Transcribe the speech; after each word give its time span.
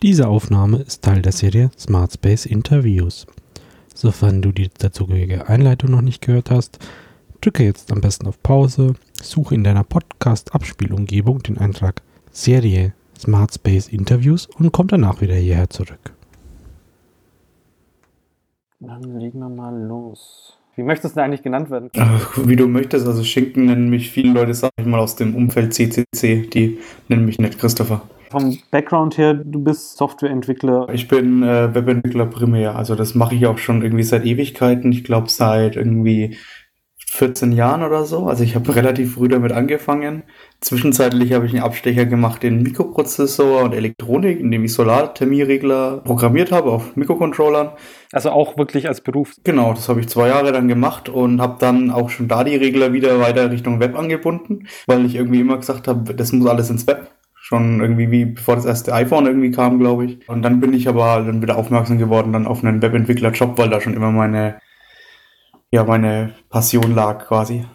Diese 0.00 0.28
Aufnahme 0.28 0.78
ist 0.78 1.02
Teil 1.02 1.22
der 1.22 1.32
Serie 1.32 1.72
Smart 1.76 2.12
Space 2.12 2.46
Interviews. 2.46 3.26
Sofern 3.92 4.42
du 4.42 4.52
die 4.52 4.68
dazugehörige 4.68 5.48
Einleitung 5.48 5.90
noch 5.90 6.02
nicht 6.02 6.22
gehört 6.24 6.52
hast, 6.52 6.78
drücke 7.40 7.64
jetzt 7.64 7.90
am 7.90 8.00
besten 8.00 8.28
auf 8.28 8.40
Pause, 8.40 8.94
suche 9.20 9.56
in 9.56 9.64
deiner 9.64 9.82
Podcast-Abspielumgebung 9.82 11.42
den 11.42 11.58
Eintrag 11.58 12.02
Serie 12.30 12.92
Smart 13.18 13.52
Space 13.54 13.88
Interviews 13.88 14.46
und 14.46 14.70
komm 14.70 14.86
danach 14.86 15.20
wieder 15.20 15.34
hierher 15.34 15.68
zurück. 15.68 16.12
Dann 18.78 19.02
legen 19.18 19.40
wir 19.40 19.48
mal 19.48 19.76
los. 19.84 20.56
Wie 20.76 20.84
möchtest 20.84 21.16
du 21.16 21.18
denn 21.18 21.24
eigentlich 21.24 21.42
genannt 21.42 21.70
werden? 21.70 21.90
Ach, 21.96 22.38
wie 22.44 22.54
du 22.54 22.68
möchtest, 22.68 23.04
also 23.04 23.24
Schinken 23.24 23.66
nennen 23.66 23.90
mich 23.90 24.12
viele 24.12 24.32
Leute, 24.32 24.54
sag 24.54 24.70
ich 24.78 24.86
mal, 24.86 25.00
aus 25.00 25.16
dem 25.16 25.34
Umfeld 25.34 25.74
CCC, 25.74 26.46
die 26.46 26.78
nennen 27.08 27.24
mich 27.24 27.40
nicht 27.40 27.58
Christopher. 27.58 28.02
Vom 28.30 28.58
Background 28.70 29.16
her, 29.16 29.34
du 29.34 29.62
bist 29.62 29.96
Softwareentwickler. 29.96 30.88
Ich 30.92 31.08
bin 31.08 31.42
äh, 31.42 31.74
Webentwickler 31.74 32.26
primär, 32.26 32.76
also 32.76 32.94
das 32.94 33.14
mache 33.14 33.34
ich 33.34 33.46
auch 33.46 33.58
schon 33.58 33.82
irgendwie 33.82 34.04
seit 34.04 34.24
Ewigkeiten. 34.24 34.92
Ich 34.92 35.04
glaube 35.04 35.30
seit 35.30 35.76
irgendwie 35.76 36.36
14 37.10 37.52
Jahren 37.52 37.82
oder 37.82 38.04
so. 38.04 38.26
Also 38.26 38.44
ich 38.44 38.54
habe 38.54 38.74
relativ 38.76 39.14
früh 39.14 39.28
damit 39.28 39.52
angefangen. 39.52 40.24
Zwischenzeitlich 40.60 41.32
habe 41.32 41.46
ich 41.46 41.52
einen 41.52 41.62
Abstecher 41.62 42.04
gemacht 42.04 42.44
in 42.44 42.62
Mikroprozessor 42.62 43.62
und 43.62 43.74
Elektronik, 43.74 44.40
indem 44.40 44.64
ich 44.64 44.74
Solarthermieregler 44.74 46.02
programmiert 46.04 46.52
habe 46.52 46.70
auf 46.70 46.96
Mikrocontrollern. 46.96 47.70
Also 48.12 48.30
auch 48.30 48.58
wirklich 48.58 48.88
als 48.88 49.00
Beruf. 49.00 49.34
Genau, 49.44 49.72
das 49.72 49.88
habe 49.88 50.00
ich 50.00 50.08
zwei 50.08 50.28
Jahre 50.28 50.52
dann 50.52 50.68
gemacht 50.68 51.08
und 51.08 51.40
habe 51.40 51.56
dann 51.58 51.90
auch 51.90 52.10
schon 52.10 52.28
da 52.28 52.44
die 52.44 52.56
Regler 52.56 52.92
wieder 52.92 53.18
weiter 53.20 53.50
Richtung 53.50 53.80
Web 53.80 53.96
angebunden, 53.98 54.68
weil 54.86 55.04
ich 55.06 55.14
irgendwie 55.14 55.40
immer 55.40 55.56
gesagt 55.56 55.88
habe, 55.88 56.14
das 56.14 56.32
muss 56.32 56.48
alles 56.48 56.70
ins 56.70 56.86
Web. 56.86 57.10
Schon 57.48 57.80
irgendwie 57.80 58.10
wie 58.10 58.26
bevor 58.26 58.56
das 58.56 58.66
erste 58.66 58.92
iPhone 58.92 59.24
irgendwie 59.24 59.50
kam, 59.50 59.78
glaube 59.78 60.04
ich. 60.04 60.28
Und 60.28 60.42
dann 60.42 60.60
bin 60.60 60.74
ich 60.74 60.86
aber 60.86 61.22
dann 61.22 61.40
wieder 61.40 61.56
aufmerksam 61.56 61.96
geworden 61.96 62.32
dann 62.32 62.46
auf 62.46 62.62
einen 62.62 62.82
Webentwickler-Job, 62.82 63.56
weil 63.56 63.70
da 63.70 63.80
schon 63.80 63.94
immer 63.94 64.12
meine 64.12 64.60
ja, 65.70 65.84
meine 65.84 66.34
Passion 66.48 66.94
lag 66.94 67.26
quasi. 67.26 67.66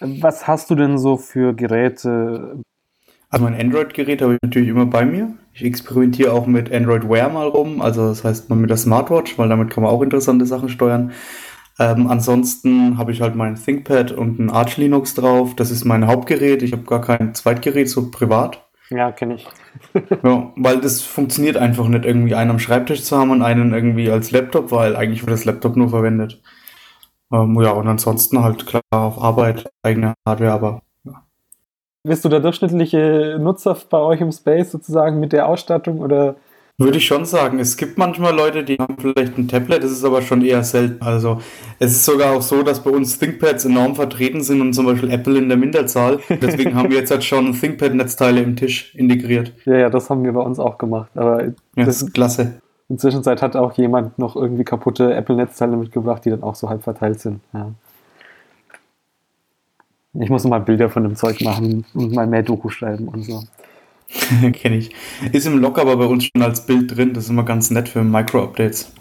Was 0.00 0.48
hast 0.48 0.70
du 0.70 0.74
denn 0.74 0.98
so 0.98 1.16
für 1.16 1.54
Geräte? 1.54 2.60
Also 3.28 3.44
mein 3.44 3.58
Android-Gerät 3.58 4.20
habe 4.22 4.34
ich 4.34 4.38
natürlich 4.42 4.68
immer 4.68 4.86
bei 4.86 5.04
mir. 5.04 5.32
Ich 5.54 5.64
experimentiere 5.64 6.32
auch 6.32 6.46
mit 6.46 6.72
Android 6.72 7.08
Wear 7.08 7.28
mal 7.28 7.46
rum, 7.46 7.80
also 7.80 8.08
das 8.08 8.24
heißt 8.24 8.50
mal 8.50 8.56
mit 8.56 8.70
der 8.70 8.76
Smartwatch, 8.76 9.38
weil 9.38 9.48
damit 9.48 9.70
kann 9.70 9.84
man 9.84 9.92
auch 9.92 10.02
interessante 10.02 10.46
Sachen 10.46 10.68
steuern. 10.68 11.12
Ähm, 11.78 12.08
ansonsten 12.08 12.98
habe 12.98 13.12
ich 13.12 13.20
halt 13.20 13.34
mein 13.34 13.54
ThinkPad 13.54 14.12
und 14.12 14.38
ein 14.38 14.50
Arch 14.50 14.76
Linux 14.76 15.14
drauf. 15.14 15.54
Das 15.54 15.70
ist 15.70 15.84
mein 15.84 16.06
Hauptgerät. 16.06 16.62
Ich 16.62 16.72
habe 16.72 16.82
gar 16.82 17.00
kein 17.00 17.34
Zweitgerät, 17.34 17.88
so 17.88 18.10
privat. 18.10 18.68
Ja, 18.94 19.10
kenne 19.10 19.34
ich. 19.34 19.46
ja, 20.22 20.52
weil 20.56 20.80
das 20.80 21.00
funktioniert 21.02 21.56
einfach 21.56 21.88
nicht, 21.88 22.04
irgendwie 22.04 22.34
einen 22.34 22.50
am 22.50 22.58
Schreibtisch 22.58 23.02
zu 23.02 23.16
haben 23.16 23.30
und 23.30 23.42
einen 23.42 23.72
irgendwie 23.72 24.10
als 24.10 24.30
Laptop, 24.30 24.70
weil 24.70 24.96
eigentlich 24.96 25.22
wird 25.22 25.32
das 25.32 25.44
Laptop 25.44 25.76
nur 25.76 25.88
verwendet. 25.88 26.42
Ähm, 27.32 27.58
ja, 27.62 27.70
und 27.70 27.88
ansonsten 27.88 28.42
halt 28.42 28.66
klar 28.66 28.82
auf 28.90 29.20
Arbeit, 29.20 29.70
eigene 29.82 30.14
Hardware, 30.26 30.52
aber 30.52 30.82
ja. 31.04 31.24
Bist 32.02 32.24
du 32.24 32.28
der 32.28 32.40
durchschnittliche 32.40 33.38
Nutzer 33.40 33.76
bei 33.88 33.98
euch 33.98 34.20
im 34.20 34.32
Space 34.32 34.70
sozusagen 34.70 35.20
mit 35.20 35.32
der 35.32 35.48
Ausstattung 35.48 36.00
oder? 36.00 36.36
Würde 36.78 36.98
ich 36.98 37.06
schon 37.06 37.26
sagen. 37.26 37.58
Es 37.58 37.76
gibt 37.76 37.98
manchmal 37.98 38.34
Leute, 38.34 38.64
die 38.64 38.76
haben 38.76 38.96
vielleicht 38.98 39.36
ein 39.38 39.46
Tablet, 39.46 39.84
das 39.84 39.92
ist 39.92 40.04
aber 40.04 40.22
schon 40.22 40.44
eher 40.44 40.64
selten. 40.64 41.02
Also 41.02 41.40
es 41.78 41.92
ist 41.92 42.04
sogar 42.04 42.34
auch 42.34 42.42
so, 42.42 42.62
dass 42.62 42.82
bei 42.82 42.90
uns 42.90 43.18
ThinkPads 43.18 43.66
enorm 43.66 43.94
vertreten 43.94 44.40
sind 44.42 44.60
und 44.60 44.72
zum 44.72 44.86
Beispiel 44.86 45.10
Apple 45.10 45.38
in 45.38 45.48
der 45.48 45.58
Minderzahl. 45.58 46.18
Deswegen 46.28 46.74
haben 46.74 46.90
wir 46.90 46.98
jetzt 46.98 47.10
halt 47.10 47.24
schon 47.24 47.52
ThinkPad-Netzteile 47.52 48.40
im 48.40 48.56
Tisch 48.56 48.94
integriert. 48.94 49.52
Ja, 49.64 49.76
ja, 49.76 49.90
das 49.90 50.10
haben 50.10 50.24
wir 50.24 50.32
bei 50.32 50.40
uns 50.40 50.58
auch 50.58 50.76
gemacht. 50.76 51.10
Aber 51.14 51.44
ja, 51.44 51.52
das 51.76 52.02
ist 52.02 52.12
klasse. 52.14 52.60
Inzwischen 52.88 53.24
hat 53.24 53.56
auch 53.56 53.72
jemand 53.74 54.18
noch 54.18 54.34
irgendwie 54.34 54.64
kaputte 54.64 55.14
Apple-Netzteile 55.14 55.76
mitgebracht, 55.76 56.24
die 56.24 56.30
dann 56.30 56.42
auch 56.42 56.54
so 56.54 56.68
halb 56.68 56.82
verteilt 56.82 57.20
sind. 57.20 57.40
Ja. 57.52 57.70
Ich 60.14 60.28
muss 60.28 60.44
mal 60.44 60.60
Bilder 60.60 60.90
von 60.90 61.04
dem 61.04 61.16
Zeug 61.16 61.40
machen 61.42 61.84
und 61.94 62.12
mal 62.12 62.26
mehr 62.26 62.42
Doku 62.42 62.68
schreiben 62.68 63.08
und 63.08 63.22
so. 63.22 63.42
Kenne 64.52 64.76
ich. 64.76 64.94
Ist 65.32 65.46
im 65.46 65.58
Log 65.58 65.78
aber 65.78 65.96
bei 65.96 66.06
uns 66.06 66.24
schon 66.24 66.42
als 66.42 66.66
Bild 66.66 66.96
drin. 66.96 67.14
Das 67.14 67.24
ist 67.24 67.30
immer 67.30 67.44
ganz 67.44 67.70
nett 67.70 67.88
für 67.88 68.02
Micro-Updates. 68.02 68.92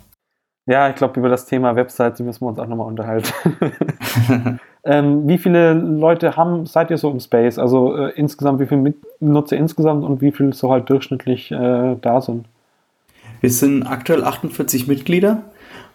Ja, 0.68 0.90
ich 0.90 0.96
glaube, 0.96 1.20
über 1.20 1.30
das 1.30 1.46
Thema 1.46 1.76
Webseite 1.76 2.24
müssen 2.24 2.42
wir 2.42 2.50
uns 2.50 2.60
auch 2.60 2.68
nochmal 2.68 2.88
unterhalten. 2.88 3.34
ähm, 4.84 5.28
wie 5.28 5.38
viele 5.38 5.74
Leute 5.74 6.38
haben, 6.38 6.66
seid 6.66 6.92
ihr 6.92 6.98
so 6.98 7.10
im 7.10 7.20
Space? 7.20 7.58
Also 7.58 7.96
äh, 7.98 8.12
insgesamt, 8.12 8.60
wie 8.60 8.68
viele 8.68 8.94
Nutzer 9.20 9.58
insgesamt 9.58 10.04
und 10.04 10.22
wie 10.22 10.32
viele 10.32 10.54
so 10.54 10.72
halt 10.72 10.90
durchschnittlich 10.90 11.52
äh, 11.52 11.96
da 12.00 12.22
sind? 12.22 12.46
Wir 13.42 13.50
sind 13.50 13.84
aktuell 13.84 14.24
48 14.24 14.88
Mitglieder 14.88 15.42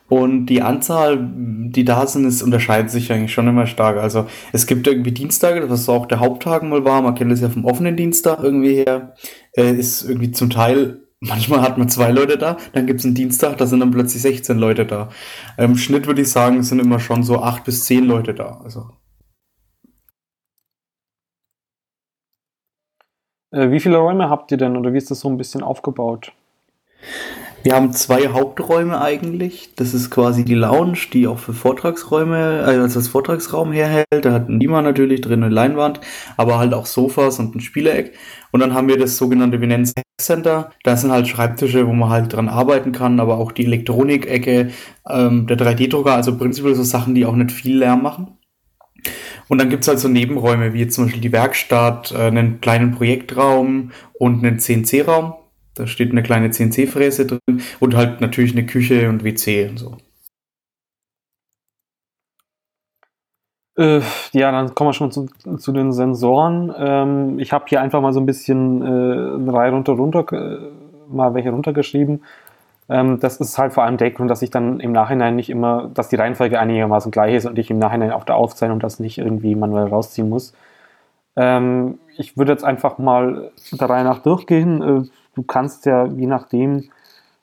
und 0.08 0.46
die 0.46 0.62
Anzahl, 0.62 1.18
die 1.20 1.84
da 1.84 2.06
sind, 2.06 2.26
ist, 2.26 2.42
unterscheidet 2.42 2.90
sich 2.90 3.12
eigentlich 3.12 3.32
schon 3.32 3.48
immer 3.48 3.66
stark. 3.66 3.96
Also 3.98 4.26
es 4.52 4.66
gibt 4.66 4.86
irgendwie 4.86 5.12
Dienstage, 5.12 5.68
was 5.68 5.88
auch 5.88 6.06
der 6.06 6.20
Haupttag 6.20 6.62
mal 6.62 6.84
war, 6.84 7.02
man 7.02 7.14
kennt 7.14 7.32
das 7.32 7.40
ja 7.40 7.48
vom 7.48 7.64
offenen 7.64 7.96
Dienstag 7.96 8.42
irgendwie 8.42 8.76
her, 8.76 9.14
äh, 9.56 9.72
ist 9.72 10.08
irgendwie 10.08 10.30
zum 10.30 10.50
Teil, 10.50 11.00
manchmal 11.20 11.62
hat 11.62 11.78
man 11.78 11.88
zwei 11.88 12.10
Leute 12.12 12.38
da, 12.38 12.56
dann 12.72 12.86
gibt 12.86 13.00
es 13.00 13.06
einen 13.06 13.14
Dienstag, 13.14 13.56
da 13.56 13.66
sind 13.66 13.80
dann 13.80 13.90
plötzlich 13.90 14.22
16 14.22 14.58
Leute 14.58 14.86
da. 14.86 15.08
Im 15.56 15.76
Schnitt 15.76 16.06
würde 16.06 16.22
ich 16.22 16.30
sagen, 16.30 16.62
sind 16.62 16.80
immer 16.80 17.00
schon 17.00 17.22
so 17.22 17.42
acht 17.42 17.64
bis 17.64 17.84
zehn 17.84 18.04
Leute 18.04 18.34
da. 18.34 18.60
Also. 18.62 18.90
Äh, 23.50 23.70
wie 23.70 23.80
viele 23.80 23.96
Räume 23.96 24.30
habt 24.30 24.52
ihr 24.52 24.58
denn 24.58 24.76
oder 24.76 24.92
wie 24.92 24.98
ist 24.98 25.10
das 25.10 25.20
so 25.20 25.28
ein 25.28 25.38
bisschen 25.38 25.62
aufgebaut? 25.62 26.32
Wir 27.62 27.74
haben 27.74 27.92
zwei 27.92 28.28
Haupträume 28.28 29.00
eigentlich. 29.00 29.74
Das 29.74 29.92
ist 29.92 30.10
quasi 30.10 30.44
die 30.44 30.54
Lounge, 30.54 30.98
die 31.12 31.26
auch 31.26 31.38
für 31.38 31.52
Vortragsräume, 31.52 32.60
äh, 32.60 32.64
also 32.64 32.98
als 32.98 33.08
Vortragsraum 33.08 33.72
herhält. 33.72 34.06
Da 34.22 34.32
hat 34.32 34.48
ein 34.48 34.58
Beamer 34.58 34.82
natürlich 34.82 35.20
drin, 35.20 35.42
eine 35.42 35.52
Leinwand, 35.52 36.00
aber 36.36 36.58
halt 36.58 36.74
auch 36.74 36.86
Sofas 36.86 37.38
und 37.38 37.54
ein 37.54 37.60
Spielereck. 37.60 38.12
Und 38.52 38.60
dann 38.60 38.74
haben 38.74 38.88
wir 38.88 38.98
das 38.98 39.16
sogenannte, 39.16 39.60
wir 39.60 39.68
nennen 39.68 39.84
es 39.84 39.94
Center. 40.20 40.70
Da 40.82 40.96
sind 40.96 41.10
halt 41.10 41.28
Schreibtische, 41.28 41.86
wo 41.86 41.92
man 41.92 42.08
halt 42.08 42.32
dran 42.32 42.48
arbeiten 42.48 42.92
kann, 42.92 43.20
aber 43.20 43.38
auch 43.38 43.52
die 43.52 43.66
Elektronik-Ecke, 43.66 44.70
ähm, 45.10 45.46
der 45.46 45.58
3D-Drucker, 45.58 46.14
also 46.14 46.38
prinzipiell 46.38 46.74
so 46.74 46.82
Sachen, 46.82 47.14
die 47.14 47.26
auch 47.26 47.36
nicht 47.36 47.52
viel 47.52 47.78
Lärm 47.78 48.02
machen. 48.02 48.38
Und 49.48 49.58
dann 49.58 49.70
gibt's 49.70 49.88
halt 49.88 49.98
so 49.98 50.08
Nebenräume, 50.08 50.72
wie 50.72 50.88
zum 50.88 51.04
Beispiel 51.04 51.20
die 51.20 51.32
Werkstatt, 51.32 52.12
äh, 52.12 52.26
einen 52.26 52.60
kleinen 52.60 52.92
Projektraum 52.92 53.92
und 54.18 54.44
einen 54.44 54.58
CNC-Raum 54.58 55.34
da 55.76 55.86
steht 55.86 56.10
eine 56.10 56.22
kleine 56.22 56.50
CNC-Fräse 56.50 57.26
drin 57.26 57.62
und 57.80 57.94
halt 57.94 58.20
natürlich 58.20 58.52
eine 58.52 58.66
Küche 58.66 59.08
und 59.08 59.24
WC 59.24 59.68
und 59.68 59.78
so. 59.78 59.96
Äh, 63.78 64.00
ja, 64.32 64.50
dann 64.52 64.74
kommen 64.74 64.88
wir 64.88 64.94
schon 64.94 65.12
zu, 65.12 65.26
zu 65.58 65.72
den 65.72 65.92
Sensoren. 65.92 66.74
Ähm, 66.78 67.38
ich 67.38 67.52
habe 67.52 67.66
hier 67.68 67.82
einfach 67.82 68.00
mal 68.00 68.14
so 68.14 68.20
ein 68.20 68.26
bisschen 68.26 68.80
äh, 68.82 69.50
drei 69.50 69.68
runter, 69.68 69.92
runter, 69.92 70.24
äh, 70.32 70.58
mal 71.08 71.34
welche 71.34 71.50
runtergeschrieben. 71.50 72.22
Ähm, 72.88 73.20
das 73.20 73.36
ist 73.38 73.58
halt 73.58 73.74
vor 73.74 73.84
allem 73.84 73.98
der 73.98 74.12
Grund, 74.12 74.30
dass 74.30 74.40
ich 74.40 74.50
dann 74.50 74.80
im 74.80 74.92
Nachhinein 74.92 75.36
nicht 75.36 75.50
immer, 75.50 75.90
dass 75.92 76.08
die 76.08 76.16
Reihenfolge 76.16 76.58
einigermaßen 76.58 77.10
gleich 77.10 77.34
ist 77.34 77.46
und 77.46 77.58
ich 77.58 77.70
im 77.70 77.78
Nachhinein 77.78 78.12
auf 78.12 78.24
der 78.24 78.36
Aufzeichnung 78.36 78.80
das 78.80 78.98
nicht 78.98 79.18
irgendwie 79.18 79.54
manuell 79.54 79.88
rausziehen 79.88 80.30
muss. 80.30 80.54
Ähm, 81.36 81.98
ich 82.16 82.38
würde 82.38 82.52
jetzt 82.52 82.64
einfach 82.64 82.96
mal 82.96 83.50
der 83.72 83.90
Reihe 83.90 84.04
nach 84.04 84.20
durchgehen. 84.20 85.10
Du 85.36 85.42
kannst 85.42 85.84
ja 85.84 86.06
je 86.06 86.26
nachdem, 86.26 86.88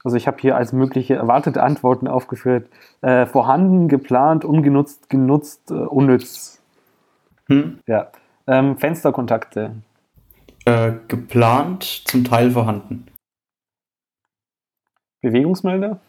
also 0.04 0.18
ich 0.18 0.26
habe 0.26 0.38
hier 0.42 0.58
als 0.58 0.74
mögliche 0.74 1.14
erwartete 1.14 1.62
Antworten 1.62 2.08
aufgeführt, 2.08 2.68
äh, 3.02 3.28
vorhanden, 3.28 3.88
geplant, 3.88 4.44
ungenutzt, 4.44 5.12
genutzt, 5.12 5.70
äh, 5.70 5.76
unnütz. 5.76 6.59
Hm? 7.48 7.80
Ja. 7.86 8.12
Ähm, 8.48 8.78
Fensterkontakte. 8.80 9.76
Äh, 10.66 10.94
geplant, 11.08 11.84
zum 12.06 12.24
Teil 12.24 12.50
vorhanden. 12.50 13.06
Bewegungsmelder? 15.22 16.00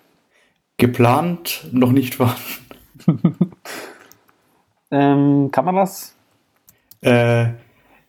Geplant, 0.79 1.69
noch 1.71 1.93
nicht 1.93 2.15
vorhanden. 2.15 2.41
ähm, 4.91 5.51
Kameras? 5.53 6.17
Äh, 7.03 7.49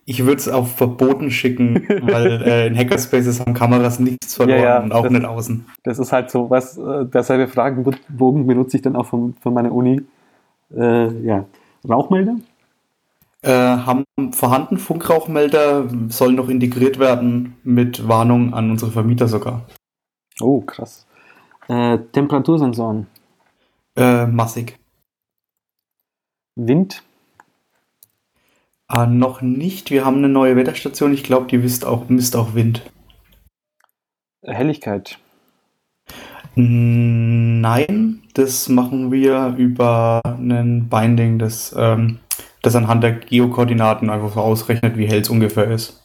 ich 0.08 0.24
würde 0.24 0.36
es 0.36 0.48
auf 0.48 0.76
verboten 0.76 1.30
schicken, 1.30 1.86
weil 2.02 2.42
äh, 2.42 2.66
in 2.68 2.76
Hackerspaces 2.76 3.40
haben 3.40 3.54
Kameras 3.54 3.98
nichts 3.98 4.36
verloren 4.36 4.58
ja, 4.58 4.64
ja, 4.64 4.82
und 4.82 4.92
auch 4.92 5.02
das, 5.02 5.12
nicht 5.12 5.24
außen. 5.24 5.66
Das 5.82 5.98
ist 5.98 6.12
halt 6.12 6.30
so 6.30 6.48
was, 6.48 6.78
äh, 6.78 7.04
derselbe 7.06 7.48
Fragenbogen 7.48 8.46
benutze 8.46 8.76
ich 8.76 8.82
dann 8.82 8.96
auch 8.96 9.06
von, 9.06 9.34
von 9.40 9.52
meiner 9.52 9.72
Uni. 9.72 10.00
Äh, 10.74 11.12
ja. 11.22 11.44
Rauchmelder? 11.88 12.36
Äh, 13.42 13.50
haben 13.50 14.04
vorhanden 14.32 14.78
Funkrauchmelder, 14.78 15.88
sollen 16.08 16.36
noch 16.36 16.48
integriert 16.48 16.98
werden 16.98 17.56
mit 17.64 18.08
Warnung 18.08 18.54
an 18.54 18.70
unsere 18.70 18.92
Vermieter 18.92 19.28
sogar. 19.28 19.66
Oh, 20.40 20.60
krass. 20.60 21.06
Äh, 21.68 21.98
Temperatursensoren? 22.12 23.08
Äh, 23.96 24.26
massig. 24.26 24.78
Wind? 26.54 27.02
Ah, 28.88 29.06
noch 29.06 29.42
nicht. 29.42 29.90
Wir 29.90 30.04
haben 30.04 30.18
eine 30.18 30.28
neue 30.28 30.54
Wetterstation. 30.54 31.12
Ich 31.12 31.24
glaube, 31.24 31.46
die 31.48 31.58
misst 31.58 31.84
auch, 31.84 32.08
misst 32.08 32.36
auch 32.36 32.54
Wind. 32.54 32.82
Helligkeit. 34.42 35.18
Nein, 36.54 38.22
das 38.34 38.68
machen 38.68 39.12
wir 39.12 39.54
über 39.58 40.22
ein 40.24 40.88
Binding, 40.88 41.38
das, 41.38 41.74
ähm, 41.76 42.20
das 42.62 42.74
anhand 42.76 43.02
der 43.02 43.12
Geokoordinaten 43.12 44.08
einfach 44.08 44.32
so 44.32 44.40
ausrechnet, 44.40 44.96
wie 44.96 45.06
hell 45.06 45.20
es 45.20 45.28
ungefähr 45.28 45.70
ist. 45.70 46.02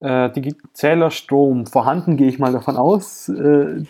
Äh, 0.00 0.30
die 0.30 0.56
Zählerstrom 0.72 1.66
vorhanden, 1.66 2.16
gehe 2.16 2.28
ich 2.28 2.38
mal 2.38 2.52
davon 2.52 2.76
aus. 2.76 3.28
Äh, 3.28 3.84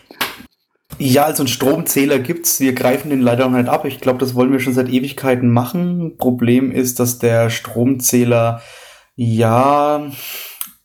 ja, 0.97 1.23
also 1.23 1.43
einen 1.43 1.47
Stromzähler 1.47 2.19
gibt's. 2.19 2.59
Wir 2.59 2.73
greifen 2.73 3.09
den 3.09 3.21
leider 3.21 3.47
noch 3.47 3.57
nicht 3.57 3.69
ab. 3.69 3.85
Ich 3.85 4.01
glaube, 4.01 4.19
das 4.19 4.35
wollen 4.35 4.51
wir 4.51 4.59
schon 4.59 4.73
seit 4.73 4.89
Ewigkeiten 4.89 5.49
machen. 5.49 6.17
Problem 6.17 6.71
ist, 6.71 6.99
dass 6.99 7.19
der 7.19 7.49
Stromzähler 7.49 8.61
ja 9.15 10.09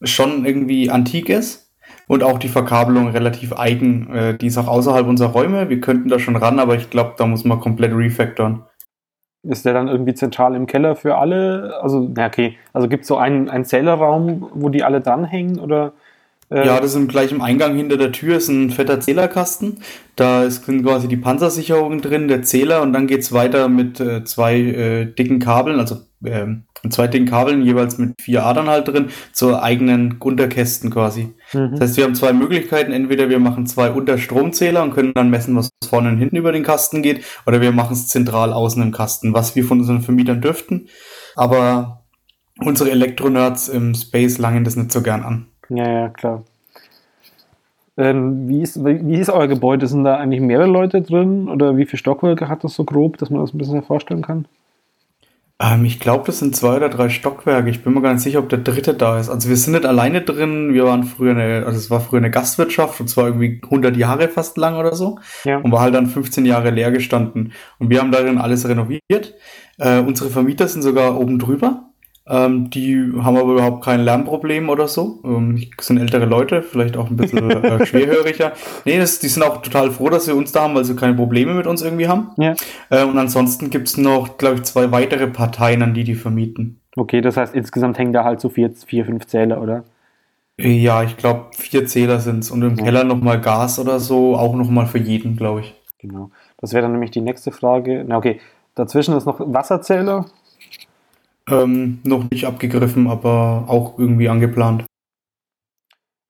schon 0.02 0.44
irgendwie 0.44 0.90
antik 0.90 1.28
ist 1.28 1.72
und 2.06 2.22
auch 2.22 2.38
die 2.38 2.48
Verkabelung 2.48 3.08
relativ 3.08 3.52
eigen. 3.52 4.12
Äh, 4.12 4.36
die 4.36 4.48
ist 4.48 4.58
auch 4.58 4.68
außerhalb 4.68 5.06
unserer 5.06 5.30
Räume. 5.30 5.70
Wir 5.70 5.80
könnten 5.80 6.08
da 6.08 6.18
schon 6.18 6.36
ran, 6.36 6.58
aber 6.58 6.74
ich 6.74 6.90
glaube, 6.90 7.14
da 7.16 7.26
muss 7.26 7.44
man 7.44 7.60
komplett 7.60 7.92
refactoren. 7.94 8.64
Ist 9.42 9.64
der 9.64 9.74
dann 9.74 9.88
irgendwie 9.88 10.14
zentral 10.14 10.54
im 10.54 10.66
Keller 10.66 10.96
für 10.96 11.16
alle? 11.16 11.78
Also, 11.82 12.10
na 12.14 12.26
okay. 12.26 12.56
Also 12.72 12.88
gibt 12.88 13.02
es 13.02 13.08
so 13.08 13.16
einen, 13.16 13.50
einen 13.50 13.64
Zählerraum, 13.64 14.48
wo 14.54 14.68
die 14.68 14.82
alle 14.84 15.00
dranhängen 15.00 15.58
oder? 15.58 15.92
Äh 16.50 16.66
ja, 16.66 16.80
das 16.80 16.94
ist 16.94 17.08
gleich 17.08 17.32
im 17.32 17.42
Eingang 17.42 17.76
hinter 17.76 17.96
der 17.96 18.12
Tür 18.12 18.36
ist 18.36 18.48
ein 18.48 18.70
fetter 18.70 19.00
Zählerkasten. 19.00 19.78
Da 20.16 20.48
sind 20.48 20.84
quasi 20.84 21.08
die 21.08 21.16
Panzersicherungen 21.16 22.00
drin, 22.00 22.28
der 22.28 22.42
Zähler 22.42 22.82
und 22.82 22.92
dann 22.92 23.06
geht 23.06 23.20
es 23.20 23.32
weiter 23.32 23.68
mit 23.68 24.00
äh, 24.00 24.24
zwei 24.24 24.56
äh, 24.56 25.06
dicken 25.06 25.38
Kabeln, 25.38 25.80
also 25.80 26.02
ähm, 26.24 26.64
zwei 26.90 27.06
dicken 27.06 27.26
Kabeln, 27.26 27.62
jeweils 27.62 27.98
mit 27.98 28.20
vier 28.20 28.44
Adern 28.44 28.68
halt 28.68 28.88
drin, 28.88 29.08
zur 29.32 29.62
eigenen 29.62 30.16
Unterkästen 30.18 30.90
quasi. 30.90 31.34
Mhm. 31.52 31.72
Das 31.72 31.80
heißt, 31.80 31.96
wir 31.96 32.04
haben 32.04 32.14
zwei 32.14 32.32
Möglichkeiten. 32.32 32.92
Entweder 32.92 33.28
wir 33.28 33.38
machen 33.38 33.66
zwei 33.66 33.90
Unterstromzähler 33.90 34.82
und 34.82 34.92
können 34.92 35.14
dann 35.14 35.30
messen, 35.30 35.56
was 35.56 35.70
vorne 35.88 36.10
und 36.10 36.18
hinten 36.18 36.36
über 36.36 36.52
den 36.52 36.62
Kasten 36.62 37.02
geht, 37.02 37.24
oder 37.46 37.60
wir 37.60 37.72
machen 37.72 37.94
es 37.94 38.08
zentral 38.08 38.52
außen 38.52 38.82
im 38.82 38.92
Kasten, 38.92 39.34
was 39.34 39.56
wir 39.56 39.64
von 39.64 39.80
unseren 39.80 40.02
Vermietern 40.02 40.40
dürften. 40.40 40.88
Aber 41.36 42.04
unsere 42.60 42.90
Elektronerds 42.90 43.68
im 43.68 43.94
Space 43.94 44.38
langen 44.38 44.64
das 44.64 44.76
nicht 44.76 44.92
so 44.92 45.02
gern 45.02 45.22
an. 45.22 45.46
Ja, 45.68 45.88
ja, 45.88 46.08
klar. 46.08 46.42
Ähm, 47.96 48.48
wie, 48.48 48.62
ist, 48.62 48.84
wie 48.84 49.20
ist 49.20 49.30
euer 49.30 49.46
Gebäude? 49.46 49.86
Sind 49.86 50.04
da 50.04 50.16
eigentlich 50.16 50.40
mehrere 50.40 50.68
Leute 50.68 51.02
drin? 51.02 51.48
Oder 51.48 51.76
wie 51.76 51.86
viele 51.86 51.98
Stockwerke 51.98 52.48
hat 52.48 52.64
das 52.64 52.74
so 52.74 52.84
grob, 52.84 53.18
dass 53.18 53.30
man 53.30 53.40
das 53.40 53.54
ein 53.54 53.58
bisschen 53.58 53.82
vorstellen 53.82 54.22
kann? 54.22 54.46
Ähm, 55.60 55.84
ich 55.84 56.00
glaube, 56.00 56.24
das 56.26 56.40
sind 56.40 56.56
zwei 56.56 56.76
oder 56.76 56.88
drei 56.88 57.08
Stockwerke. 57.08 57.70
Ich 57.70 57.84
bin 57.84 57.94
mir 57.94 58.02
gar 58.02 58.12
nicht 58.12 58.22
sicher, 58.22 58.40
ob 58.40 58.48
der 58.48 58.58
dritte 58.58 58.94
da 58.94 59.20
ist. 59.20 59.28
Also 59.28 59.48
wir 59.48 59.56
sind 59.56 59.74
nicht 59.74 59.86
alleine 59.86 60.22
drin. 60.22 60.74
Wir 60.74 60.84
waren 60.84 61.04
früher 61.04 61.30
eine, 61.30 61.64
also 61.66 61.78
es 61.78 61.90
war 61.90 62.00
früher 62.00 62.18
eine 62.18 62.32
Gastwirtschaft 62.32 63.00
und 63.00 63.08
zwar 63.08 63.26
irgendwie 63.26 63.60
100 63.62 63.96
Jahre 63.96 64.28
fast 64.28 64.56
lang 64.56 64.76
oder 64.76 64.96
so. 64.96 65.20
Ja. 65.44 65.58
Und 65.58 65.70
war 65.70 65.80
halt 65.80 65.94
dann 65.94 66.08
15 66.08 66.44
Jahre 66.44 66.70
leer 66.70 66.90
gestanden. 66.90 67.52
Und 67.78 67.90
wir 67.90 68.00
haben 68.00 68.10
darin 68.10 68.38
alles 68.38 68.68
renoviert. 68.68 69.34
Äh, 69.78 70.00
unsere 70.00 70.30
Vermieter 70.30 70.66
sind 70.66 70.82
sogar 70.82 71.18
oben 71.20 71.38
drüber. 71.38 71.90
Ähm, 72.26 72.70
die 72.70 73.12
haben 73.20 73.36
aber 73.36 73.52
überhaupt 73.52 73.84
kein 73.84 74.00
Lärmproblem 74.00 74.70
oder 74.70 74.88
so. 74.88 75.20
Ähm, 75.24 75.62
sind 75.78 75.98
ältere 75.98 76.24
Leute, 76.24 76.62
vielleicht 76.62 76.96
auch 76.96 77.10
ein 77.10 77.16
bisschen 77.16 77.50
äh, 77.50 77.84
schwerhöriger. 77.86 78.52
Nee, 78.86 78.98
das, 78.98 79.18
die 79.18 79.28
sind 79.28 79.42
auch 79.42 79.60
total 79.60 79.90
froh, 79.90 80.08
dass 80.08 80.26
wir 80.26 80.34
uns 80.34 80.50
da 80.50 80.62
haben, 80.62 80.74
weil 80.74 80.86
sie 80.86 80.96
keine 80.96 81.14
Probleme 81.14 81.52
mit 81.52 81.66
uns 81.66 81.82
irgendwie 81.82 82.08
haben. 82.08 82.30
Ja. 82.38 82.54
Äh, 82.88 83.04
und 83.04 83.18
ansonsten 83.18 83.68
gibt 83.68 83.88
es 83.88 83.98
noch, 83.98 84.38
glaube 84.38 84.56
ich, 84.56 84.62
zwei 84.62 84.90
weitere 84.90 85.26
Parteien, 85.26 85.82
an 85.82 85.92
die 85.92 86.04
die 86.04 86.14
vermieten. 86.14 86.80
Okay, 86.96 87.20
das 87.20 87.36
heißt, 87.36 87.54
insgesamt 87.54 87.98
hängen 87.98 88.14
da 88.14 88.24
halt 88.24 88.40
so 88.40 88.48
vier, 88.48 88.70
vier 88.70 89.04
fünf 89.04 89.26
Zähler, 89.26 89.60
oder? 89.60 89.84
Ja, 90.56 91.02
ich 91.02 91.16
glaube, 91.16 91.46
vier 91.52 91.86
Zähler 91.86 92.20
sind 92.20 92.38
es. 92.40 92.50
Und 92.50 92.62
im 92.62 92.76
ja. 92.76 92.84
Keller 92.84 93.04
nochmal 93.04 93.40
Gas 93.40 93.78
oder 93.78 94.00
so, 94.00 94.36
auch 94.36 94.54
nochmal 94.54 94.86
für 94.86 94.98
jeden, 94.98 95.36
glaube 95.36 95.60
ich. 95.60 95.74
Genau. 95.98 96.30
Das 96.58 96.72
wäre 96.72 96.82
dann 96.82 96.92
nämlich 96.92 97.10
die 97.10 97.20
nächste 97.20 97.50
Frage. 97.50 98.04
Na, 98.06 98.16
okay. 98.16 98.40
Dazwischen 98.74 99.16
ist 99.16 99.26
noch 99.26 99.40
Wasserzähler. 99.40 100.26
Ähm, 101.48 102.00
noch 102.04 102.30
nicht 102.30 102.46
abgegriffen, 102.46 103.06
aber 103.06 103.64
auch 103.68 103.98
irgendwie 103.98 104.28
angeplant. 104.28 104.84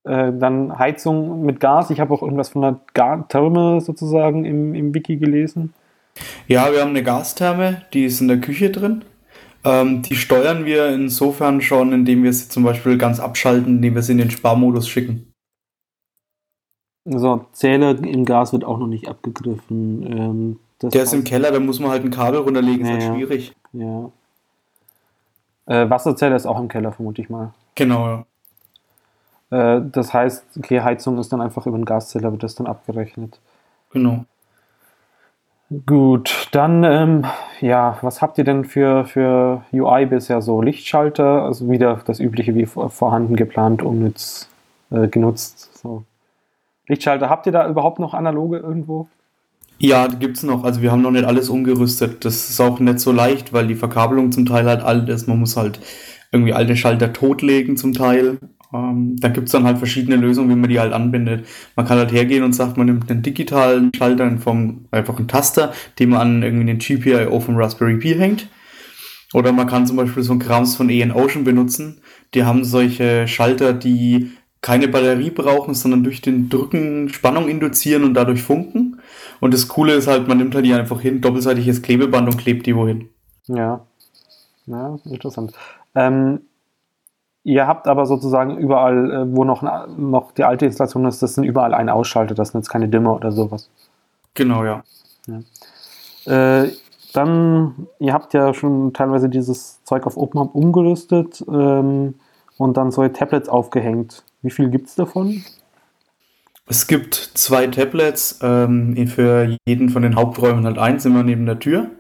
Äh, 0.05 0.33
dann 0.33 0.79
Heizung 0.79 1.45
mit 1.45 1.61
Gas. 1.61 1.91
Ich 1.91 2.01
habe 2.01 2.13
auch 2.13 2.23
irgendwas 2.23 2.51
von 2.51 2.65
einer 2.65 2.81
Gar 2.95 3.29
Therme 3.29 3.81
sozusagen 3.81 4.45
im, 4.45 4.75
im 4.75 4.93
Wiki 4.93 5.17
gelesen. 5.17 5.73
Ja, 6.47 6.73
wir 6.73 6.81
haben 6.81 6.91
eine 6.91 7.03
Gastherme, 7.03 7.83
die 7.93 8.05
ist 8.05 8.21
in 8.21 8.29
der 8.29 8.41
Küche 8.41 8.71
drin. 8.71 9.05
Ähm, 9.65 10.03
die 10.03 10.15
steuern 10.15 10.65
wir 10.67 10.89
insofern 10.89 11.63
schon, 11.63 11.93
indem 11.93 12.23
wir 12.23 12.33
sie 12.33 12.49
zum 12.49 12.65
Beispiel 12.65 12.99
ganz 12.99 13.19
abschalten, 13.19 13.77
indem 13.77 13.95
wir 13.95 14.03
sie 14.03 14.13
in 14.13 14.19
den 14.19 14.31
Sparmodus 14.31 14.89
schicken. 14.89 15.33
So, 17.07 17.47
Zähler 17.53 17.99
im 17.99 18.25
Gas 18.25 18.53
wird 18.53 18.65
auch 18.65 18.79
noch 18.79 18.87
nicht 18.87 19.09
abgegriffen. 19.09 20.07
Ähm, 20.07 20.61
der 20.83 21.03
ist 21.03 21.15
im 21.15 21.25
Keller, 21.25 21.51
da 21.51 21.61
muss 21.61 21.81
man 21.81 21.91
halt 21.91 22.05
ein 22.05 22.11
Kabel 22.11 22.41
runterlegen, 22.41 22.87
ja, 22.87 22.97
ist 22.97 23.05
halt 23.05 23.17
schwierig. 23.17 23.53
Ja. 23.73 24.11
Äh, 25.67 25.89
Wasserzelle 25.89 26.37
ist 26.37 26.47
auch 26.47 26.59
im 26.59 26.69
Keller, 26.69 26.93
vermute 26.93 27.23
ich 27.23 27.31
mal. 27.31 27.53
Genau, 27.75 28.25
ja. 29.51 29.77
Äh, 29.77 29.83
das 29.91 30.13
heißt, 30.13 30.45
okay, 30.59 30.81
Heizung 30.81 31.19
ist 31.19 31.33
dann 31.33 31.41
einfach 31.41 31.67
über 31.67 31.79
den 31.79 31.85
Gaszähler, 31.85 32.33
wird 32.33 32.43
das 32.43 32.55
dann 32.55 32.67
abgerechnet. 32.67 33.41
Genau. 33.93 34.25
Gut, 35.87 36.49
dann, 36.53 36.85
ähm, 36.85 37.25
ja, 37.61 37.99
was 38.03 38.21
habt 38.21 38.37
ihr 38.39 38.45
denn 38.45 38.65
für, 38.65 39.07
für 39.07 39.63
UI 39.73 40.07
bisher 40.07 40.43
so? 40.43 40.61
Lichtschalter, 40.61 41.43
also 41.43 41.71
wieder 41.71 42.01
das 42.05 42.21
übliche 42.21 42.55
wie 42.55 42.67
vorhanden, 42.67 43.35
geplant, 43.35 43.83
unnütz, 43.83 44.49
äh, 44.91 45.09
genutzt. 45.09 45.79
So. 45.79 46.05
Lichtschalter, 46.87 47.31
habt 47.31 47.47
ihr 47.47 47.53
da 47.53 47.67
überhaupt 47.67 47.99
noch 47.99 48.13
analoge 48.13 48.59
irgendwo? 48.59 49.09
Ja, 49.79 50.07
gibt 50.07 50.37
es 50.37 50.43
noch. 50.43 50.65
Also 50.65 50.83
wir 50.83 50.93
haben 50.93 51.03
noch 51.03 51.11
nicht 51.11 51.25
alles 51.25 51.49
umgerüstet. 51.49 52.25
Das 52.25 52.49
ist 52.49 52.61
auch 52.61 52.81
nicht 52.81 53.01
so 53.01 53.13
leicht, 53.13 53.53
weil 53.53 53.67
die 53.67 53.75
Verkabelung 53.75 54.33
zum 54.33 54.47
Teil 54.47 54.67
halt 54.67 54.83
alt 54.83 55.09
ist. 55.09 55.27
Man 55.29 55.41
muss 55.41 55.57
halt 55.57 55.81
irgendwie 56.33 56.53
alte 56.53 56.77
Schalter 56.77 57.13
totlegen 57.13 57.77
zum 57.77 57.93
Teil. 57.93 58.39
Ähm, 58.73 59.17
da 59.21 59.29
gibt 59.29 59.47
es 59.47 59.53
dann 59.53 59.65
halt 59.65 59.79
verschiedene 59.79 60.17
Lösungen, 60.17 60.51
wie 60.51 60.61
man 60.61 60.71
die 60.71 60.81
halt 60.81 60.93
anbindet. 60.93 61.47
Man 61.77 61.87
kann 61.87 61.99
halt 61.99 62.13
hergehen 62.13 62.45
und 62.45 62.55
sagt, 62.55 62.77
man 62.77 62.87
nimmt 62.87 63.11
einen 63.11 63.23
digitalen 63.23 63.93
Schalter 63.95 64.27
in 64.27 64.39
Form 64.39 64.87
einfach 64.91 65.19
einen 65.19 65.29
Taster, 65.29 65.73
den 65.99 66.11
man 66.11 66.21
an 66.21 66.43
irgendwie 66.43 66.67
den 66.67 66.79
GPIO 66.79 67.41
vom 67.41 67.57
Raspberry 67.57 67.97
Pi 67.99 68.15
hängt. 68.15 68.49
Oder 69.33 69.53
man 69.53 69.67
kann 69.67 69.87
zum 69.87 69.97
Beispiel 69.97 70.23
so 70.23 70.33
ein 70.33 70.39
Krams 70.39 70.77
von 70.77 70.89
EN 70.89 71.13
Ocean 71.13 71.45
benutzen. 71.45 72.01
Die 72.35 72.45
haben 72.45 72.65
solche 72.65 73.27
Schalter, 73.27 73.73
die 73.73 74.31
keine 74.61 74.89
Batterie 74.89 75.31
brauchen, 75.31 75.75
sondern 75.75 76.05
durch 76.05 76.23
den 76.23 76.49
Drücken 76.49 77.09
Spannung 77.11 77.49
induzieren 77.49 78.05
und 78.05 78.15
dadurch 78.15 78.43
funken. 78.43 79.01
Und 79.41 79.55
das 79.55 79.69
Coole 79.69 79.95
ist 79.95 80.07
halt, 80.07 80.29
man 80.29 80.39
nimmt 80.39 80.55
halt 80.55 80.65
die 80.65 80.75
einfach 80.75 81.01
hin, 81.01 81.21
doppelseitiges 81.21 81.83
Klebeband 81.83 82.29
und 82.29 82.39
klebt 82.39 82.67
die 82.67 82.77
wohin. 82.77 83.09
Ja. 83.47 83.81
Ja, 84.67 84.97
interessant. 85.05 85.53
Ähm, 85.95 86.41
ihr 87.43 87.67
habt 87.67 87.87
aber 87.87 88.07
sozusagen 88.07 88.57
überall, 88.57 89.11
äh, 89.11 89.37
wo 89.37 89.45
noch, 89.45 89.63
noch 89.97 90.33
die 90.33 90.45
alte 90.45 90.67
Installation 90.67 91.05
ist, 91.07 91.23
das 91.23 91.35
sind 91.35 91.45
überall 91.45 91.75
ein 91.75 91.91
Ausschalter, 91.91 92.35
das 92.35 92.51
sind 92.51 92.61
jetzt 92.61 92.71
keine 92.71 92.89
Dimmer 92.89 93.15
oder 93.15 93.31
sowas. 93.31 93.71
Genau, 94.33 94.65
ja. 94.65 94.83
ja. 95.27 96.63
Äh, 96.63 96.73
dann, 97.13 97.87
ihr 98.01 98.13
habt 98.13 98.35
ja 98.35 98.55
schon 98.55 98.93
teilweise 98.93 99.29
dieses 99.29 99.85
Zeug 99.85 100.07
auf 100.07 100.17
OpenHub 100.17 100.55
umgerüstet 100.55 101.45
ähm, 101.49 102.15
und 102.59 102.77
dann 102.77 102.91
solche 102.91 103.13
Tablets 103.13 103.49
aufgehängt. 103.49 104.25
Wie 104.43 104.51
viel 104.51 104.69
gibt 104.69 104.89
es 104.89 104.97
davon? 104.97 105.45
Es 106.67 106.87
gibt 106.87 107.15
zwei 107.15 107.67
Tablets, 107.67 108.41
ähm, 108.43 109.07
für 109.07 109.57
jeden 109.67 109.91
von 109.91 110.03
den 110.03 110.17
Haupträumen 110.17 110.65
halt 110.65 110.79
eins 110.79 111.05
immer 111.05 111.23
neben 111.23 111.45
der 111.45 111.59
Tür, 111.59 111.91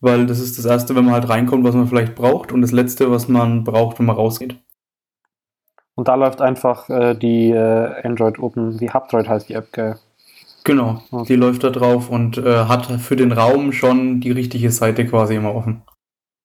weil 0.00 0.26
das 0.26 0.40
ist 0.40 0.56
das 0.56 0.64
erste, 0.64 0.94
wenn 0.94 1.04
man 1.04 1.14
halt 1.14 1.28
reinkommt, 1.28 1.64
was 1.64 1.74
man 1.74 1.86
vielleicht 1.86 2.14
braucht 2.14 2.50
und 2.52 2.62
das 2.62 2.72
letzte, 2.72 3.10
was 3.10 3.28
man 3.28 3.64
braucht, 3.64 3.98
wenn 3.98 4.06
man 4.06 4.16
rausgeht. 4.16 4.56
Und 5.94 6.08
da 6.08 6.14
läuft 6.14 6.40
einfach 6.40 6.88
äh, 6.88 7.14
die 7.14 7.50
äh, 7.50 8.02
Android 8.02 8.38
Open, 8.38 8.80
wie 8.80 8.90
Hubdroid 8.90 9.28
heißt 9.28 9.48
die 9.48 9.54
App, 9.54 9.72
gell? 9.72 9.96
Genau, 10.64 11.02
okay. 11.10 11.26
die 11.28 11.36
läuft 11.36 11.62
da 11.62 11.70
drauf 11.70 12.08
und 12.08 12.38
äh, 12.38 12.64
hat 12.64 12.86
für 12.86 13.16
den 13.16 13.32
Raum 13.32 13.72
schon 13.72 14.20
die 14.20 14.30
richtige 14.30 14.70
Seite 14.70 15.06
quasi 15.06 15.36
immer 15.36 15.54
offen. 15.54 15.82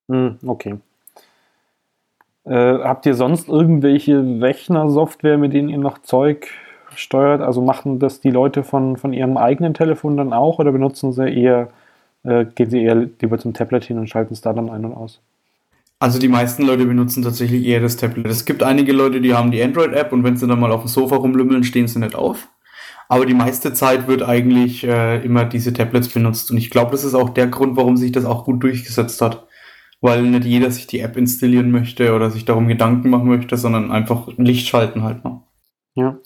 Mm, 0.07 0.31
okay. 0.45 0.75
Äh, 2.43 2.79
habt 2.79 3.05
ihr 3.05 3.15
sonst 3.15 3.47
irgendwelche 3.47 4.19
Rechner-Software, 4.19 5.37
mit 5.37 5.53
denen 5.53 5.69
ihr 5.69 5.77
noch 5.77 5.99
Zeug 5.99 6.49
steuert? 6.95 7.41
Also 7.41 7.61
machen 7.61 7.99
das 7.99 8.21
die 8.21 8.31
Leute 8.31 8.63
von, 8.63 8.97
von 8.97 9.13
ihrem 9.13 9.37
eigenen 9.37 9.73
Telefon 9.73 10.17
dann 10.17 10.33
auch 10.33 10.59
oder 10.59 10.71
benutzen 10.71 11.13
sie 11.13 11.29
eher, 11.29 11.69
äh, 12.23 12.45
gehen 12.45 12.69
sie 12.69 12.83
eher 12.83 12.95
lieber 12.95 13.37
zum 13.37 13.53
Tablet 13.53 13.83
hin 13.85 13.97
und 13.97 14.09
schalten 14.09 14.33
es 14.33 14.41
da 14.41 14.53
dann 14.53 14.69
ein 14.69 14.85
und 14.85 14.93
aus? 14.93 15.21
Also 15.99 16.17
die 16.17 16.29
meisten 16.29 16.63
Leute 16.63 16.85
benutzen 16.85 17.23
tatsächlich 17.23 17.65
eher 17.65 17.81
das 17.81 17.97
Tablet. 17.97 18.25
Es 18.27 18.45
gibt 18.45 18.63
einige 18.63 18.93
Leute, 18.93 19.19
die 19.19 19.33
haben 19.33 19.51
die 19.51 19.61
Android-App 19.61 20.13
und 20.13 20.23
wenn 20.23 20.37
sie 20.37 20.47
dann 20.47 20.59
mal 20.59 20.71
auf 20.71 20.83
dem 20.83 20.87
Sofa 20.87 21.17
rumlümmeln, 21.17 21.65
stehen 21.65 21.87
sie 21.89 21.99
nicht 21.99 22.15
auf. 22.15 22.47
Aber 23.09 23.25
die 23.25 23.33
meiste 23.33 23.73
Zeit 23.73 24.07
wird 24.07 24.21
eigentlich 24.21 24.85
äh, 24.85 25.21
immer 25.25 25.43
diese 25.43 25.73
Tablets 25.73 26.09
benutzt. 26.09 26.51
Und 26.51 26.57
ich 26.57 26.69
glaube, 26.69 26.91
das 26.91 27.03
ist 27.03 27.15
auch 27.15 27.29
der 27.29 27.47
Grund, 27.47 27.75
warum 27.75 27.97
sich 27.97 28.11
das 28.11 28.23
auch 28.23 28.45
gut 28.45 28.63
durchgesetzt 28.63 29.19
hat. 29.21 29.45
Weil 29.99 30.21
nicht 30.21 30.45
jeder 30.45 30.71
sich 30.71 30.87
die 30.87 30.99
App 30.99 31.17
installieren 31.17 31.71
möchte 31.71 32.13
oder 32.13 32.29
sich 32.29 32.45
darum 32.45 32.67
Gedanken 32.67 33.09
machen 33.09 33.27
möchte, 33.27 33.57
sondern 33.57 33.91
einfach 33.91 34.29
Licht 34.37 34.67
schalten 34.67 35.03
halt 35.03 35.25
noch. 35.25 35.43
Ja. 35.95 36.17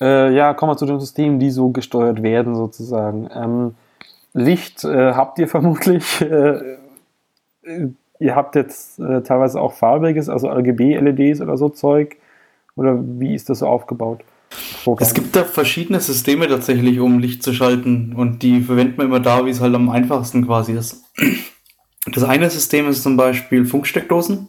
Äh, 0.00 0.34
ja, 0.34 0.54
kommen 0.54 0.72
wir 0.72 0.76
zu 0.76 0.86
den 0.86 1.00
Systemen, 1.00 1.38
die 1.38 1.50
so 1.50 1.70
gesteuert 1.70 2.22
werden, 2.22 2.54
sozusagen. 2.54 3.28
Ähm, 3.34 3.74
Licht 4.32 4.84
äh, 4.84 5.12
habt 5.12 5.38
ihr 5.38 5.48
vermutlich. 5.48 6.20
Äh, 6.20 6.76
äh 7.64 7.88
ihr 8.20 8.34
habt 8.34 8.56
jetzt 8.56 8.98
äh, 8.98 9.22
teilweise 9.22 9.60
auch 9.60 9.74
farbiges, 9.74 10.28
also 10.28 10.48
RGB-LEDs 10.48 11.40
oder 11.40 11.56
so 11.56 11.68
Zeug. 11.68 12.16
Oder 12.74 12.98
wie 13.00 13.34
ist 13.34 13.48
das 13.48 13.60
so 13.60 13.66
aufgebaut? 13.66 14.20
Programm. 14.82 15.06
Es 15.06 15.14
gibt 15.14 15.36
da 15.36 15.44
verschiedene 15.44 16.00
Systeme 16.00 16.48
tatsächlich, 16.48 17.00
um 17.00 17.18
Licht 17.18 17.42
zu 17.42 17.52
schalten. 17.52 18.14
Und 18.16 18.42
die 18.42 18.60
verwenden 18.60 18.98
wir 18.98 19.04
immer 19.04 19.20
da, 19.20 19.44
wie 19.44 19.50
es 19.50 19.60
halt 19.60 19.74
am 19.74 19.90
einfachsten 19.90 20.46
quasi 20.46 20.72
ist. 20.72 21.04
Das 22.12 22.24
eine 22.24 22.48
System 22.48 22.88
ist 22.88 23.02
zum 23.02 23.16
Beispiel 23.16 23.66
Funksteckdosen. 23.66 24.48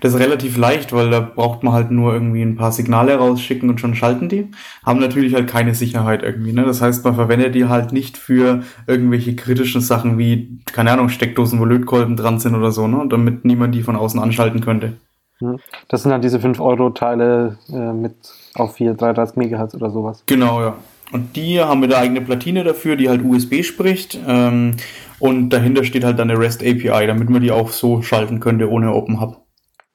Das 0.00 0.14
ist 0.14 0.20
relativ 0.20 0.56
leicht, 0.56 0.92
weil 0.92 1.10
da 1.10 1.20
braucht 1.20 1.62
man 1.62 1.72
halt 1.72 1.90
nur 1.90 2.12
irgendwie 2.12 2.42
ein 2.42 2.56
paar 2.56 2.72
Signale 2.72 3.16
rausschicken 3.16 3.68
und 3.68 3.80
schon 3.80 3.94
schalten 3.94 4.28
die. 4.28 4.48
Haben 4.84 5.00
natürlich 5.00 5.34
halt 5.34 5.48
keine 5.48 5.74
Sicherheit 5.74 6.22
irgendwie. 6.22 6.52
Ne? 6.52 6.64
Das 6.64 6.80
heißt, 6.80 7.04
man 7.04 7.14
verwendet 7.14 7.54
die 7.54 7.66
halt 7.66 7.92
nicht 7.92 8.16
für 8.16 8.62
irgendwelche 8.86 9.34
kritischen 9.36 9.80
Sachen 9.80 10.18
wie, 10.18 10.60
keine 10.66 10.92
Ahnung, 10.92 11.08
Steckdosen, 11.08 11.60
wo 11.60 11.64
Lötkolben 11.64 12.16
dran 12.16 12.38
sind 12.38 12.54
oder 12.54 12.72
so, 12.72 12.86
ne? 12.86 13.06
damit 13.08 13.44
niemand 13.44 13.74
die 13.74 13.82
von 13.82 13.96
außen 13.96 14.20
anschalten 14.20 14.60
könnte. 14.60 14.94
Hm. 15.38 15.58
Das 15.88 16.02
sind 16.02 16.10
dann 16.10 16.22
diese 16.22 16.38
5-Euro-Teile 16.38 17.58
äh, 17.70 17.92
mit 17.92 18.14
auf 18.54 18.74
4, 18.74 18.94
33 18.94 19.36
MHz 19.36 19.74
oder 19.74 19.90
sowas. 19.90 20.22
Genau, 20.26 20.60
ja. 20.60 20.76
Und 21.10 21.36
die 21.36 21.60
haben 21.60 21.80
wir 21.80 21.88
eine 21.88 21.96
eigene 21.96 22.20
Platine 22.20 22.64
dafür, 22.64 22.96
die 22.96 23.08
halt 23.08 23.24
USB 23.24 23.62
spricht. 23.62 24.18
Ähm, 24.26 24.74
und 25.18 25.50
dahinter 25.50 25.84
steht 25.84 26.04
halt 26.04 26.18
dann 26.18 26.30
eine 26.30 26.38
REST 26.38 26.62
API, 26.62 27.06
damit 27.06 27.30
man 27.30 27.42
die 27.42 27.50
auch 27.50 27.70
so 27.70 28.02
schalten 28.02 28.40
könnte 28.40 28.70
ohne 28.70 28.92
Open 28.92 29.20
Hub. 29.20 29.47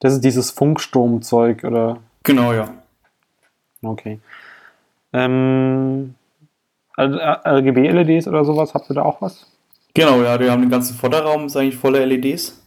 Das 0.04 0.12
ist 0.12 0.22
dieses 0.22 0.50
Funkstromzeug, 0.50 1.64
oder? 1.64 1.96
Genau, 2.24 2.52
ja. 2.52 2.68
Okay. 3.82 4.20
Ähm, 5.14 6.14
RGB-LEDs 6.98 8.28
oder 8.28 8.44
sowas, 8.44 8.74
habt 8.74 8.90
ihr 8.90 8.96
da 8.96 9.02
auch 9.02 9.22
was? 9.22 9.46
Genau, 9.94 10.22
ja, 10.22 10.38
wir 10.38 10.52
haben 10.52 10.60
den 10.60 10.70
ganzen 10.70 10.94
Vorderraum, 10.94 11.46
ist 11.46 11.56
eigentlich 11.56 11.78
voller 11.78 12.04
LEDs. 12.04 12.62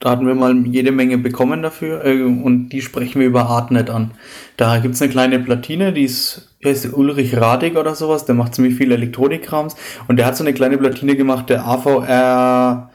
Da 0.00 0.08
hatten 0.08 0.26
wir 0.26 0.34
mal 0.34 0.56
jede 0.66 0.90
Menge 0.90 1.18
bekommen 1.18 1.60
dafür 1.60 2.02
äh, 2.02 2.22
und 2.22 2.70
die 2.70 2.80
sprechen 2.80 3.20
wir 3.20 3.26
über 3.26 3.44
Artnet 3.44 3.90
an. 3.90 4.12
Da 4.56 4.78
gibt 4.78 4.94
es 4.94 5.02
eine 5.02 5.10
kleine 5.10 5.40
Platine, 5.40 5.92
die 5.92 6.04
ist, 6.04 6.56
heißt 6.64 6.94
Ulrich 6.94 7.36
Radig 7.36 7.76
oder 7.76 7.94
sowas, 7.94 8.24
der 8.24 8.36
macht 8.36 8.54
ziemlich 8.54 8.76
viel 8.76 8.90
Elektronikkrams 8.90 9.76
und 10.08 10.16
der 10.16 10.24
hat 10.24 10.38
so 10.38 10.42
eine 10.42 10.54
kleine 10.54 10.78
Platine 10.78 11.14
gemacht, 11.14 11.50
der 11.50 11.66
AVR 11.66 12.90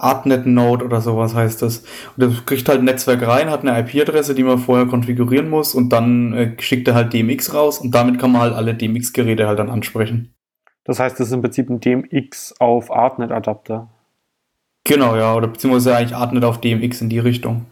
Artnet 0.00 0.46
Node 0.46 0.84
oder 0.84 1.00
sowas 1.00 1.34
heißt 1.34 1.62
das. 1.62 1.84
Und 2.16 2.18
der 2.18 2.30
kriegt 2.46 2.68
halt 2.68 2.80
ein 2.80 2.84
Netzwerk 2.84 3.26
rein, 3.26 3.50
hat 3.50 3.66
eine 3.66 3.78
IP-Adresse, 3.78 4.34
die 4.34 4.42
man 4.42 4.58
vorher 4.58 4.86
konfigurieren 4.86 5.48
muss 5.48 5.74
und 5.74 5.90
dann 5.90 6.32
äh, 6.32 6.56
schickt 6.60 6.88
er 6.88 6.94
halt 6.94 7.12
DMX 7.12 7.54
raus 7.54 7.78
und 7.78 7.94
damit 7.94 8.18
kann 8.18 8.32
man 8.32 8.42
halt 8.42 8.54
alle 8.54 8.74
DMX-Geräte 8.74 9.46
halt 9.46 9.58
dann 9.58 9.70
ansprechen. 9.70 10.34
Das 10.84 10.98
heißt, 10.98 11.20
das 11.20 11.28
ist 11.28 11.32
im 11.34 11.42
Prinzip 11.42 11.68
ein 11.70 11.80
DMX 11.80 12.54
auf 12.58 12.90
Artnet-Adapter. 12.90 13.88
Genau, 14.84 15.14
ja, 15.16 15.34
oder 15.34 15.48
beziehungsweise 15.48 15.94
eigentlich 15.94 16.16
Artnet 16.16 16.44
auf 16.44 16.60
DMX 16.60 17.02
in 17.02 17.10
die 17.10 17.18
Richtung. 17.18 17.66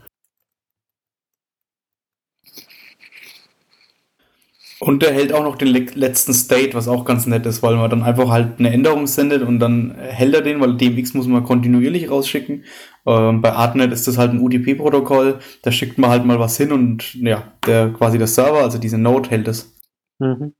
Und 4.80 5.02
der 5.02 5.12
hält 5.12 5.32
auch 5.32 5.42
noch 5.42 5.56
den 5.56 5.68
letzten 5.68 6.32
State, 6.32 6.74
was 6.74 6.86
auch 6.86 7.04
ganz 7.04 7.26
nett 7.26 7.46
ist, 7.46 7.62
weil 7.62 7.76
man 7.76 7.90
dann 7.90 8.04
einfach 8.04 8.28
halt 8.28 8.58
eine 8.60 8.72
Änderung 8.72 9.08
sendet 9.08 9.42
und 9.42 9.58
dann 9.58 9.94
hält 9.96 10.34
er 10.34 10.42
den, 10.42 10.60
weil 10.60 10.76
DMX 10.76 11.14
muss 11.14 11.26
man 11.26 11.42
kontinuierlich 11.42 12.10
rausschicken. 12.10 12.64
Ähm, 13.04 13.40
bei 13.40 13.52
Artnet 13.52 13.92
ist 13.92 14.06
das 14.06 14.18
halt 14.18 14.32
ein 14.32 14.40
UDP-Protokoll, 14.40 15.40
da 15.62 15.72
schickt 15.72 15.98
man 15.98 16.10
halt 16.10 16.24
mal 16.24 16.38
was 16.38 16.56
hin 16.56 16.70
und 16.70 17.14
ja, 17.14 17.52
der 17.66 17.92
quasi 17.92 18.18
der 18.18 18.28
Server, 18.28 18.62
also 18.62 18.78
diese 18.78 18.98
Node 18.98 19.30
hält 19.30 19.48
es. 19.48 19.76
Mhm. 20.20 20.52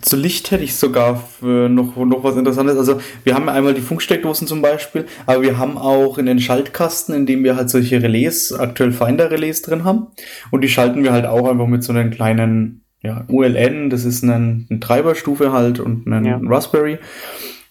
Zu 0.00 0.16
Licht 0.16 0.50
hätte 0.50 0.64
ich 0.64 0.74
sogar 0.74 1.22
noch, 1.40 1.96
noch 1.96 2.24
was 2.24 2.36
Interessantes. 2.36 2.76
Also 2.76 3.00
wir 3.22 3.34
haben 3.34 3.48
einmal 3.48 3.74
die 3.74 3.80
Funksteckdosen 3.80 4.48
zum 4.48 4.60
Beispiel, 4.60 5.06
aber 5.26 5.42
wir 5.42 5.56
haben 5.56 5.78
auch 5.78 6.18
in 6.18 6.26
den 6.26 6.40
Schaltkasten, 6.40 7.14
in 7.14 7.26
dem 7.26 7.44
wir 7.44 7.54
halt 7.54 7.70
solche 7.70 8.02
Relais, 8.02 8.52
aktuell 8.52 8.90
Finder-Relais 8.90 9.62
drin 9.62 9.84
haben. 9.84 10.08
Und 10.50 10.62
die 10.62 10.68
schalten 10.68 11.04
wir 11.04 11.12
halt 11.12 11.26
auch 11.26 11.48
einfach 11.48 11.68
mit 11.68 11.84
so 11.84 11.92
einem 11.92 12.10
kleinen 12.10 12.84
ja, 13.02 13.24
ULN, 13.28 13.90
das 13.90 14.04
ist 14.04 14.22
eine, 14.24 14.66
eine 14.68 14.80
Treiberstufe 14.80 15.52
halt 15.52 15.80
und 15.80 16.06
einen 16.06 16.24
ja. 16.24 16.40
Raspberry. 16.42 16.98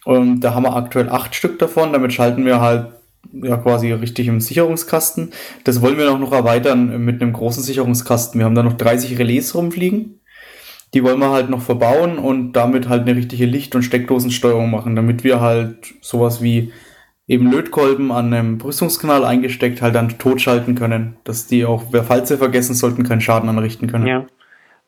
Und 0.05 0.41
da 0.41 0.53
haben 0.53 0.63
wir 0.63 0.75
aktuell 0.75 1.09
acht 1.09 1.35
Stück 1.35 1.59
davon. 1.59 1.93
Damit 1.93 2.13
schalten 2.13 2.45
wir 2.45 2.59
halt 2.61 2.87
ja 3.31 3.57
quasi 3.57 3.91
richtig 3.91 4.27
im 4.27 4.41
Sicherungskasten. 4.41 5.31
Das 5.63 5.81
wollen 5.81 5.97
wir 5.97 6.05
noch, 6.05 6.19
noch 6.19 6.33
erweitern 6.33 7.03
mit 7.03 7.21
einem 7.21 7.33
großen 7.33 7.63
Sicherungskasten. 7.63 8.39
Wir 8.39 8.45
haben 8.45 8.55
da 8.55 8.63
noch 8.63 8.73
30 8.73 9.19
Relais 9.19 9.53
rumfliegen 9.53 10.20
die 10.93 11.03
wollen 11.03 11.19
wir 11.19 11.31
halt 11.31 11.49
noch 11.49 11.61
verbauen 11.61 12.17
und 12.17 12.53
damit 12.53 12.89
halt 12.89 13.03
eine 13.03 13.15
richtige 13.15 13.45
Licht- 13.45 13.75
und 13.75 13.83
Steckdosensteuerung 13.83 14.69
machen, 14.69 14.95
damit 14.95 15.23
wir 15.23 15.39
halt 15.39 15.93
sowas 16.01 16.41
wie 16.41 16.71
eben 17.27 17.49
Lötkolben 17.49 18.11
an 18.11 18.33
einem 18.33 18.57
Brüstungskanal 18.57 19.23
eingesteckt 19.23 19.81
halt 19.81 19.95
dann 19.95 20.17
totschalten 20.19 20.75
können, 20.75 21.15
dass 21.23 21.47
die 21.47 21.65
auch, 21.65 21.83
falls 22.03 22.27
sie 22.27 22.37
vergessen 22.37 22.75
sollten, 22.75 23.03
keinen 23.03 23.21
Schaden 23.21 23.47
anrichten 23.47 23.87
können. 23.87 24.05
Ja. 24.05 24.25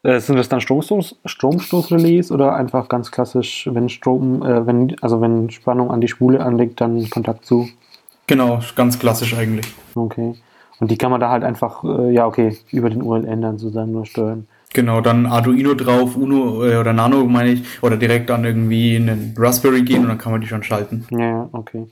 Äh, 0.04 0.20
sind 0.20 0.36
das 0.36 0.50
dann 0.50 0.60
Stromstoß, 0.60 1.22
Stromstoßrelais 1.24 2.32
oder 2.32 2.56
einfach 2.56 2.90
ganz 2.90 3.12
klassisch, 3.12 3.70
wenn 3.72 3.88
Strom, 3.88 4.44
äh, 4.44 4.68
wenn, 4.68 4.96
also 5.02 5.22
wenn 5.22 5.50
Spannung 5.50 5.90
an 5.92 6.02
die 6.02 6.10
Spule 6.10 6.44
anlegt, 6.44 6.82
dann 6.82 7.10
Kontakt 7.10 7.46
zu? 7.46 7.70
Genau, 8.28 8.60
ganz 8.76 9.00
klassisch 9.00 9.34
eigentlich. 9.36 9.74
Okay. 9.96 10.36
Und 10.80 10.92
die 10.92 10.98
kann 10.98 11.12
man 11.12 11.22
da 11.22 11.30
halt 11.30 11.46
einfach, 11.46 11.86
äh, 11.86 12.12
ja, 12.12 12.28
okay, 12.28 12.58
über 12.72 12.90
den 12.90 13.02
ULN 13.02 13.42
dann 13.42 13.58
sozusagen 13.58 13.94
nur 13.94 14.06
steuern. 14.06 14.48
Genau, 14.74 15.02
dann 15.02 15.26
Arduino 15.28 15.76
drauf, 15.76 16.16
Uno 16.16 16.66
äh, 16.66 16.78
oder 16.78 16.94
Nano 16.94 17.26
meine 17.26 17.52
ich, 17.52 17.84
oder 17.84 17.96
direkt 17.96 18.32
an 18.32 18.44
irgendwie 18.44 18.96
einen 18.96 19.36
Raspberry 19.38 19.84
gehen 19.84 20.02
und 20.02 20.08
dann 20.08 20.18
kann 20.18 20.32
man 20.32 20.42
die 20.42 20.48
schon 20.48 20.64
schalten. 20.64 21.06
Ja, 21.12 21.48
okay. 21.52 21.88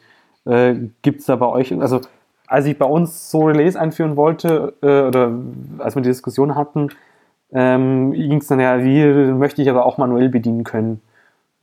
Äh, 0.46 0.76
Gibt 1.04 1.20
es 1.20 1.28
da 1.28 1.36
bei 1.36 1.46
euch, 1.46 1.80
also 1.80 2.02
als 2.48 2.66
ich 2.66 2.78
bei 2.78 2.86
uns 2.86 3.30
so 3.30 3.46
Relais 3.46 3.76
einführen 3.76 4.16
wollte, 4.18 4.74
äh, 4.82 5.02
oder 5.08 5.32
als 5.78 5.96
wir 5.96 6.02
die 6.02 6.10
Diskussion 6.10 6.56
hatten, 6.56 6.90
ähm, 7.54 8.12
ging 8.12 8.38
es 8.38 8.48
dann 8.48 8.60
ja, 8.60 8.84
wie 8.84 9.32
möchte 9.34 9.62
ich 9.62 9.70
aber 9.70 9.86
auch 9.86 9.98
manuell 9.98 10.30
bedienen 10.30 10.64
können. 10.64 11.02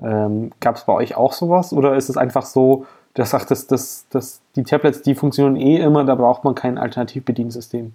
Ähm, 0.00 0.52
Gab 0.60 0.76
es 0.76 0.84
bei 0.84 0.92
euch 0.92 1.16
auch 1.16 1.32
sowas 1.32 1.72
oder 1.72 1.96
ist 1.96 2.08
es 2.08 2.16
einfach 2.16 2.44
so, 2.44 2.86
dass 3.14 3.30
sagt, 3.30 3.50
dass, 3.50 3.66
dass, 3.66 4.06
dass 4.10 4.40
die 4.54 4.62
Tablets, 4.62 5.02
die 5.02 5.16
funktionieren 5.16 5.56
eh 5.56 5.78
immer, 5.78 6.04
da 6.04 6.14
braucht 6.14 6.44
man 6.44 6.54
kein 6.54 6.78
Alternativbediensystem? 6.78 7.94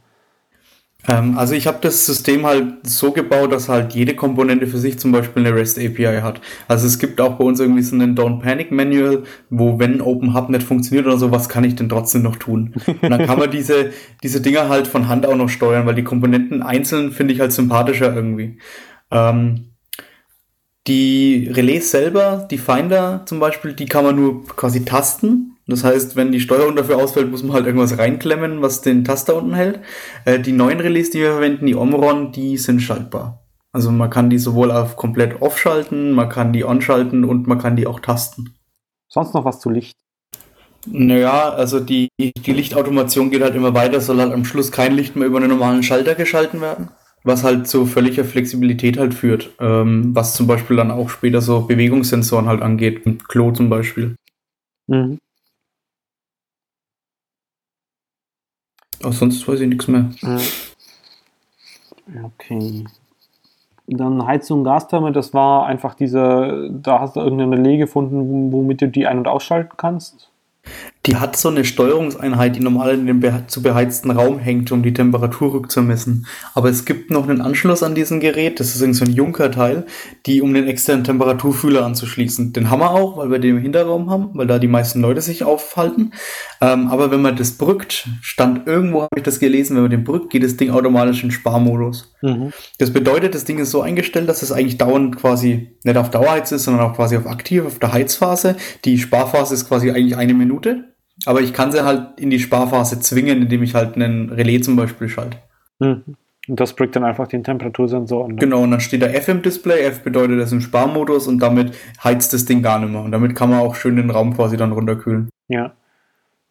Ähm, 1.08 1.38
also 1.38 1.54
ich 1.54 1.68
habe 1.68 1.80
das 1.82 2.06
System 2.06 2.46
halt 2.46 2.88
so 2.88 3.12
gebaut, 3.12 3.52
dass 3.52 3.70
halt 3.70 3.94
jede 3.94 4.16
Komponente 4.16 4.68
für 4.68 4.78
sich 4.78 5.00
zum 5.00 5.12
Beispiel 5.12 5.46
eine 5.46 5.56
REST 5.56 5.80
API 5.80 6.22
hat. 6.22 6.42
Also 6.68 6.88
es 6.88 7.00
gibt 7.00 7.20
auch 7.20 7.34
bei 7.34 7.44
uns 7.44 7.60
irgendwie 7.60 7.82
so 7.82 7.96
einen 7.96 8.16
Don't 8.16 8.40
Panic 8.40 8.72
Manual, 8.72 9.24
wo 9.50 9.80
wenn 9.80 10.02
Open 10.02 10.34
Hub 10.34 10.50
nicht 10.50 10.64
funktioniert 10.64 11.06
oder 11.06 11.18
so, 11.18 11.32
was 11.32 11.50
kann 11.50 11.64
ich 11.64 11.76
denn 11.76 11.90
trotzdem 11.90 12.24
noch 12.24 12.38
tun? 12.38 12.74
Und 12.88 13.10
dann 13.10 13.26
kann 13.26 13.40
man 13.40 13.52
diese, 13.52 13.92
diese 14.24 14.42
Dinger 14.42 14.70
halt 14.70 14.88
von 14.88 15.08
Hand 15.08 15.26
auch 15.26 15.36
noch 15.36 15.50
steuern, 15.50 15.86
weil 15.86 15.96
die 15.96 16.04
Komponenten 16.04 16.64
einzeln 16.64 17.12
finde 17.12 17.34
ich 17.34 17.40
halt 17.40 17.52
sympathischer 17.52 18.16
irgendwie. 18.16 18.58
Ähm, 19.12 19.70
die 20.88 21.50
Relais 21.52 21.92
selber, 21.92 22.48
die 22.50 22.58
Finder 22.58 23.24
zum 23.26 23.40
Beispiel, 23.40 23.74
die 23.74 23.86
kann 23.86 24.04
man 24.04 24.16
nur 24.16 24.46
quasi 24.46 24.84
tasten 24.84 25.53
das 25.66 25.84
heißt, 25.84 26.16
wenn 26.16 26.32
die 26.32 26.42
Steuerung 26.42 26.76
dafür 26.76 26.98
ausfällt, 26.98 27.32
muss 27.32 27.44
man 27.44 27.54
halt 27.54 27.66
irgendwas 27.66 27.98
reinklemmen, 27.98 28.62
was 28.62 28.82
den 28.82 29.06
Taster 29.06 29.36
unten 29.36 29.54
hält. 29.54 29.80
Äh, 30.26 30.40
die 30.40 30.52
neuen 30.52 30.80
Relais, 30.80 31.10
die 31.10 31.20
wir 31.20 31.32
verwenden, 31.32 31.66
die 31.66 31.76
Omron, 31.76 32.32
die 32.32 32.58
sind 32.58 32.82
schaltbar. 32.82 33.44
Also 33.72 33.90
man 33.92 34.10
kann 34.10 34.30
die 34.30 34.38
sowohl 34.38 34.72
auf 34.72 34.98
komplett 34.98 35.42
off 35.42 35.58
schalten, 35.58 36.12
man 36.12 36.30
kann 36.30 36.54
die 36.54 36.64
on 36.64 36.82
schalten 36.82 37.24
und 37.24 37.48
man 37.48 37.60
kann 37.60 37.76
die 37.76 37.88
auch 37.88 38.00
tasten. 38.00 38.54
Sonst 39.08 39.34
noch 39.34 39.46
was 39.46 39.60
zu 39.60 39.70
Licht? 39.70 39.98
Naja, 40.86 41.50
also 41.50 41.80
die, 41.80 42.10
die 42.20 42.52
Lichtautomation 42.52 43.32
geht 43.32 43.42
halt 43.42 43.56
immer 43.56 43.74
weiter, 43.74 44.02
soll 44.02 44.20
halt 44.20 44.34
am 44.34 44.46
Schluss 44.46 44.72
kein 44.72 44.94
Licht 44.94 45.16
mehr 45.16 45.28
über 45.28 45.38
einen 45.38 45.50
normalen 45.50 45.82
Schalter 45.82 46.14
geschalten 46.14 46.62
werden. 46.62 46.90
Was 47.24 47.44
halt 47.44 47.68
zu 47.68 47.86
völliger 47.86 48.26
Flexibilität 48.26 49.00
halt 49.00 49.14
führt. 49.14 49.52
Ähm, 49.60 50.14
was 50.14 50.34
zum 50.34 50.46
Beispiel 50.46 50.76
dann 50.76 50.92
auch 50.92 51.10
später 51.10 51.40
so 51.40 51.62
Bewegungssensoren 51.62 52.48
halt 52.48 52.62
angeht, 52.62 53.06
mit 53.06 53.30
Klo 53.30 53.52
zum 53.52 53.70
Beispiel. 53.70 54.16
Mhm. 54.88 55.20
Auch 59.04 59.14
sonst 59.14 59.48
weiß 59.48 59.60
ich 59.60 59.70
nichts 59.70 59.88
mehr. 59.88 60.10
Okay. 62.24 62.86
Dann 63.88 64.26
Heizung, 64.26 64.64
Gastherme, 64.64 65.12
das 65.12 65.34
war 65.34 65.66
einfach 65.66 65.94
diese, 65.94 66.70
da 66.72 67.02
hast 67.02 67.16
du 67.16 67.20
irgendeine 67.20 67.58
Relais 67.58 67.78
gefunden, 67.78 68.52
womit 68.52 68.82
du 68.82 68.88
die 68.88 69.08
ein- 69.08 69.18
und 69.18 69.28
ausschalten 69.28 69.76
kannst? 69.76 70.30
Die 71.06 71.18
hat 71.18 71.36
so 71.36 71.50
eine 71.50 71.66
Steuerungseinheit, 71.66 72.56
die 72.56 72.62
normal 72.62 72.94
in 72.94 73.06
dem 73.06 73.20
be 73.20 73.44
zu 73.48 73.62
beheizten 73.62 74.10
Raum 74.10 74.40
hängt, 74.40 74.72
um 74.72 74.84
die 74.84 74.94
Temperatur 74.94 75.54
rückzumessen. 75.54 76.28
Aber 76.54 76.70
es 76.70 76.86
gibt 76.86 77.12
noch 77.12 77.28
einen 77.28 77.42
Anschluss 77.42 77.84
an 77.84 77.94
diesem 77.94 78.22
Gerät, 78.22 78.62
das 78.62 78.74
ist 78.74 78.82
irgendwie 78.82 79.00
so 79.00 79.06
ein 79.06 79.12
Junker-Teil, 79.12 79.86
die 80.26 80.42
um 80.42 80.54
den 80.54 80.66
externen 80.66 81.04
Temperaturfühler 81.04 81.86
anzuschließen. 81.86 82.54
Den 82.54 82.70
haben 82.70 82.80
wir 82.80 82.92
auch, 82.92 83.18
weil 83.18 83.32
wir 83.32 83.40
den 83.40 83.58
im 83.58 83.62
Hinterraum 83.62 84.10
haben, 84.10 84.30
weil 84.34 84.48
da 84.48 84.60
die 84.60 84.70
meisten 84.70 85.02
Leute 85.02 85.20
sich 85.20 85.44
aufhalten. 85.44 86.14
Ähm, 86.62 86.88
aber 86.88 87.12
wenn 87.12 87.22
man 87.22 87.36
das 87.36 87.52
brückt, 87.52 88.08
stand 88.22 88.66
irgendwo, 88.66 89.02
habe 89.02 89.18
ich 89.18 89.24
das 89.24 89.40
gelesen, 89.40 89.76
wenn 89.76 89.84
man 89.84 89.92
den 89.92 90.06
brückt, 90.06 90.30
geht 90.30 90.44
das 90.44 90.56
Ding 90.56 90.70
automatisch 90.70 91.22
in 91.22 91.32
Sparmodus. 91.32 92.14
Mhm. 92.22 92.54
Das 92.78 92.92
bedeutet, 92.92 93.36
das 93.36 93.44
Ding 93.44 93.60
ist 93.60 93.72
so 93.72 93.82
eingestellt, 93.82 94.30
dass 94.30 94.42
es 94.42 94.54
eigentlich 94.54 94.78
dauernd 94.78 95.18
quasi 95.18 95.76
nicht 95.84 95.98
auf 95.98 96.10
Dauerheiz 96.12 96.54
ist, 96.54 96.64
sondern 96.64 96.84
auch 96.84 96.96
quasi 96.96 97.18
auf 97.18 97.28
aktiv, 97.28 97.66
auf 97.66 97.80
der 97.80 97.92
Heizphase. 97.92 98.56
Die 98.86 98.98
Sparphase 98.98 99.54
ist 99.54 99.68
quasi 99.68 99.92
eigentlich 99.92 100.16
eine 100.16 100.34
Minute. 100.34 100.93
Aber 101.26 101.42
ich 101.42 101.54
kann 101.54 101.72
sie 101.72 101.86
halt 101.86 102.20
in 102.20 102.30
die 102.30 102.40
Sparphase 102.40 103.00
zwingen, 103.00 103.44
indem 103.44 103.64
ich 103.64 103.76
halt 103.76 103.96
einen 103.96 104.30
Relais 104.30 104.62
zum 104.62 104.76
Beispiel 104.76 105.10
schalte. 105.10 105.38
Mhm. 105.80 106.04
Und 106.48 106.60
das 106.60 106.74
bringt 106.74 106.96
dann 106.96 107.06
einfach 107.06 107.28
den 107.28 107.44
Temperatursensor 107.44 108.26
an. 108.26 108.36
Genau, 108.36 108.64
und 108.64 108.72
dann 108.72 108.82
steht 108.82 109.02
da 109.02 109.06
F 109.08 109.30
im 109.30 109.42
Display. 109.42 109.82
F 109.82 110.04
bedeutet, 110.04 110.40
das 110.40 110.48
ist 110.48 110.54
im 110.54 110.62
Sparmodus 110.62 111.28
und 111.28 111.40
damit 111.40 111.74
heizt 112.04 112.34
das 112.34 112.44
Ding 112.44 112.62
gar 112.62 112.80
nicht 112.80 112.92
mehr. 112.92 113.02
Und 113.02 113.12
damit 113.12 113.34
kann 113.36 113.50
man 113.50 113.60
auch 113.60 113.76
schön 113.76 113.96
den 113.96 114.10
Raum 114.10 114.36
quasi 114.36 114.58
dann 114.58 114.74
runterkühlen. 114.74 115.30
Ja. 115.48 115.72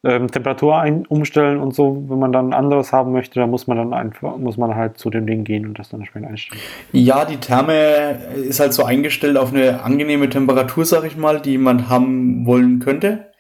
Ähm, 0.05 0.29
Temperatur 0.29 0.81
ein, 0.81 1.07
umstellen 1.07 1.61
und 1.61 1.75
so, 1.75 2.07
wenn 2.09 2.19
man 2.19 2.33
dann 2.33 2.55
anderes 2.55 2.93
haben 2.93 3.13
möchte, 3.13 3.39
dann 3.39 3.51
muss 3.51 3.69
man 3.69 3.77
dann 3.77 3.95
einfach, 3.95 4.37
muss 4.37 4.57
man 4.57 4.75
halt 4.75 4.99
zu 4.99 5.11
dem 5.11 5.27
Ding 5.27 5.45
gehen 5.45 5.65
und 5.65 5.79
das 5.79 5.91
dann 5.91 6.01
entsprechend 6.01 6.29
einstellen. 6.29 6.61
Ja, 6.91 7.25
die 7.25 7.37
Therme 7.37 8.19
ist 8.35 8.59
halt 8.59 8.73
so 8.73 8.85
eingestellt 8.85 9.37
auf 9.37 9.53
eine 9.53 9.85
angenehme 9.85 10.29
Temperatur, 10.29 10.87
sag 10.87 11.05
ich 11.05 11.17
mal, 11.17 11.41
die 11.41 11.57
man 11.57 11.89
haben 11.89 12.47
wollen 12.47 12.81
könnte. 12.81 13.32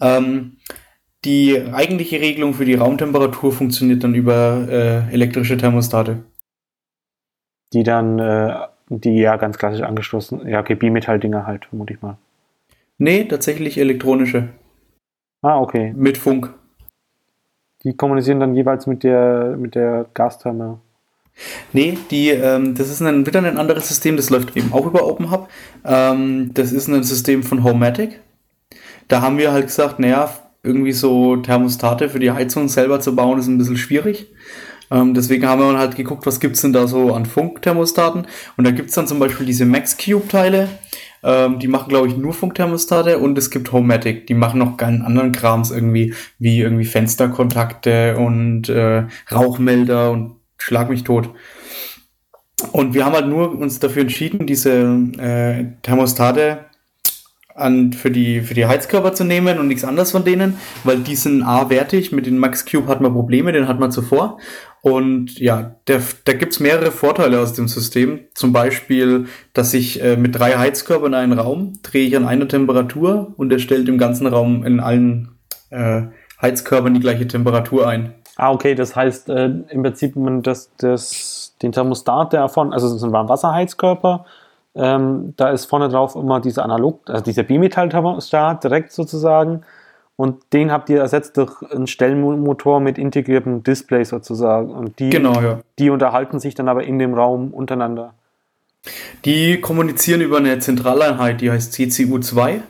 Ähm, 0.00 0.58
die 1.24 1.60
eigentliche 1.72 2.20
Regelung 2.20 2.54
für 2.54 2.64
die 2.64 2.74
Raumtemperatur 2.74 3.52
funktioniert 3.52 4.04
dann 4.04 4.14
über 4.14 4.66
äh, 4.68 5.12
elektrische 5.12 5.56
Thermostate. 5.56 6.22
Die 7.72 7.82
dann, 7.82 8.18
äh, 8.18 8.54
die 8.88 9.18
ja 9.18 9.36
ganz 9.36 9.58
klassisch 9.58 9.82
angeschlossen, 9.82 10.46
ja, 10.46 10.60
okay, 10.60 10.76
Bimetall-Dinger 10.76 11.46
halt, 11.46 11.64
vermute 11.66 11.94
ich 11.94 12.02
mal. 12.02 12.16
Nee, 12.98 13.24
tatsächlich 13.24 13.78
elektronische. 13.78 14.50
Ah, 15.42 15.58
okay. 15.60 15.92
Mit 15.96 16.16
Funk. 16.16 16.54
Die 17.82 17.96
kommunizieren 17.96 18.40
dann 18.40 18.54
jeweils 18.54 18.86
mit 18.86 19.02
der, 19.02 19.56
mit 19.58 19.74
der 19.74 20.06
Gastherme. 20.14 20.80
Nee, 21.72 21.98
die, 22.10 22.30
ähm, 22.30 22.74
das 22.74 22.88
ist 22.88 23.02
ein, 23.02 23.26
wieder 23.26 23.42
ein 23.42 23.58
anderes 23.58 23.88
System, 23.88 24.16
das 24.16 24.30
läuft 24.30 24.56
eben 24.56 24.72
auch 24.72 24.86
über 24.86 25.06
OpenHub. 25.06 25.48
Ähm, 25.84 26.52
das 26.54 26.72
ist 26.72 26.88
ein 26.88 27.02
System 27.02 27.42
von 27.42 27.62
Homematic. 27.62 28.20
Da 29.08 29.22
haben 29.22 29.38
wir 29.38 29.52
halt 29.52 29.66
gesagt, 29.66 29.98
naja, 29.98 30.30
irgendwie 30.62 30.92
so 30.92 31.36
Thermostate 31.36 32.08
für 32.08 32.18
die 32.18 32.32
Heizung 32.32 32.68
selber 32.68 33.00
zu 33.00 33.14
bauen, 33.14 33.38
ist 33.38 33.46
ein 33.46 33.58
bisschen 33.58 33.76
schwierig. 33.76 34.26
Ähm, 34.90 35.14
deswegen 35.14 35.46
haben 35.46 35.60
wir 35.60 35.78
halt 35.78 35.96
geguckt, 35.96 36.26
was 36.26 36.40
gibt's 36.40 36.60
denn 36.60 36.72
da 36.72 36.86
so 36.86 37.14
an 37.14 37.26
Funkthermostaten. 37.26 38.26
Und 38.56 38.64
da 38.64 38.70
gibt's 38.70 38.94
dann 38.94 39.06
zum 39.06 39.18
Beispiel 39.18 39.46
diese 39.46 39.64
Max-Cube-Teile. 39.64 40.68
Ähm, 41.22 41.58
die 41.58 41.68
machen, 41.68 41.88
glaube 41.88 42.08
ich, 42.08 42.16
nur 42.16 42.32
Funkthermostate. 42.32 43.18
Und 43.18 43.36
es 43.38 43.50
gibt 43.50 43.72
Homematic. 43.72 44.26
Die 44.26 44.34
machen 44.34 44.58
noch 44.58 44.76
ganz 44.76 45.04
anderen 45.04 45.32
Krams 45.32 45.70
irgendwie, 45.70 46.14
wie 46.38 46.60
irgendwie 46.60 46.84
Fensterkontakte 46.84 48.16
und 48.16 48.68
äh, 48.68 49.06
Rauchmelder 49.32 50.10
und 50.10 50.36
schlag 50.58 50.88
mich 50.88 51.04
tot. 51.04 51.30
Und 52.72 52.94
wir 52.94 53.04
haben 53.04 53.12
halt 53.12 53.26
nur 53.26 53.58
uns 53.58 53.80
dafür 53.80 54.02
entschieden, 54.02 54.46
diese 54.46 54.70
äh, 55.18 55.66
Thermostate 55.82 56.65
an, 57.56 57.92
für, 57.92 58.10
die, 58.10 58.42
für 58.42 58.54
die 58.54 58.66
Heizkörper 58.66 59.12
zu 59.12 59.24
nehmen 59.24 59.58
und 59.58 59.68
nichts 59.68 59.84
anderes 59.84 60.12
von 60.12 60.24
denen, 60.24 60.58
weil 60.84 60.98
die 60.98 61.16
sind 61.16 61.42
A-wertig. 61.42 62.12
Mit 62.12 62.26
den 62.26 62.38
Max 62.38 62.64
Cube 62.64 62.88
hat 62.88 63.00
man 63.00 63.12
Probleme, 63.12 63.52
den 63.52 63.68
hat 63.68 63.80
man 63.80 63.90
zuvor. 63.90 64.38
Und 64.82 65.38
ja, 65.40 65.76
der, 65.88 66.00
da 66.24 66.32
gibt's 66.32 66.60
mehrere 66.60 66.92
Vorteile 66.92 67.40
aus 67.40 67.54
dem 67.54 67.66
System. 67.66 68.20
Zum 68.34 68.52
Beispiel, 68.52 69.26
dass 69.52 69.74
ich 69.74 70.02
äh, 70.02 70.16
mit 70.16 70.38
drei 70.38 70.56
Heizkörpern 70.56 71.12
in 71.12 71.18
einen 71.18 71.38
Raum 71.38 71.72
drehe 71.82 72.06
ich 72.06 72.16
an 72.16 72.26
einer 72.26 72.46
Temperatur 72.46 73.34
und 73.36 73.52
er 73.52 73.58
stellt 73.58 73.88
im 73.88 73.98
ganzen 73.98 74.26
Raum 74.26 74.64
in 74.64 74.78
allen 74.78 75.36
äh, 75.70 76.02
Heizkörpern 76.40 76.94
die 76.94 77.00
gleiche 77.00 77.26
Temperatur 77.26 77.88
ein. 77.88 78.14
Ah, 78.36 78.52
okay, 78.52 78.74
das 78.74 78.94
heißt 78.94 79.30
äh, 79.30 79.46
im 79.46 79.82
Prinzip, 79.82 80.14
man 80.14 80.42
das, 80.42 80.70
das, 80.76 81.56
den 81.62 81.72
Thermostat 81.72 82.34
davon, 82.34 82.72
also 82.74 82.86
es 82.86 82.94
ist 82.94 83.02
ein 83.02 83.12
Warmwasserheizkörper, 83.12 84.26
ähm, 84.76 85.34
da 85.36 85.50
ist 85.50 85.64
vorne 85.64 85.88
drauf 85.88 86.14
immer 86.16 86.40
dieser 86.40 86.64
analog, 86.64 87.00
also 87.06 87.24
dieser 87.24 87.42
Bimetall-Thermostat 87.42 88.62
direkt 88.62 88.92
sozusagen. 88.92 89.62
Und 90.16 90.52
den 90.52 90.70
habt 90.72 90.88
ihr 90.88 91.00
ersetzt 91.00 91.36
durch 91.36 91.62
einen 91.70 91.86
Stellmotor 91.86 92.80
mit 92.80 92.98
integriertem 92.98 93.62
Display 93.62 94.04
sozusagen. 94.04 94.70
Und 94.70 94.98
die, 94.98 95.10
genau, 95.10 95.40
ja. 95.40 95.60
die 95.78 95.90
unterhalten 95.90 96.40
sich 96.40 96.54
dann 96.54 96.68
aber 96.68 96.84
in 96.84 96.98
dem 96.98 97.14
Raum 97.14 97.52
untereinander. 97.52 98.14
Die 99.24 99.60
kommunizieren 99.60 100.20
über 100.20 100.38
eine 100.38 100.58
Zentraleinheit, 100.58 101.40
die 101.40 101.50
heißt 101.50 101.74
CCU2. 101.74 102.60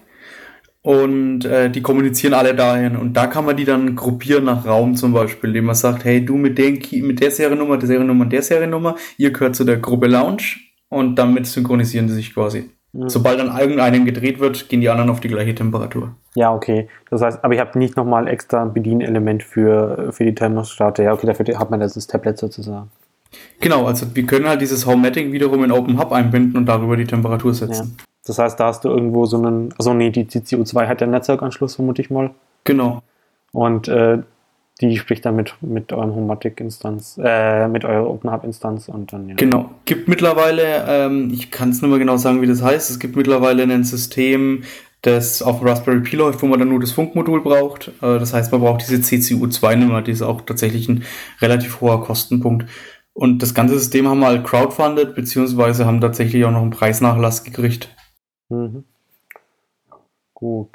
Und 0.83 1.45
äh, 1.45 1.69
die 1.69 1.83
kommunizieren 1.83 2.35
alle 2.35 2.55
dahin. 2.55 2.97
Und 2.97 3.15
da 3.15 3.27
kann 3.27 3.45
man 3.45 3.57
die 3.57 3.65
dann 3.65 3.97
gruppieren 3.97 4.45
nach 4.45 4.65
Raum 4.65 4.95
zum 4.95 5.13
Beispiel, 5.13 5.51
indem 5.51 5.65
man 5.67 5.75
sagt, 5.75 6.05
hey, 6.05 6.25
du 6.25 6.37
mit, 6.37 6.59
den, 6.59 6.81
mit 7.05 7.21
der 7.21 7.33
Seriennummer, 7.33 7.77
der 7.77 7.89
Seriennummer 7.89 8.25
und 8.25 8.33
der 8.33 8.43
Seriennummer, 8.43 8.95
ihr 9.19 9.33
gehört 9.33 9.57
zu 9.57 9.65
der 9.65 9.79
Gruppe 9.79 10.07
Lounge 10.07 10.66
und 10.89 11.17
damit 11.17 11.47
synchronisieren 11.47 12.09
sie 12.09 12.15
sich 12.15 12.35
quasi. 12.35 12.71
Mhm. 12.93 13.09
Sobald 13.09 13.41
an 13.41 13.59
irgendeinem 13.59 14.05
gedreht 14.05 14.41
wird, 14.41 14.69
gehen 14.69 14.81
die 14.81 14.89
anderen 14.89 15.11
auf 15.11 15.21
die 15.21 15.29
gleiche 15.29 15.55
Temperatur. 15.55 16.15
Ja, 16.35 16.53
okay. 16.53 16.89
Das 17.11 17.23
heißt, 17.23 17.45
aber 17.45 17.55
ich 17.55 17.61
habe 17.61 17.79
nicht 17.79 17.97
nochmal 17.97 18.29
extra 18.29 18.63
ein 18.63 18.73
Bedienelement 18.73 19.43
für, 19.43 20.13
für 20.13 20.25
die 20.25 20.35
Thermostate. 20.35 21.03
Ja, 21.03 21.13
okay, 21.13 21.27
dafür 21.27 21.59
hat 21.59 21.71
man 21.71 21.81
das 21.81 21.95
Tablet 22.07 22.39
sozusagen. 22.39 22.91
Genau, 23.61 23.87
also 23.87 24.07
wir 24.15 24.25
können 24.27 24.49
halt 24.49 24.61
dieses 24.61 24.87
Homematic 24.87 25.33
wiederum 25.33 25.65
in 25.65 25.73
Open 25.73 25.99
Hub 25.99 26.13
einbinden 26.13 26.57
und 26.57 26.67
darüber 26.67 26.97
die 26.97 27.07
Temperatur 27.07 27.53
setzen. 27.53 27.97
Ja. 27.99 28.05
Das 28.27 28.39
heißt, 28.39 28.59
da 28.59 28.67
hast 28.67 28.85
du 28.85 28.89
irgendwo 28.89 29.25
so 29.27 29.37
einen, 29.39 29.73
also 29.79 29.95
nee, 29.95 30.11
die 30.11 30.25
CCU2 30.25 30.87
hat 30.87 31.01
ja 31.01 31.05
einen 31.05 31.13
Netzwerkanschluss, 31.13 31.77
vermute 31.77 32.03
ich 32.03 32.11
mal. 32.11 32.31
Genau. 32.65 33.03
Und 33.53 33.89
äh, 33.89 34.19
die 34.81 34.97
spricht 34.99 35.25
dann 35.25 35.37
mit, 35.37 35.55
mit 35.63 35.93
eurem 35.93 36.15
Homatic-Instanz, 36.15 37.19
äh, 37.23 37.67
mit 37.69 37.85
eurer 37.85 38.09
OpenHub-Instanz 38.09 38.89
und 38.89 39.13
dann, 39.13 39.29
ja. 39.29 39.35
Genau. 39.37 39.71
Gibt 39.87 40.07
mittlerweile, 40.09 40.85
ähm, 40.87 41.31
ich 41.33 41.51
kann 41.51 41.71
es 41.71 41.81
nicht 41.81 41.91
mehr 41.91 41.99
genau 41.99 42.19
sagen, 42.19 42.43
wie 42.43 42.47
das 42.47 42.63
heißt, 42.63 42.91
es 42.91 42.99
gibt 42.99 43.17
mittlerweile 43.17 43.63
ein 43.63 43.85
System, 43.85 44.65
das 45.03 45.41
auf 45.41 45.65
Raspberry 45.65 46.01
Pi 46.01 46.17
läuft, 46.17 46.43
wo 46.43 46.47
man 46.47 46.59
dann 46.59 46.69
nur 46.69 46.81
das 46.81 46.93
Funkmodul 46.93 47.43
braucht. 47.43 47.89
Äh, 48.03 48.19
das 48.19 48.35
heißt, 48.35 48.53
man 48.53 48.61
braucht 48.61 48.83
diese 48.83 48.97
CCU2-Nummer, 48.97 50.03
die 50.03 50.11
ist 50.11 50.23
auch 50.23 50.43
tatsächlich 50.43 50.89
ein 50.89 51.05
relativ 51.41 51.81
hoher 51.81 52.03
Kostenpunkt. 52.03 52.67
Und 53.15 53.43
das 53.43 53.55
ganze 53.55 53.79
System 53.79 54.07
haben 54.07 54.21
wir 54.21 54.27
halt 54.27 54.45
crowdfunded, 54.45 55.15
beziehungsweise 55.15 55.87
haben 55.87 56.03
tatsächlich 56.03 56.45
auch 56.45 56.51
noch 56.51 56.61
einen 56.61 56.71
Preisnachlass 56.71 57.45
gekriegt. 57.45 57.89
Mhm. 58.51 58.85
Gut. 60.35 60.69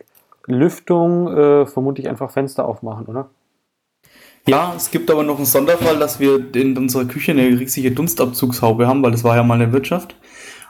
Lüftung, 0.48 1.28
äh, 1.28 1.66
vermutlich 1.68 2.10
einfach 2.10 2.32
Fenster 2.32 2.68
aufmachen, 2.68 3.06
oder? 3.06 3.30
Ja, 4.48 4.74
es 4.76 4.90
gibt 4.92 5.12
aber 5.12 5.24
noch 5.24 5.38
einen 5.38 5.46
Sonderfall, 5.46 6.00
dass 6.00 6.20
wir 6.20 6.54
in 6.56 6.78
unserer 6.78 7.06
Küche 7.06 7.32
eine 7.32 7.44
riesige 7.44 7.92
Dunstabzugshaube 7.92 8.88
haben, 8.88 9.04
weil 9.04 9.12
das 9.12 9.24
war 9.24 9.36
ja 9.36 9.44
mal 9.44 9.56
eine 9.62 9.72
Wirtschaft. 9.72 10.16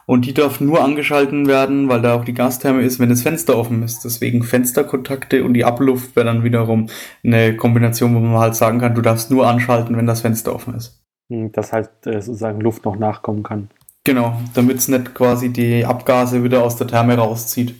Und 0.05 0.25
die 0.25 0.33
darf 0.33 0.59
nur 0.59 0.83
angeschalten 0.83 1.47
werden, 1.47 1.87
weil 1.87 2.01
da 2.01 2.15
auch 2.15 2.25
die 2.25 2.33
Gastherme 2.33 2.81
ist, 2.81 2.99
wenn 2.99 3.09
das 3.09 3.21
Fenster 3.21 3.57
offen 3.57 3.81
ist. 3.83 4.03
Deswegen 4.03 4.43
Fensterkontakte 4.43 5.43
und 5.43 5.53
die 5.53 5.63
Abluft 5.63 6.15
wäre 6.15 6.25
dann 6.25 6.43
wiederum 6.43 6.87
eine 7.23 7.55
Kombination, 7.55 8.15
wo 8.15 8.19
man 8.19 8.39
halt 8.39 8.55
sagen 8.55 8.79
kann, 8.79 8.95
du 8.95 9.01
darfst 9.01 9.31
nur 9.31 9.47
anschalten, 9.47 9.95
wenn 9.95 10.07
das 10.07 10.21
Fenster 10.21 10.53
offen 10.53 10.75
ist. 10.75 11.01
Hm, 11.31 11.51
dass 11.53 11.71
halt 11.71 11.89
äh, 12.05 12.21
sozusagen 12.21 12.59
Luft 12.59 12.83
noch 12.83 12.97
nachkommen 12.97 13.43
kann. 13.43 13.69
Genau, 14.03 14.35
damit 14.53 14.79
es 14.79 14.87
nicht 14.87 15.13
quasi 15.13 15.53
die 15.53 15.85
Abgase 15.85 16.43
wieder 16.43 16.63
aus 16.63 16.75
der 16.75 16.87
Therme 16.87 17.15
rauszieht. 17.15 17.75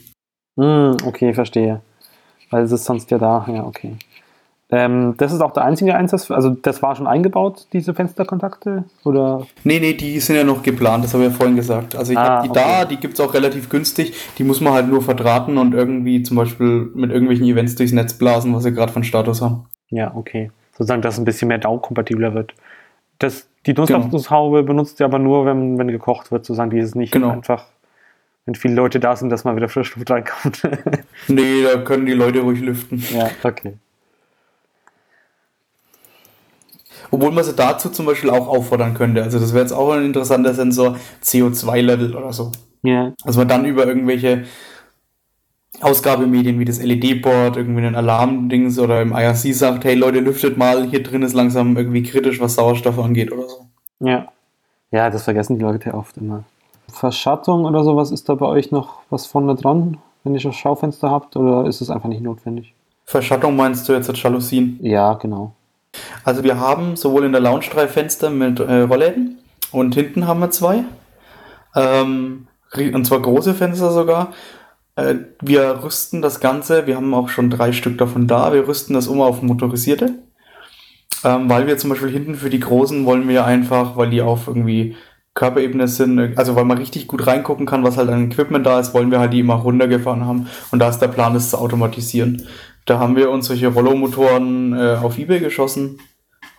Mm, 0.55 0.91
okay, 1.03 1.33
verstehe. 1.33 1.81
Weil 2.49 2.63
es 2.63 2.71
ist 2.71 2.85
sonst 2.85 3.09
ja 3.11 3.17
da, 3.17 3.45
ja, 3.49 3.65
okay. 3.65 3.97
Ähm, 4.73 5.15
das 5.17 5.33
ist 5.33 5.41
auch 5.41 5.51
der 5.51 5.65
einzige 5.65 5.95
Einsatz, 5.95 6.31
also 6.31 6.49
das 6.49 6.81
war 6.81 6.95
schon 6.95 7.05
eingebaut, 7.05 7.67
diese 7.73 7.93
Fensterkontakte? 7.93 8.85
Oder? 9.03 9.45
Nee, 9.65 9.79
nee, 9.81 9.93
die 9.93 10.17
sind 10.21 10.37
ja 10.37 10.45
noch 10.45 10.63
geplant, 10.63 11.03
das 11.03 11.13
habe 11.13 11.25
ich 11.25 11.31
ja 11.31 11.35
vorhin 11.35 11.57
gesagt. 11.57 11.93
Also 11.95 12.13
ich 12.13 12.17
ah, 12.17 12.23
habe 12.23 12.43
die 12.43 12.51
okay. 12.51 12.59
da, 12.59 12.85
die 12.85 12.95
gibt 12.95 13.15
es 13.15 13.19
auch 13.19 13.33
relativ 13.33 13.69
günstig, 13.69 14.13
die 14.37 14.45
muss 14.45 14.61
man 14.61 14.71
halt 14.71 14.87
nur 14.87 15.01
verdrahten 15.01 15.57
und 15.57 15.73
irgendwie 15.73 16.23
zum 16.23 16.37
Beispiel 16.37 16.89
mit 16.95 17.11
irgendwelchen 17.11 17.45
Events 17.45 17.75
durchs 17.75 17.91
Netz 17.91 18.13
blasen, 18.13 18.55
was 18.55 18.63
sie 18.63 18.71
gerade 18.71 18.93
von 18.93 19.03
Status 19.03 19.41
haben. 19.41 19.65
Ja, 19.89 20.15
okay. 20.15 20.51
Sozusagen, 20.71 21.01
dass 21.01 21.15
es 21.15 21.19
ein 21.19 21.25
bisschen 21.25 21.49
mehr 21.49 21.57
DAO-kompatibler 21.57 22.33
wird. 22.33 22.53
Das, 23.19 23.49
die 23.65 23.73
Dunstabzugshaube 23.73 24.59
genau. 24.59 24.67
benutzt 24.67 25.01
ihr 25.01 25.05
aber 25.05 25.19
nur, 25.19 25.45
wenn, 25.45 25.77
wenn 25.79 25.89
gekocht 25.89 26.31
wird, 26.31 26.45
sozusagen, 26.45 26.69
die 26.69 26.79
ist 26.79 26.95
nicht 26.95 27.11
genau. 27.11 27.29
einfach 27.29 27.65
wenn 28.45 28.55
viele 28.55 28.73
Leute 28.73 28.99
da 28.99 29.15
sind, 29.15 29.29
dass 29.29 29.43
mal 29.43 29.55
wieder 29.55 29.69
Frischluft 29.69 30.09
reinkommt. 30.09 30.67
nee, 31.27 31.61
da 31.61 31.77
können 31.81 32.07
die 32.07 32.13
Leute 32.13 32.39
ruhig 32.39 32.59
lüften. 32.59 33.03
Ja, 33.13 33.29
okay. 33.43 33.75
Obwohl 37.11 37.31
man 37.31 37.43
sie 37.43 37.53
dazu 37.53 37.89
zum 37.89 38.05
Beispiel 38.05 38.29
auch 38.29 38.47
auffordern 38.47 38.93
könnte. 38.93 39.21
Also 39.21 39.37
das 39.37 39.53
wäre 39.53 39.63
jetzt 39.63 39.73
auch 39.73 39.91
ein 39.91 40.05
interessanter 40.05 40.53
Sensor, 40.53 40.95
CO2-Level 41.23 42.15
oder 42.15 42.31
so. 42.31 42.51
Ja. 42.83 43.13
Also 43.23 43.39
man 43.39 43.47
dann 43.47 43.65
über 43.65 43.85
irgendwelche 43.85 44.45
Ausgabemedien 45.81 46.59
wie 46.59 46.65
das 46.65 46.81
LED-Board, 46.81 47.57
irgendwie 47.57 47.85
ein 47.85 47.95
Alarmdings 47.95 48.79
oder 48.79 49.01
im 49.01 49.13
IRC 49.13 49.53
sagt, 49.53 49.83
hey 49.83 49.95
Leute, 49.95 50.19
lüftet 50.19 50.57
mal, 50.57 50.87
hier 50.87 51.03
drin 51.03 51.23
ist 51.23 51.33
langsam 51.33 51.75
irgendwie 51.75 52.03
kritisch, 52.03 52.39
was 52.39 52.55
Sauerstoff 52.55 52.99
angeht 52.99 53.31
oder 53.31 53.47
so. 53.47 53.65
Ja. 53.99 54.27
Ja, 54.91 55.09
das 55.09 55.23
vergessen 55.23 55.57
die 55.57 55.63
Leute 55.63 55.93
oft 55.93 56.17
immer. 56.17 56.43
Verschattung 56.91 57.65
oder 57.65 57.83
sowas 57.83 58.11
ist 58.11 58.27
da 58.27 58.35
bei 58.35 58.45
euch 58.45 58.71
noch 58.71 58.99
was 59.09 59.25
vorne 59.25 59.55
dran, 59.55 59.97
wenn 60.23 60.35
ihr 60.35 60.41
das 60.41 60.55
Schaufenster 60.55 61.09
habt, 61.09 61.35
oder 61.35 61.65
ist 61.65 61.81
es 61.81 61.89
einfach 61.89 62.09
nicht 62.09 62.21
notwendig? 62.21 62.73
Verschattung 63.05 63.55
meinst 63.55 63.87
du 63.87 63.93
jetzt 63.93 64.09
als 64.09 64.21
Jalousien? 64.21 64.77
Ja, 64.81 65.13
genau. 65.13 65.53
Also 66.23 66.43
wir 66.43 66.59
haben 66.59 66.95
sowohl 66.95 67.25
in 67.25 67.31
der 67.31 67.41
Lounge 67.41 67.65
drei 67.71 67.87
Fenster 67.87 68.29
mit 68.29 68.59
äh, 68.59 68.81
Rollläden 68.81 69.39
und 69.71 69.95
hinten 69.95 70.27
haben 70.27 70.39
wir 70.39 70.51
zwei. 70.51 70.83
Ähm, 71.75 72.47
und 72.75 73.05
zwar 73.05 73.21
große 73.21 73.53
Fenster 73.53 73.91
sogar. 73.91 74.33
Äh, 74.95 75.15
wir 75.41 75.83
rüsten 75.83 76.21
das 76.21 76.39
Ganze, 76.39 76.87
wir 76.87 76.95
haben 76.95 77.13
auch 77.13 77.29
schon 77.29 77.49
drei 77.49 77.71
Stück 77.71 77.97
davon 77.97 78.27
da, 78.27 78.53
wir 78.53 78.67
rüsten 78.67 78.93
das 78.93 79.07
um 79.07 79.21
auf 79.21 79.41
motorisierte. 79.41 80.15
Ähm, 81.23 81.49
weil 81.49 81.67
wir 81.67 81.77
zum 81.77 81.89
Beispiel 81.91 82.09
hinten 82.09 82.35
für 82.35 82.49
die 82.49 82.59
Großen 82.59 83.05
wollen 83.05 83.27
wir 83.27 83.45
einfach, 83.45 83.95
weil 83.95 84.09
die 84.09 84.21
auf 84.21 84.47
irgendwie 84.47 84.95
Körperebene 85.33 85.87
sind, 85.87 86.37
also 86.37 86.55
weil 86.55 86.65
man 86.65 86.77
richtig 86.77 87.07
gut 87.07 87.25
reingucken 87.25 87.65
kann, 87.65 87.83
was 87.83 87.95
halt 87.95 88.09
an 88.09 88.29
Equipment 88.29 88.65
da 88.65 88.79
ist, 88.79 88.93
wollen 88.93 89.11
wir 89.11 89.19
halt 89.19 89.31
die 89.31 89.39
immer 89.39 89.55
runtergefahren 89.55 90.25
haben. 90.25 90.47
Und 90.71 90.79
da 90.79 90.89
ist 90.89 90.99
der 90.99 91.07
Plan, 91.07 91.33
das 91.33 91.51
zu 91.51 91.57
automatisieren. 91.57 92.47
Da 92.85 92.99
haben 92.99 93.15
wir 93.15 93.29
uns 93.29 93.47
solche 93.47 93.67
Rollo-Motoren 93.67 94.73
äh, 94.73 94.97
auf 95.01 95.17
Ebay 95.17 95.39
geschossen. 95.39 95.99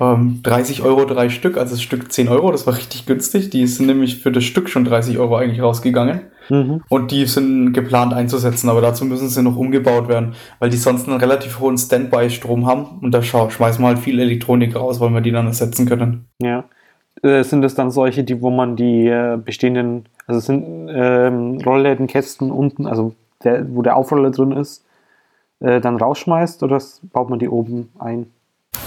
Ähm, 0.01 0.41
30 0.43 0.83
Euro 0.83 1.05
drei 1.05 1.29
Stück, 1.29 1.57
also 1.57 1.75
das 1.75 1.83
Stück 1.83 2.13
10 2.13 2.29
Euro, 2.29 2.51
das 2.51 2.67
war 2.67 2.77
richtig 2.77 3.07
günstig. 3.07 3.51
Die 3.51 3.67
sind 3.67 3.87
nämlich 3.87 4.19
für 4.19 4.33
das 4.33 4.45
Stück 4.45 4.69
schon 4.69 4.85
30 4.85 5.19
Euro 5.19 5.37
eigentlich 5.37 5.63
rausgegangen. 5.63 6.23
Mhm. 6.49 6.83
Und 6.89 7.11
die 7.11 7.27
sind 7.27 7.73
geplant 7.73 8.13
einzusetzen, 8.13 8.69
aber 8.69 8.81
dazu 8.81 9.05
müssen 9.05 9.29
sie 9.29 9.43
noch 9.43 9.57
umgebaut 9.57 10.09
werden, 10.09 10.35
weil 10.59 10.71
die 10.71 10.77
sonst 10.77 11.09
einen 11.09 11.19
relativ 11.19 11.61
hohen 11.61 11.79
Standby-Strom 11.79 12.67
haben 12.67 12.99
und 13.01 13.13
da 13.13 13.23
schmeißen 13.23 13.83
wir 13.83 13.87
halt 13.87 13.99
viel 13.99 14.19
Elektronik 14.19 14.75
raus, 14.75 15.01
weil 15.01 15.11
wir 15.11 15.21
die 15.21 15.31
dann 15.31 15.47
ersetzen 15.47 15.87
können. 15.87 16.27
Ja. 16.41 16.65
Äh, 17.23 17.45
sind 17.45 17.63
das 17.63 17.75
dann 17.75 17.91
solche, 17.91 18.25
die, 18.25 18.41
wo 18.41 18.51
man 18.51 18.75
die 18.75 19.07
äh, 19.07 19.39
bestehenden, 19.43 20.07
also 20.27 20.41
sind 20.41 20.89
ähm, 20.93 21.59
Rolllädenkästen 21.65 22.51
unten, 22.51 22.87
also 22.87 23.15
der, 23.45 23.67
wo 23.75 23.83
der 23.83 23.97
Aufroller 23.97 24.31
drin 24.31 24.53
ist, 24.53 24.85
äh, 25.63 25.81
dann 25.81 25.97
rausschmeißt 25.97 26.63
oder 26.63 26.81
baut 27.13 27.31
man 27.31 27.39
die 27.39 27.49
oben 27.49 27.91
ein? 27.99 28.27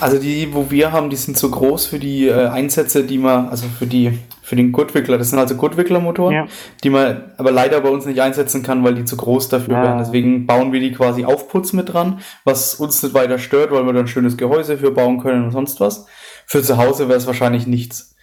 Also 0.01 0.19
die, 0.19 0.53
wo 0.53 0.69
wir 0.71 0.91
haben, 0.91 1.09
die 1.09 1.15
sind 1.15 1.37
zu 1.37 1.49
groß 1.49 1.85
für 1.85 1.99
die 1.99 2.27
äh, 2.27 2.47
Einsätze, 2.47 3.03
die 3.03 3.17
man, 3.17 3.47
also 3.47 3.67
für 3.67 3.85
die, 3.85 4.19
für 4.41 4.57
den 4.57 4.73
Gurtwickler. 4.73 5.17
Das 5.17 5.29
sind 5.29 5.39
also 5.39 5.55
Gurtwicklermotoren, 5.55 6.33
ja. 6.33 6.47
die 6.83 6.89
man 6.89 7.31
aber 7.37 7.51
leider 7.51 7.79
bei 7.79 7.89
uns 7.89 8.05
nicht 8.05 8.21
einsetzen 8.21 8.61
kann, 8.61 8.83
weil 8.83 8.95
die 8.95 9.05
zu 9.05 9.15
groß 9.15 9.47
dafür 9.47 9.75
ja. 9.75 9.83
wären. 9.83 9.97
Deswegen 9.99 10.47
bauen 10.47 10.73
wir 10.73 10.81
die 10.81 10.91
quasi 10.91 11.23
Aufputz 11.23 11.71
mit 11.71 11.93
dran, 11.93 12.19
was 12.43 12.75
uns 12.75 13.01
nicht 13.03 13.15
weiter 13.15 13.39
stört, 13.39 13.71
weil 13.71 13.85
wir 13.85 13.93
dann 13.93 14.03
ein 14.03 14.07
schönes 14.07 14.35
Gehäuse 14.35 14.77
für 14.77 14.91
bauen 14.91 15.21
können 15.21 15.45
und 15.45 15.51
sonst 15.51 15.79
was. 15.79 16.07
Für 16.45 16.61
zu 16.61 16.77
Hause 16.77 17.07
wäre 17.07 17.17
es 17.17 17.27
wahrscheinlich 17.27 17.65
nichts. 17.65 18.15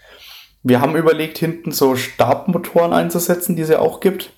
Wir 0.62 0.80
haben 0.80 0.94
überlegt, 0.94 1.38
hinten 1.38 1.72
so 1.72 1.96
Stabmotoren 1.96 2.92
einzusetzen, 2.92 3.56
die 3.56 3.62
es 3.62 3.70
ja 3.70 3.78
auch 3.78 4.00
gibt. 4.00 4.32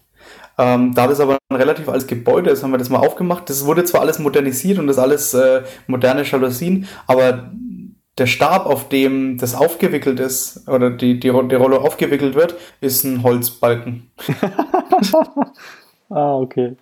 Ähm, 0.56 0.94
da 0.94 1.06
das 1.06 1.20
aber 1.20 1.38
ein 1.48 1.56
relativ 1.56 1.88
altes 1.88 2.06
Gebäude 2.06 2.50
ist, 2.50 2.62
haben 2.62 2.70
wir 2.70 2.78
das 2.78 2.90
mal 2.90 2.98
aufgemacht. 2.98 3.50
Das 3.50 3.66
wurde 3.66 3.84
zwar 3.84 4.02
alles 4.02 4.18
modernisiert 4.18 4.78
und 4.78 4.86
das 4.86 4.98
alles 4.98 5.34
äh, 5.34 5.62
moderne 5.86 6.22
Jalousien, 6.22 6.86
aber 7.06 7.50
der 8.18 8.26
Stab, 8.26 8.66
auf 8.66 8.88
dem 8.88 9.38
das 9.38 9.54
aufgewickelt 9.54 10.20
ist, 10.20 10.68
oder 10.68 10.90
die, 10.90 11.18
die, 11.18 11.30
die 11.30 11.56
Rolle 11.56 11.80
aufgewickelt 11.80 12.34
wird, 12.34 12.54
ist 12.80 13.04
ein 13.04 13.22
Holzbalken. 13.22 14.10
ah, 16.10 16.36
okay. 16.36 16.76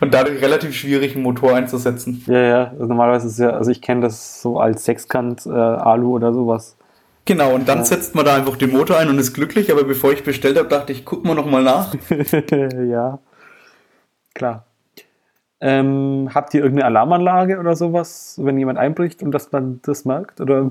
Und 0.00 0.12
dadurch 0.12 0.42
relativ 0.42 0.74
schwierig, 0.74 1.14
einen 1.14 1.22
Motor 1.22 1.54
einzusetzen. 1.54 2.24
Ja, 2.26 2.40
ja. 2.40 2.70
Also 2.72 2.86
normalerweise 2.86 3.26
ist 3.28 3.34
es 3.34 3.38
ja, 3.38 3.50
also 3.50 3.70
ich 3.70 3.80
kenne 3.80 4.00
das 4.00 4.42
so 4.42 4.58
als 4.58 4.84
Sechskant 4.84 5.46
äh, 5.46 5.50
Alu 5.50 6.16
oder 6.16 6.32
sowas. 6.32 6.76
Genau, 7.28 7.54
und 7.54 7.68
dann 7.68 7.80
ja. 7.80 7.84
setzt 7.84 8.14
man 8.14 8.24
da 8.24 8.36
einfach 8.36 8.56
den 8.56 8.70
Motor 8.70 8.96
ein 8.96 9.10
und 9.10 9.18
ist 9.18 9.34
glücklich, 9.34 9.70
aber 9.70 9.84
bevor 9.84 10.14
ich 10.14 10.24
bestellt 10.24 10.56
habe, 10.56 10.70
dachte 10.70 10.92
ich, 10.92 11.04
guck 11.04 11.26
mal 11.26 11.34
nochmal 11.34 11.62
nach. 11.62 11.94
ja, 12.50 13.18
klar. 14.34 14.64
Ähm, 15.60 16.30
habt 16.32 16.54
ihr 16.54 16.62
irgendeine 16.62 16.86
Alarmanlage 16.86 17.58
oder 17.58 17.76
sowas, 17.76 18.40
wenn 18.42 18.56
jemand 18.58 18.78
einbricht 18.78 19.22
und 19.22 19.32
dass 19.32 19.52
man 19.52 19.80
das 19.82 20.06
merkt? 20.06 20.40
Oder? 20.40 20.70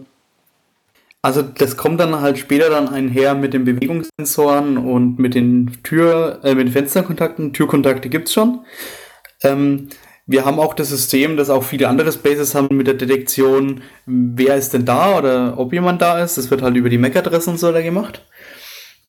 Also 1.22 1.44
das 1.44 1.78
kommt 1.78 2.00
dann 2.00 2.22
halt 2.22 2.40
später 2.40 2.72
dann 2.72 2.90
einher 2.90 3.36
mit 3.36 3.54
den 3.54 3.64
Bewegungssensoren 3.64 4.80
und 4.80 5.20
mit 5.20 5.36
den 5.36 5.78
Tür, 5.84 6.40
äh, 6.42 6.56
mit 6.56 6.70
den 6.70 6.74
Fensterkontakten. 6.74 7.54
Türkontakte 7.54 8.10
gibt's 8.10 8.34
schon. 8.34 8.62
Ähm, 9.44 9.90
wir 10.28 10.46
haben 10.46 10.60
auch 10.60 10.74
das 10.74 10.90
System, 10.90 11.38
das 11.38 11.50
auch 11.50 11.64
viele 11.64 11.88
andere 11.88 12.12
Spaces 12.12 12.54
haben 12.54 12.76
mit 12.76 12.86
der 12.86 12.96
Detektion, 12.96 13.82
wer 14.06 14.56
ist 14.56 14.74
denn 14.74 14.86
da 14.86 15.18
oder 15.18 15.58
ob 15.58 15.72
jemand 15.74 16.02
da 16.02 16.22
ist. 16.22 16.38
Das 16.38 16.52
wird 16.52 16.62
halt 16.62 16.76
über 16.76 16.90
die 16.90 16.98
MAC-Adresse 16.98 17.50
und 17.50 17.58
so 17.60 17.72
da 17.72 17.82
gemacht. 17.82 18.26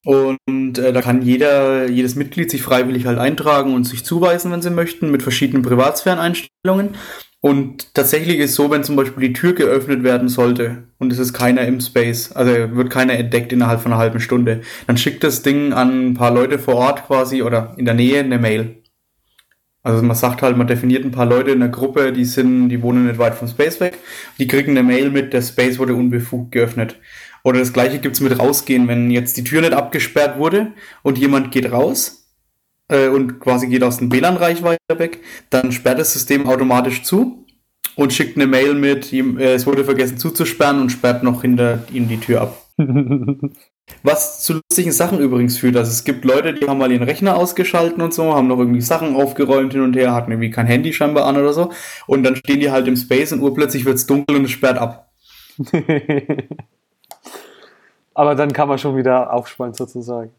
Und 0.04 0.78
äh, 0.78 0.92
da 0.92 1.02
kann 1.02 1.22
jeder, 1.22 1.88
jedes 1.88 2.14
Mitglied 2.14 2.50
sich 2.50 2.62
freiwillig 2.62 3.04
halt 3.04 3.18
eintragen 3.18 3.74
und 3.74 3.84
sich 3.84 4.04
zuweisen, 4.04 4.52
wenn 4.52 4.62
sie 4.62 4.70
möchten, 4.70 5.10
mit 5.10 5.22
verschiedenen 5.22 5.62
Privatsphären-Einstellungen. 5.62 6.94
Und 7.40 7.94
tatsächlich 7.94 8.38
ist 8.38 8.54
so, 8.54 8.70
wenn 8.70 8.84
zum 8.84 8.96
Beispiel 8.96 9.28
die 9.28 9.32
Tür 9.32 9.54
geöffnet 9.54 10.04
werden 10.04 10.28
sollte 10.28 10.88
und 10.98 11.12
es 11.12 11.18
ist 11.18 11.32
keiner 11.32 11.62
im 11.66 11.80
Space, 11.80 12.32
also 12.32 12.50
wird 12.50 12.90
keiner 12.90 13.14
entdeckt 13.14 13.52
innerhalb 13.52 13.80
von 13.80 13.92
einer 13.92 14.00
halben 14.00 14.18
Stunde, 14.18 14.62
dann 14.86 14.96
schickt 14.96 15.22
das 15.22 15.42
Ding 15.42 15.72
an 15.72 16.10
ein 16.10 16.14
paar 16.14 16.32
Leute 16.32 16.58
vor 16.58 16.74
Ort 16.76 17.06
quasi 17.06 17.42
oder 17.42 17.74
in 17.76 17.84
der 17.84 17.94
Nähe 17.94 18.20
eine 18.20 18.38
Mail. 18.38 18.82
Also 19.82 20.02
man 20.02 20.16
sagt 20.16 20.42
halt, 20.42 20.56
man 20.56 20.66
definiert 20.66 21.04
ein 21.04 21.12
paar 21.12 21.26
Leute 21.26 21.52
in 21.52 21.60
der 21.60 21.68
Gruppe, 21.68 22.12
die 22.12 22.24
sind, 22.24 22.68
die 22.68 22.82
wohnen 22.82 23.06
nicht 23.06 23.18
weit 23.18 23.34
vom 23.34 23.48
Space 23.48 23.80
weg, 23.80 23.98
die 24.38 24.46
kriegen 24.46 24.72
eine 24.72 24.82
Mail 24.82 25.10
mit, 25.10 25.32
der 25.32 25.42
Space 25.42 25.78
wurde 25.78 25.94
unbefugt 25.94 26.52
geöffnet. 26.52 26.96
Oder 27.44 27.60
das 27.60 27.72
gleiche 27.72 27.98
gibt's 27.98 28.20
mit 28.20 28.38
rausgehen, 28.38 28.88
wenn 28.88 29.10
jetzt 29.10 29.36
die 29.36 29.44
Tür 29.44 29.60
nicht 29.60 29.72
abgesperrt 29.72 30.38
wurde 30.38 30.72
und 31.02 31.16
jemand 31.16 31.52
geht 31.52 31.70
raus 31.70 32.28
äh, 32.88 33.08
und 33.08 33.38
quasi 33.38 33.68
geht 33.68 33.84
aus 33.84 33.98
dem 33.98 34.12
WLAN-Reichweite 34.12 34.98
weg, 34.98 35.20
dann 35.50 35.72
sperrt 35.72 36.00
das 36.00 36.12
System 36.12 36.46
automatisch 36.46 37.04
zu 37.04 37.46
und 37.94 38.12
schickt 38.12 38.36
eine 38.36 38.46
Mail 38.46 38.74
mit, 38.74 39.12
äh, 39.12 39.54
es 39.54 39.66
wurde 39.66 39.84
vergessen 39.84 40.18
zuzusperren 40.18 40.80
und 40.80 40.90
sperrt 40.90 41.22
noch 41.22 41.42
hinter 41.42 41.84
ihm 41.92 42.08
die 42.08 42.18
Tür 42.18 42.42
ab. 42.42 42.66
Was 44.02 44.42
zu 44.42 44.54
lustigen 44.54 44.92
Sachen 44.92 45.18
übrigens 45.18 45.58
führt. 45.58 45.76
Also 45.76 45.90
es 45.90 46.04
gibt 46.04 46.24
Leute, 46.24 46.54
die 46.54 46.68
haben 46.68 46.78
mal 46.78 46.90
ihren 46.92 47.02
Rechner 47.02 47.36
ausgeschalten 47.36 48.00
und 48.02 48.14
so, 48.14 48.34
haben 48.34 48.46
noch 48.46 48.58
irgendwie 48.58 48.80
Sachen 48.80 49.16
aufgeräumt 49.16 49.72
hin 49.72 49.82
und 49.82 49.96
her, 49.96 50.14
hatten 50.14 50.30
irgendwie 50.30 50.50
kein 50.50 50.66
Handy 50.66 50.92
scheinbar 50.92 51.26
an 51.26 51.36
oder 51.36 51.52
so. 51.52 51.72
Und 52.06 52.22
dann 52.22 52.36
stehen 52.36 52.60
die 52.60 52.70
halt 52.70 52.86
im 52.86 52.96
Space 52.96 53.32
und 53.32 53.40
urplötzlich 53.40 53.84
wird 53.84 53.96
es 53.96 54.06
dunkel 54.06 54.36
und 54.36 54.44
es 54.44 54.50
sperrt 54.50 54.78
ab. 54.78 55.10
Aber 58.14 58.34
dann 58.34 58.52
kann 58.52 58.68
man 58.68 58.78
schon 58.78 58.96
wieder 58.96 59.32
aufspannen 59.32 59.74
sozusagen. 59.74 60.30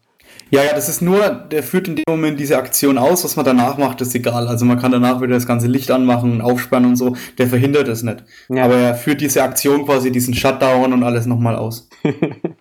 Ja, 0.50 0.64
ja, 0.64 0.74
das 0.74 0.88
ist 0.88 1.00
nur, 1.00 1.30
der 1.30 1.62
führt 1.62 1.86
in 1.86 1.96
dem 1.96 2.04
Moment 2.08 2.40
diese 2.40 2.58
Aktion 2.58 2.98
aus, 2.98 3.24
was 3.24 3.36
man 3.36 3.44
danach 3.44 3.78
macht, 3.78 4.00
ist 4.00 4.14
egal. 4.14 4.48
Also 4.48 4.64
man 4.64 4.78
kann 4.78 4.90
danach 4.90 5.20
wieder 5.20 5.34
das 5.34 5.46
ganze 5.46 5.68
Licht 5.68 5.90
anmachen 5.90 6.32
und 6.32 6.40
aufsperren 6.40 6.86
und 6.86 6.96
so, 6.96 7.16
der 7.38 7.46
verhindert 7.46 7.88
es 7.88 8.02
nicht. 8.02 8.24
Ja. 8.48 8.64
Aber 8.64 8.76
er 8.76 8.94
führt 8.94 9.20
diese 9.20 9.42
Aktion 9.42 9.84
quasi, 9.84 10.10
diesen 10.10 10.34
Shutdown 10.34 10.92
und 10.92 11.04
alles 11.04 11.26
nochmal 11.26 11.56
aus. 11.56 11.88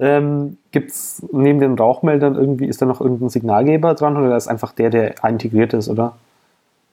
Ähm, 0.00 0.56
Gibt 0.72 0.90
es 0.90 1.22
neben 1.30 1.60
den 1.60 1.74
Rauchmeldern 1.74 2.34
irgendwie, 2.34 2.66
ist 2.66 2.80
da 2.80 2.86
noch 2.86 3.00
irgendein 3.00 3.28
Signalgeber 3.28 3.94
dran 3.94 4.16
oder 4.16 4.36
ist 4.36 4.48
einfach 4.48 4.72
der, 4.72 4.90
der 4.90 5.14
integriert 5.24 5.74
ist, 5.74 5.88
oder? 5.88 6.16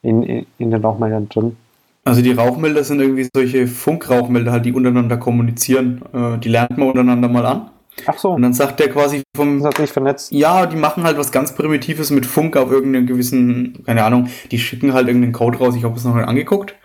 In, 0.02 0.24
in, 0.24 0.46
in 0.58 0.72
den 0.72 0.82
Rauchmeldern 0.82 1.30
drin? 1.30 1.56
Also 2.04 2.22
die 2.22 2.32
Rauchmelder 2.32 2.84
sind 2.84 3.02
irgendwie 3.02 3.28
solche 3.34 3.68
Funkrauchmelder, 3.68 4.52
halt, 4.52 4.66
die 4.66 4.74
untereinander 4.74 5.18
kommunizieren. 5.18 6.02
Äh, 6.14 6.38
die 6.38 6.50
lernt 6.50 6.78
man 6.78 6.90
untereinander 6.90 7.28
mal 7.28 7.46
an. 7.46 7.70
Ach 8.06 8.18
so. 8.18 8.32
Und 8.32 8.44
dann 8.44 8.54
sagt 8.54 8.80
der 8.80 8.90
quasi 8.90 9.24
vom. 9.36 9.60
Das 9.60 9.68
hat 9.68 9.80
nicht 9.80 9.92
vernetzt. 9.92 10.32
Ja, 10.32 10.66
die 10.66 10.76
machen 10.76 11.04
halt 11.04 11.18
was 11.18 11.32
ganz 11.32 11.54
Primitives 11.56 12.12
mit 12.12 12.26
Funk 12.26 12.56
auf 12.56 12.72
irgendeinen 12.72 13.08
gewissen, 13.08 13.84
keine 13.86 14.04
Ahnung, 14.04 14.28
die 14.52 14.60
schicken 14.60 14.94
halt 14.94 15.08
irgendeinen 15.08 15.34
Code 15.34 15.58
raus, 15.58 15.76
ich 15.76 15.84
habe 15.84 15.96
es 15.96 16.04
noch 16.04 16.16
nicht 16.16 16.28
angeguckt. 16.28 16.76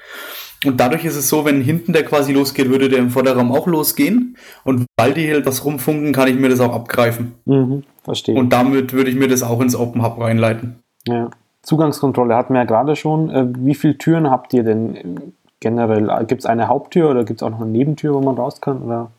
Und 0.65 0.79
dadurch 0.79 1.05
ist 1.05 1.17
es 1.17 1.29
so, 1.29 1.45
wenn 1.45 1.61
hinten 1.61 1.93
der 1.93 2.05
quasi 2.05 2.33
losgeht, 2.33 2.69
würde 2.69 2.89
der 2.89 3.01
im 3.01 3.11
Vorderraum 3.11 3.51
auch 3.51 3.67
losgehen. 3.67 4.37
Und 4.65 4.87
weil 4.97 5.13
die 5.13 5.31
halt 5.31 5.45
was 5.47 5.65
rumfunken, 5.65 6.13
kann 6.13 6.29
ich 6.29 6.39
mir 6.39 6.49
das 6.49 6.61
auch 6.61 6.73
abgreifen. 6.73 7.35
Mhm, 7.45 7.83
verstehe. 8.05 8.37
Und 8.37 8.53
damit 8.53 8.93
würde 8.93 9.11
ich 9.11 9.17
mir 9.17 9.29
das 9.29 9.43
auch 9.43 9.61
ins 9.61 9.75
Open 9.75 10.03
Hub 10.03 10.21
reinleiten. 10.21 10.77
Ja. 11.07 11.31
Zugangskontrolle 11.63 12.35
hatten 12.37 12.55
wir 12.55 12.61
ja 12.61 12.67
gerade 12.67 12.97
schon. 12.97 13.31
Äh, 13.31 13.47
wie 13.57 13.75
viele 13.75 13.99
Türen 13.99 14.31
habt 14.31 14.53
ihr 14.53 14.65
denn 14.65 15.33
generell? 15.61 16.09
Gibt 16.27 16.43
es 16.43 16.47
eine 16.47 16.69
Haupttür 16.69 17.11
oder 17.11 17.25
gibt 17.25 17.41
es 17.41 17.43
auch 17.43 17.51
noch 17.51 17.61
eine 17.61 17.71
Nebentür, 17.71 18.15
wo 18.15 18.21
man 18.21 18.37
raus 18.37 18.61
kann? 18.61 18.83
Oder? 18.83 19.11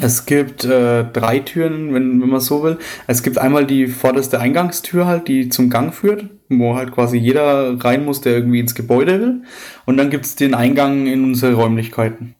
Es 0.00 0.26
gibt 0.26 0.64
äh, 0.64 1.04
drei 1.12 1.40
Türen, 1.40 1.92
wenn, 1.92 2.22
wenn 2.22 2.28
man 2.28 2.40
so 2.40 2.62
will. 2.62 2.78
Es 3.08 3.24
gibt 3.24 3.36
einmal 3.36 3.66
die 3.66 3.88
vorderste 3.88 4.38
Eingangstür 4.38 5.06
halt, 5.06 5.26
die 5.26 5.48
zum 5.48 5.70
Gang 5.70 5.92
führt, 5.92 6.26
wo 6.48 6.76
halt 6.76 6.92
quasi 6.92 7.18
jeder 7.18 7.82
rein 7.82 8.04
muss, 8.04 8.20
der 8.20 8.34
irgendwie 8.34 8.60
ins 8.60 8.76
Gebäude 8.76 9.20
will. 9.20 9.42
Und 9.86 9.96
dann 9.96 10.10
gibt 10.10 10.24
es 10.24 10.36
den 10.36 10.54
Eingang 10.54 11.08
in 11.08 11.24
unsere 11.24 11.54
Räumlichkeiten. 11.54 12.36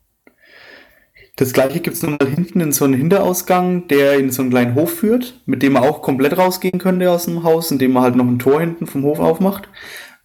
Das 1.35 1.53
gleiche 1.53 1.81
gibt 1.81 1.97
es 1.97 2.03
nochmal 2.03 2.29
hinten 2.29 2.61
in 2.61 2.71
so 2.71 2.85
einen 2.85 2.95
Hinterausgang, 2.95 3.89
der 3.89 4.19
in 4.19 4.31
so 4.31 4.43
einen 4.43 4.51
kleinen 4.51 4.75
Hof 4.77 4.93
führt, 4.93 5.41
mit 5.47 5.63
dem 5.63 5.73
man 5.73 5.83
auch 5.83 6.01
komplett 6.01 6.39
rausgehen 6.39 6.79
könnte 6.79 7.11
aus 7.11 7.25
dem 7.25 7.43
Haus, 7.43 7.73
indem 7.73 7.93
man 7.93 8.05
halt 8.05 8.17
noch 8.17 8.27
ein 8.27 8.39
Tor 8.39 8.61
hinten 8.61 8.87
vom 8.87 9.03
Hof 9.03 9.19
aufmacht. 9.19 9.69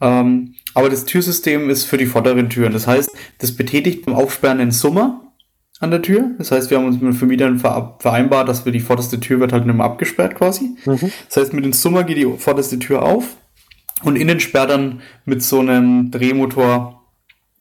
Ähm, 0.01 0.53
aber 0.75 0.89
das 0.89 1.05
Türsystem 1.05 1.71
ist 1.71 1.85
für 1.85 1.97
die 1.97 2.05
vorderen 2.05 2.49
Türen. 2.49 2.73
Das 2.73 2.85
heißt, 2.85 3.11
das 3.39 3.55
betätigt 3.55 4.05
beim 4.05 4.15
Aufsperren 4.15 4.59
den 4.59 4.71
Summer 4.71 5.32
an 5.79 5.91
der 5.91 6.01
Tür. 6.01 6.31
Das 6.37 6.51
heißt, 6.51 6.69
wir 6.69 6.77
haben 6.77 6.85
uns 6.85 6.95
mit 6.95 7.03
den 7.03 7.13
Vermietern 7.13 7.59
vereinbart, 7.59 8.47
dass 8.47 8.65
wir 8.65 8.71
die 8.71 8.79
vorderste 8.79 9.19
Tür 9.19 9.39
wird 9.39 9.53
halt 9.53 9.65
mehr 9.65 9.79
abgesperrt 9.83 10.35
quasi. 10.35 10.75
Mhm. 10.85 11.11
Das 11.27 11.37
heißt, 11.37 11.53
mit 11.53 11.65
dem 11.65 11.73
Summer 11.73 12.03
geht 12.03 12.17
die 12.17 12.25
vorderste 12.37 12.79
Tür 12.79 13.03
auf 13.03 13.35
und 14.03 14.15
innen 14.15 14.39
sperrt 14.39 14.69
dann 14.69 15.01
mit 15.25 15.43
so 15.43 15.59
einem 15.59 16.11
Drehmotor 16.11 17.01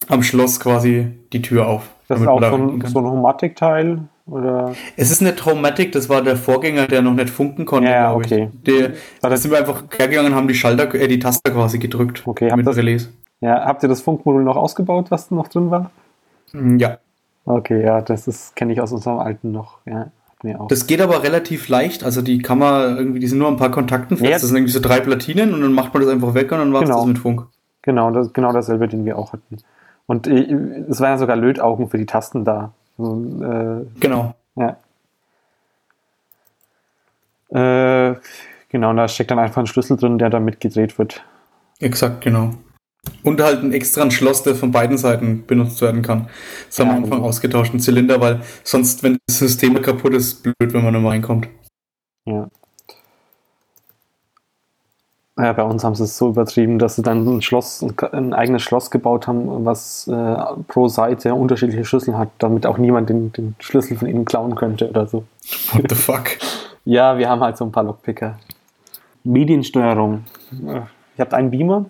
am 0.09 0.23
Schloss 0.23 0.61
quasi 0.61 1.09
die 1.33 1.43
Tür 1.43 1.67
auf. 1.67 1.89
Das 2.09 2.21
ist 2.21 2.27
auch 2.27 2.41
da 2.41 2.51
so 2.51 2.57
ein, 2.57 2.85
so 2.87 2.99
ein 2.99 3.05
Homatic-Teil? 3.07 4.01
Oder? 4.27 4.75
Es 4.97 5.11
ist 5.11 5.21
eine 5.21 5.35
Traumatic, 5.35 5.93
das 5.93 6.09
war 6.09 6.23
der 6.23 6.37
Vorgänger, 6.37 6.87
der 6.87 7.03
noch 7.03 7.15
nicht 7.15 7.31
funken 7.31 7.65
konnte, 7.65 7.91
ja, 7.91 8.15
okay. 8.15 8.51
ich. 8.53 8.63
Die, 8.63 8.89
da 9.21 9.37
sind 9.37 9.51
wir 9.51 9.59
einfach 9.59 9.85
hergegangen 9.97 10.33
und 10.33 10.39
haben 10.39 10.47
die 10.47 10.55
Schalter, 10.55 10.95
äh, 10.95 11.09
die 11.09 11.19
Taster 11.19 11.51
quasi 11.51 11.79
gedrückt. 11.79 12.23
Okay, 12.25 12.55
mit 12.55 12.67
das, 12.67 12.77
Relais. 12.77 13.11
Ja, 13.41 13.65
habt 13.65 13.83
ihr 13.83 13.89
das 13.89 14.01
Funkmodul 14.01 14.45
noch 14.45 14.57
ausgebaut, 14.57 15.07
was 15.11 15.31
noch 15.31 15.49
drin 15.49 15.71
war? 15.71 15.91
Mm, 16.53 16.79
ja. 16.79 16.99
Okay, 17.45 17.85
ja, 17.85 18.01
das 18.01 18.55
kenne 18.55 18.73
ich 18.73 18.81
aus 18.81 18.93
unserem 18.93 19.19
alten 19.19 19.53
noch, 19.53 19.79
ja. 19.85 20.11
Das 20.69 20.87
geht 20.87 21.01
aber 21.01 21.23
relativ 21.23 21.69
leicht. 21.69 22.03
Also 22.03 22.21
die 22.21 22.43
kann 22.43 22.59
man 22.59 22.97
irgendwie, 22.97 23.21
die 23.21 23.29
sind 23.29 23.39
nur 23.39 23.49
ein 23.49 23.57
paar 23.57 23.71
Kontakten 23.71 24.17
fest. 24.17 24.29
Ja. 24.29 24.37
Das 24.37 24.43
sind 24.43 24.57
irgendwie 24.57 24.73
so 24.73 24.81
drei 24.81 25.01
Platinen 25.01 25.55
und 25.55 25.61
dann 25.61 25.73
macht 25.73 25.95
man 25.95 26.03
das 26.03 26.11
einfach 26.11 26.35
weg 26.35 26.51
und 26.51 26.59
dann 26.59 26.73
war 26.73 26.83
genau. 26.83 26.97
das 26.97 27.07
mit 27.07 27.19
Funk. 27.19 27.47
Genau, 27.83 28.11
das, 28.11 28.33
genau 28.33 28.53
dasselbe, 28.53 28.89
den 28.89 29.05
wir 29.05 29.19
auch 29.19 29.33
hatten. 29.33 29.59
Und 30.07 30.27
äh, 30.27 30.53
es 30.89 31.01
waren 31.01 31.11
ja 31.11 31.19
sogar 31.19 31.37
Lötaugen 31.37 31.89
für 31.89 31.99
die 31.99 32.07
Tasten 32.07 32.45
da. 32.45 32.73
Also, 32.99 33.15
äh, 33.41 33.87
genau. 34.01 34.35
Ja. 34.57 34.77
Äh, 37.51 38.17
genau, 38.69 38.91
und 38.91 38.97
da 38.97 39.09
steckt 39.09 39.31
dann 39.31 39.39
einfach 39.39 39.63
ein 39.63 39.67
Schlüssel 39.67 39.97
drin, 39.97 40.19
der 40.19 40.31
damit 40.31 40.61
gedreht 40.61 40.99
wird. 40.99 41.25
Exakt, 41.79 42.21
genau. 42.21 42.51
Und 43.25 43.41
halt 43.41 43.63
ein 43.63 43.73
extra 43.73 44.11
Schloss, 44.11 44.43
der 44.43 44.55
von 44.55 44.71
beiden 44.71 44.97
Seiten 44.97 45.45
benutzt 45.47 45.81
werden 45.81 46.03
kann. 46.03 46.29
Das 46.69 46.79
haben 46.79 46.89
wir 46.89 46.97
am 46.97 47.05
Anfang 47.05 47.23
ausgetauscht, 47.23 47.75
ein 47.75 47.81
Zylinder, 47.81 48.21
weil 48.21 48.41
sonst, 48.63 49.03
wenn 49.03 49.19
das 49.27 49.39
System 49.39 49.81
kaputt 49.83 50.15
ist, 50.15 50.43
blöd, 50.43 50.55
wenn 50.73 50.85
man 50.85 50.93
nur 51.01 51.11
reinkommt. 51.11 51.49
Ja. 52.25 52.49
Ja, 55.39 55.55
bei 55.55 55.63
uns 55.63 55.83
haben 55.83 55.95
sie 55.95 56.05
es 56.05 56.19
so 56.19 56.29
übertrieben, 56.29 56.79
dass 56.79 56.97
sie 56.97 57.03
dann 57.03 57.27
ein 57.27 57.43
Schloss, 57.43 57.85
ein 58.13 58.35
eigenes 58.35 58.63
Schloss 58.63 58.91
gebaut 58.91 59.27
haben, 59.27 59.65
was 59.65 60.07
äh, 60.07 60.37
pro 60.69 60.89
Seite 60.89 61.35
unterschiedliche 61.35 61.87
Schlüssel 61.87 62.19
hat, 62.19 62.29
damit 62.39 62.67
auch 62.67 62.77
niemand 62.77 63.09
den, 63.09 63.33
den 63.33 63.57
Schlüssel 63.59 63.97
von 63.97 64.09
ihnen 64.09 64.27
klauen 64.27 64.55
könnte 64.55 64.91
oder 64.91 65.07
so. 65.07 65.25
What 65.73 65.87
the 65.89 65.95
fuck? 65.95 66.25
ja, 66.85 67.17
wir 67.17 67.31
haben 67.31 67.41
halt 67.41 67.57
so 67.57 67.65
ein 67.65 67.73
paar 67.73 67.83
Lockpicker. 67.83 68.39
Mediensteuerung. 69.25 70.25
Ihr 70.61 70.87
habt 71.19 71.33
einen 71.33 71.51
Beamer, 71.51 71.87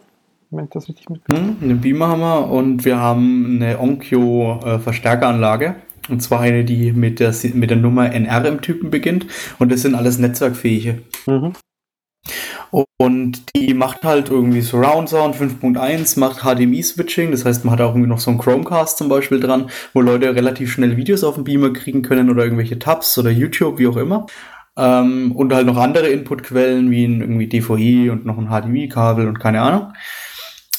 wenn 0.53 0.65
ich 0.65 0.71
das 0.71 0.89
richtig 0.89 1.09
mitbekomme. 1.09 1.49
Hm, 1.49 1.57
einen 1.63 1.81
Beamer 1.81 2.09
haben 2.09 2.21
wir 2.21 2.51
und 2.51 2.85
wir 2.85 2.99
haben 2.99 3.57
eine 3.61 3.81
Onkyo 3.81 4.61
äh, 4.65 4.79
Verstärkeranlage. 4.79 5.77
Und 6.09 6.21
zwar 6.21 6.41
eine, 6.41 6.65
die 6.65 6.93
mit 6.93 7.21
der, 7.21 7.33
mit 7.55 7.71
der 7.71 7.77
Nummer 7.77 8.13
NR 8.13 8.45
im 8.45 8.61
Typen 8.61 8.91
beginnt. 8.91 9.27
Und 9.59 9.71
das 9.71 9.83
sind 9.83 9.95
alles 9.95 10.19
netzwerkfähige. 10.19 11.03
Mhm. 11.27 11.53
Und 12.97 13.43
die 13.55 13.75
macht 13.75 14.03
halt 14.03 14.31
irgendwie 14.31 14.63
Surround 14.63 15.09
Sound 15.09 15.37
5.1, 15.37 16.19
macht 16.19 16.41
HDMI-Switching, 16.41 17.31
das 17.31 17.45
heißt, 17.45 17.65
man 17.65 17.73
hat 17.73 17.81
auch 17.83 17.91
irgendwie 17.91 18.09
noch 18.09 18.21
so 18.21 18.31
einen 18.31 18.39
Chromecast 18.39 18.97
zum 18.97 19.09
Beispiel 19.09 19.41
dran, 19.41 19.69
wo 19.93 20.01
Leute 20.01 20.35
relativ 20.35 20.73
schnell 20.73 20.97
Videos 20.97 21.25
auf 21.25 21.35
dem 21.35 21.45
Beamer 21.45 21.73
kriegen 21.73 22.03
können 22.03 22.31
oder 22.31 22.45
irgendwelche 22.45 22.79
Tabs 22.79 23.19
oder 23.19 23.31
YouTube, 23.31 23.79
wie 23.79 23.89
auch 23.89 23.97
immer. 23.97 24.27
Ähm, 24.79 25.33
und 25.33 25.53
halt 25.53 25.67
noch 25.67 25.77
andere 25.77 26.09
Inputquellen 26.09 26.91
wie 26.91 27.05
ein 27.05 27.21
irgendwie 27.21 27.49
DVI 27.49 28.09
und 28.09 28.25
noch 28.25 28.39
ein 28.39 28.49
HDMI-Kabel 28.49 29.29
und 29.29 29.39
keine 29.39 29.61
Ahnung. 29.61 29.93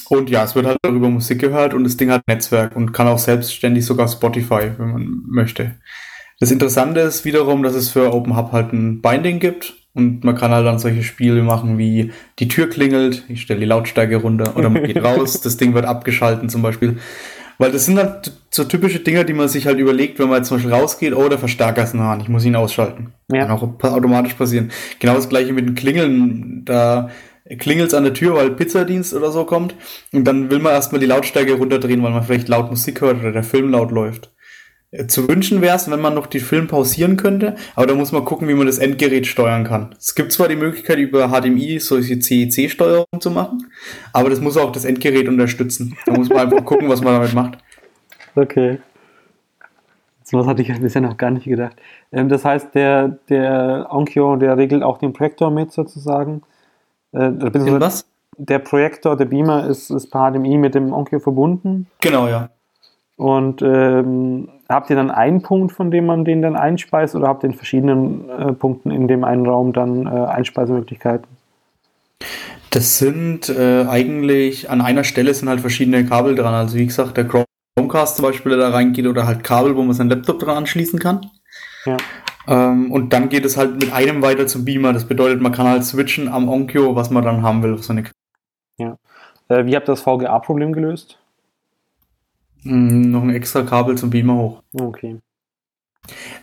Und 0.09 0.29
ja, 0.29 0.43
es 0.43 0.55
wird 0.55 0.65
halt 0.65 0.77
darüber 0.81 1.09
Musik 1.09 1.39
gehört 1.39 1.73
und 1.73 1.83
das 1.83 1.97
Ding 1.97 2.11
hat 2.11 2.27
Netzwerk 2.27 2.75
und 2.75 2.91
kann 2.93 3.07
auch 3.07 3.19
selbstständig 3.19 3.85
sogar 3.85 4.07
Spotify, 4.07 4.71
wenn 4.77 4.91
man 4.91 5.23
möchte. 5.27 5.75
Das 6.39 6.51
Interessante 6.51 6.99
ist 7.01 7.25
wiederum, 7.25 7.63
dass 7.63 7.73
es 7.73 7.89
für 7.89 8.13
OpenHub 8.13 8.51
halt 8.51 8.73
ein 8.73 9.01
Binding 9.01 9.39
gibt 9.39 9.73
und 9.93 10.23
man 10.23 10.35
kann 10.35 10.51
halt 10.51 10.65
dann 10.65 10.79
solche 10.79 11.03
Spiele 11.03 11.41
machen 11.43 11.77
wie 11.77 12.11
die 12.39 12.47
Tür 12.47 12.69
klingelt, 12.69 13.23
ich 13.29 13.41
stelle 13.41 13.59
die 13.59 13.65
Lautstärke 13.65 14.17
runter 14.17 14.57
oder 14.57 14.69
man 14.69 14.83
geht 14.83 14.97
raus, 15.03 15.41
das 15.41 15.57
Ding 15.57 15.73
wird 15.73 15.85
abgeschalten 15.85 16.49
zum 16.49 16.61
Beispiel. 16.61 16.97
Weil 17.59 17.71
das 17.71 17.85
sind 17.85 17.97
halt 17.97 18.33
so 18.49 18.63
typische 18.63 18.99
Dinge, 18.99 19.25
die 19.25 19.33
man 19.33 19.47
sich 19.47 19.67
halt 19.67 19.77
überlegt, 19.77 20.17
wenn 20.17 20.27
man 20.27 20.37
jetzt 20.37 20.47
zum 20.47 20.57
Beispiel 20.57 20.73
rausgeht, 20.73 21.15
oh, 21.15 21.29
der 21.29 21.37
Verstärker 21.37 21.83
ist 21.83 21.93
nah, 21.93 22.17
ich 22.19 22.27
muss 22.27 22.45
ihn 22.45 22.55
ausschalten. 22.55 23.13
Ja. 23.31 23.45
Kann 23.45 23.51
auch 23.51 23.63
automatisch 23.83 24.33
passieren. 24.33 24.71
Genau 24.99 25.13
das 25.13 25.29
gleiche 25.29 25.53
mit 25.53 25.67
den 25.67 25.75
Klingeln, 25.75 26.65
da 26.65 27.11
klingelt 27.59 27.89
es 27.89 27.93
an 27.93 28.03
der 28.03 28.13
Tür, 28.13 28.35
weil 28.35 28.51
Pizzadienst 28.51 29.13
oder 29.13 29.31
so 29.31 29.45
kommt 29.45 29.75
und 30.11 30.25
dann 30.25 30.49
will 30.49 30.59
man 30.59 30.73
erstmal 30.73 30.99
die 30.99 31.07
Lautstärke 31.07 31.53
runterdrehen, 31.53 32.01
weil 32.03 32.11
man 32.11 32.23
vielleicht 32.23 32.47
laut 32.47 32.69
Musik 32.69 33.01
hört 33.01 33.19
oder 33.19 33.31
der 33.31 33.43
Film 33.43 33.71
laut 33.71 33.91
läuft. 33.91 34.31
Zu 35.07 35.27
wünschen 35.27 35.61
wäre 35.61 35.75
es, 35.75 35.89
wenn 35.89 36.01
man 36.01 36.13
noch 36.13 36.27
die 36.27 36.39
Film 36.39 36.67
pausieren 36.67 37.17
könnte, 37.17 37.55
aber 37.75 37.87
da 37.87 37.95
muss 37.95 38.11
man 38.11 38.25
gucken, 38.25 38.47
wie 38.47 38.53
man 38.53 38.67
das 38.67 38.77
Endgerät 38.77 39.25
steuern 39.25 39.63
kann. 39.63 39.95
Es 39.97 40.13
gibt 40.13 40.31
zwar 40.31 40.47
die 40.47 40.55
Möglichkeit, 40.55 40.99
über 40.99 41.29
HDMI 41.29 41.79
solche 41.79 42.19
CEC-Steuerung 42.19 43.07
zu 43.19 43.31
machen, 43.31 43.71
aber 44.13 44.29
das 44.29 44.39
muss 44.39 44.55
auch 44.55 44.71
das 44.71 44.85
Endgerät 44.85 45.27
unterstützen. 45.27 45.97
Da 46.05 46.13
muss 46.13 46.29
man 46.29 46.39
einfach 46.39 46.63
gucken, 46.63 46.89
was 46.89 47.01
man 47.01 47.15
damit 47.15 47.33
macht. 47.33 47.57
Okay. 48.35 48.77
So 50.23 50.37
was 50.37 50.45
hatte 50.45 50.61
ich 50.61 50.79
bisher 50.79 51.01
noch 51.01 51.17
gar 51.17 51.31
nicht 51.31 51.45
gedacht. 51.45 51.75
Ähm, 52.11 52.29
das 52.29 52.45
heißt, 52.45 52.75
der, 52.75 53.17
der 53.29 53.87
Onkyo, 53.89 54.35
der 54.35 54.57
regelt 54.57 54.83
auch 54.83 54.99
den 54.99 55.13
Projektor 55.13 55.49
mit 55.49 55.71
sozusagen. 55.71 56.43
Äh, 57.13 57.79
was? 57.79 58.05
Der 58.37 58.59
Projektor, 58.59 59.15
der 59.15 59.25
Beamer 59.25 59.67
ist, 59.67 59.89
ist 59.91 60.09
per 60.09 60.31
HDMI 60.31 60.57
mit 60.57 60.75
dem 60.75 60.91
Onkyo 60.91 61.19
verbunden. 61.19 61.87
Genau, 62.01 62.27
ja. 62.27 62.49
Und 63.15 63.61
ähm, 63.61 64.49
habt 64.67 64.89
ihr 64.89 64.95
dann 64.95 65.11
einen 65.11 65.41
Punkt, 65.43 65.71
von 65.71 65.91
dem 65.91 66.07
man 66.07 66.25
den 66.25 66.41
dann 66.41 66.55
einspeist, 66.55 67.15
oder 67.15 67.27
habt 67.27 67.43
ihr 67.43 67.49
in 67.51 67.55
verschiedenen 67.55 68.27
äh, 68.29 68.53
Punkten 68.53 68.89
in 68.91 69.07
dem 69.07 69.23
einen 69.23 69.45
Raum 69.45 69.71
dann 69.71 70.07
äh, 70.07 70.09
Einspeisemöglichkeiten? 70.09 71.27
Das 72.71 72.97
sind 72.97 73.49
äh, 73.49 73.85
eigentlich 73.87 74.69
an 74.69 74.81
einer 74.81 75.03
Stelle 75.03 75.33
sind 75.35 75.47
halt 75.47 75.61
verschiedene 75.61 76.05
Kabel 76.05 76.33
dran. 76.33 76.55
Also 76.55 76.75
wie 76.75 76.87
gesagt, 76.87 77.17
der 77.17 77.27
Chromecast 77.27 78.15
zum 78.15 78.25
Beispiel, 78.25 78.57
der 78.57 78.59
da 78.59 78.69
reingeht, 78.69 79.05
oder 79.05 79.27
halt 79.27 79.43
Kabel, 79.43 79.75
wo 79.75 79.83
man 79.83 79.93
seinen 79.93 80.09
Laptop 80.09 80.39
dran 80.39 80.57
anschließen 80.57 80.97
kann. 80.97 81.29
Ja. 81.85 81.97
Ähm, 82.47 82.91
und 82.91 83.13
dann 83.13 83.29
geht 83.29 83.45
es 83.45 83.57
halt 83.57 83.75
mit 83.75 83.93
einem 83.93 84.21
weiter 84.21 84.47
zum 84.47 84.65
Beamer. 84.65 84.93
Das 84.93 85.05
bedeutet, 85.05 85.41
man 85.41 85.51
kann 85.51 85.67
halt 85.67 85.83
switchen 85.83 86.27
am 86.27 86.49
Onkyo, 86.49 86.95
was 86.95 87.09
man 87.09 87.23
dann 87.23 87.41
haben 87.41 87.63
will. 87.63 87.77
So 87.77 87.93
eine 87.93 88.03
ja. 88.77 88.97
Äh, 89.49 89.65
wie 89.65 89.75
habt 89.75 89.87
ihr 89.87 89.93
das 89.93 90.01
VGA-Problem 90.01 90.73
gelöst? 90.73 91.19
Mhm, 92.63 93.11
noch 93.11 93.23
ein 93.23 93.29
extra 93.29 93.63
Kabel 93.63 93.97
zum 93.97 94.09
Beamer 94.09 94.35
hoch. 94.35 94.63
Okay. 94.73 95.19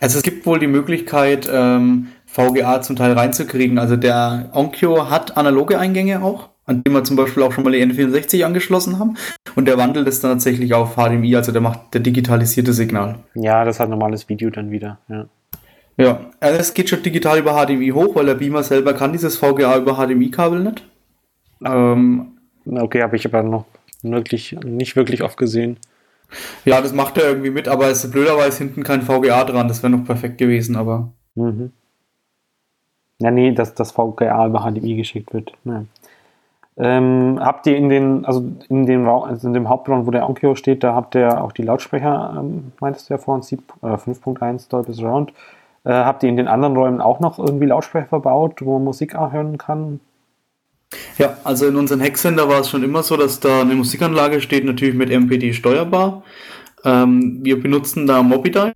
Also 0.00 0.18
es 0.18 0.22
gibt 0.22 0.46
wohl 0.46 0.58
die 0.58 0.66
Möglichkeit, 0.66 1.48
ähm, 1.52 2.08
VGA 2.26 2.80
zum 2.80 2.96
Teil 2.96 3.12
reinzukriegen. 3.12 3.78
Also 3.78 3.96
der 3.96 4.50
Onkyo 4.52 5.10
hat 5.10 5.36
analoge 5.36 5.78
Eingänge 5.78 6.22
auch, 6.22 6.48
an 6.64 6.82
dem 6.82 6.94
wir 6.94 7.04
zum 7.04 7.16
Beispiel 7.16 7.42
auch 7.42 7.52
schon 7.52 7.64
mal 7.64 7.72
die 7.72 7.84
N64 7.84 8.44
angeschlossen 8.44 8.98
haben. 8.98 9.16
Und 9.56 9.66
der 9.66 9.76
wandelt 9.76 10.08
es 10.08 10.20
dann 10.20 10.32
tatsächlich 10.32 10.72
auf 10.72 10.94
HDMI, 10.94 11.36
also 11.36 11.52
der 11.52 11.60
macht 11.60 11.92
der 11.92 12.00
digitalisierte 12.00 12.72
Signal. 12.72 13.18
Ja, 13.34 13.64
das 13.64 13.80
hat 13.80 13.90
normales 13.90 14.28
Video 14.28 14.48
dann 14.50 14.70
wieder, 14.70 14.98
ja. 15.08 15.26
Ja, 16.02 16.20
also 16.40 16.58
es 16.58 16.74
geht 16.74 16.88
schon 16.88 17.02
digital 17.02 17.38
über 17.38 17.52
HDMI 17.52 17.90
hoch, 17.90 18.14
weil 18.14 18.26
der 18.26 18.34
Beamer 18.34 18.62
selber 18.62 18.94
kann 18.94 19.12
dieses 19.12 19.36
VGA 19.36 19.76
über 19.76 19.94
HDMI-Kabel 19.94 20.60
nicht. 20.60 20.84
Ähm, 21.64 22.38
okay, 22.66 23.02
habe 23.02 23.16
ich 23.16 23.26
aber 23.26 23.42
noch 23.42 23.66
wirklich, 24.02 24.56
nicht 24.64 24.96
wirklich 24.96 25.22
oft 25.22 25.36
gesehen. 25.36 25.78
Ja, 26.64 26.80
das 26.80 26.92
macht 26.92 27.18
er 27.18 27.24
irgendwie 27.24 27.50
mit, 27.50 27.68
aber 27.68 27.88
es 27.88 28.04
ist 28.04 28.12
blöderweise 28.12 28.58
hinten 28.58 28.82
kein 28.82 29.02
VGA 29.02 29.44
dran. 29.44 29.68
Das 29.68 29.82
wäre 29.82 29.90
noch 29.90 30.04
perfekt 30.04 30.38
gewesen, 30.38 30.76
aber. 30.76 31.10
Mhm. 31.34 31.72
Ja, 33.18 33.30
nee, 33.30 33.52
dass 33.52 33.74
das 33.74 33.92
VGA 33.92 34.46
über 34.46 34.60
HDMI 34.60 34.96
geschickt 34.96 35.34
wird. 35.34 35.52
Ja. 35.64 35.84
Ähm, 36.76 37.38
habt 37.40 37.66
ihr 37.66 37.76
in 37.76 37.90
den, 37.90 38.24
also 38.24 38.42
in 38.70 38.86
dem 38.86 39.06
also 39.06 39.46
in 39.46 39.52
dem 39.52 39.68
Hauptraum, 39.68 40.06
wo 40.06 40.10
der 40.10 40.26
Onkyo 40.26 40.54
steht, 40.54 40.82
da 40.82 40.94
habt 40.94 41.14
ihr 41.14 41.42
auch 41.42 41.52
die 41.52 41.62
Lautsprecher, 41.62 42.34
ähm, 42.38 42.72
meintest 42.80 43.10
du 43.10 43.14
ja 43.14 43.18
vorhin, 43.18 43.58
äh, 43.82 43.98
5.1 43.98 44.68
Dolby 44.70 44.94
Surround. 44.94 45.32
Äh, 45.84 45.92
habt 45.92 46.22
ihr 46.22 46.28
in 46.28 46.36
den 46.36 46.48
anderen 46.48 46.76
Räumen 46.76 47.00
auch 47.00 47.20
noch 47.20 47.38
irgendwie 47.38 47.66
Lautsprecher 47.66 48.08
verbaut, 48.08 48.60
wo 48.62 48.74
man 48.74 48.84
Musik 48.84 49.14
hören 49.14 49.58
kann? 49.58 50.00
Ja, 51.18 51.36
also 51.44 51.66
in 51.66 51.76
unserem 51.76 52.00
Hacksender 52.00 52.48
war 52.48 52.60
es 52.60 52.68
schon 52.68 52.82
immer 52.82 53.02
so, 53.02 53.16
dass 53.16 53.40
da 53.40 53.60
eine 53.60 53.74
Musikanlage 53.74 54.40
steht, 54.40 54.64
natürlich 54.64 54.94
mit 54.94 55.10
MPD 55.10 55.52
steuerbar. 55.52 56.22
Ähm, 56.84 57.40
wir 57.42 57.60
benutzen 57.60 58.06
da 58.06 58.22
Mobidai 58.22 58.72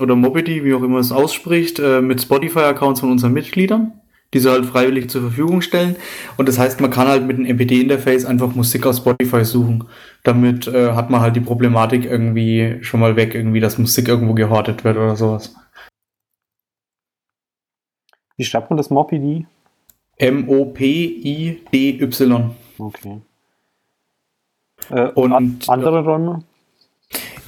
oder 0.00 0.16
Mobidi, 0.16 0.64
wie 0.64 0.74
auch 0.74 0.82
immer 0.82 0.98
es 0.98 1.12
ausspricht, 1.12 1.78
äh, 1.78 2.00
mit 2.00 2.22
Spotify-Accounts 2.22 3.00
von 3.00 3.10
unseren 3.10 3.32
Mitgliedern. 3.32 3.92
die 4.32 4.38
sie 4.38 4.48
halt 4.48 4.64
freiwillig 4.64 5.10
zur 5.10 5.22
Verfügung 5.22 5.60
stellen. 5.60 5.96
Und 6.36 6.48
das 6.48 6.56
heißt, 6.56 6.80
man 6.80 6.92
kann 6.92 7.08
halt 7.08 7.26
mit 7.26 7.36
einem 7.38 7.46
MPD-Interface 7.46 8.24
einfach 8.26 8.54
Musik 8.54 8.86
auf 8.86 8.96
Spotify 8.96 9.44
suchen. 9.44 9.88
Damit 10.22 10.68
äh, 10.68 10.92
hat 10.92 11.10
man 11.10 11.20
halt 11.20 11.34
die 11.34 11.40
Problematik 11.40 12.04
irgendwie 12.04 12.78
schon 12.82 13.00
mal 13.00 13.16
weg, 13.16 13.34
irgendwie, 13.34 13.58
dass 13.58 13.78
Musik 13.78 14.06
irgendwo 14.06 14.34
gehortet 14.34 14.84
wird 14.84 14.96
oder 14.96 15.16
sowas. 15.16 15.56
Wie 18.40 18.44
schreibt 18.44 18.70
man 18.70 18.78
das 18.78 18.88
Mopidi? 18.88 19.46
M-O-P-I-D-Y. 20.16 21.60
Okay. 22.78 23.20
Äh, 24.88 25.08
und 25.08 25.68
andere 25.68 26.02
Räume? 26.02 26.42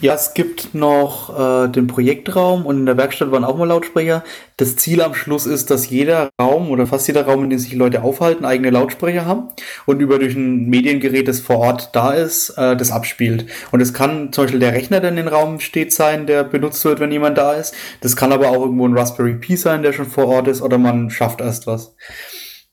Ja, 0.02 0.14
es 0.14 0.34
gibt 0.34 0.74
noch 0.74 1.30
äh, 1.38 1.68
den 1.68 1.86
Projektraum 1.86 2.66
und 2.66 2.76
in 2.76 2.86
der 2.86 2.96
Werkstatt 2.96 3.30
waren 3.30 3.44
auch 3.44 3.56
mal 3.56 3.68
Lautsprecher. 3.68 4.24
Das 4.56 4.74
Ziel 4.74 5.00
am 5.00 5.14
Schluss 5.14 5.46
ist, 5.46 5.70
dass 5.70 5.88
jeder 5.90 6.30
Raum 6.40 6.72
oder 6.72 6.88
fast 6.88 7.06
jeder 7.06 7.24
Raum, 7.24 7.44
in 7.44 7.50
dem 7.50 7.60
sich 7.60 7.72
Leute 7.72 8.02
aufhalten, 8.02 8.44
eigene 8.44 8.70
Lautsprecher 8.70 9.26
haben 9.26 9.50
und 9.86 10.00
über 10.00 10.18
durch 10.18 10.34
ein 10.34 10.68
Mediengerät, 10.68 11.28
das 11.28 11.38
vor 11.38 11.58
Ort 11.58 11.90
da 11.92 12.14
ist, 12.14 12.50
äh, 12.58 12.76
das 12.76 12.90
abspielt. 12.90 13.46
Und 13.70 13.80
es 13.80 13.94
kann 13.94 14.32
zum 14.32 14.42
Beispiel 14.42 14.58
der 14.58 14.72
Rechner, 14.72 14.98
der 14.98 15.10
in 15.10 15.16
den 15.18 15.28
Raum 15.28 15.60
steht, 15.60 15.92
sein, 15.92 16.26
der 16.26 16.42
benutzt 16.42 16.84
wird, 16.84 16.98
wenn 16.98 17.12
jemand 17.12 17.38
da 17.38 17.52
ist. 17.52 17.72
Das 18.00 18.16
kann 18.16 18.32
aber 18.32 18.48
auch 18.48 18.62
irgendwo 18.62 18.88
ein 18.88 18.98
Raspberry 18.98 19.34
Pi 19.34 19.56
sein, 19.56 19.84
der 19.84 19.92
schon 19.92 20.06
vor 20.06 20.26
Ort 20.26 20.48
ist, 20.48 20.62
oder 20.62 20.78
man 20.78 21.10
schafft 21.10 21.40
erst 21.40 21.68
was. 21.68 21.94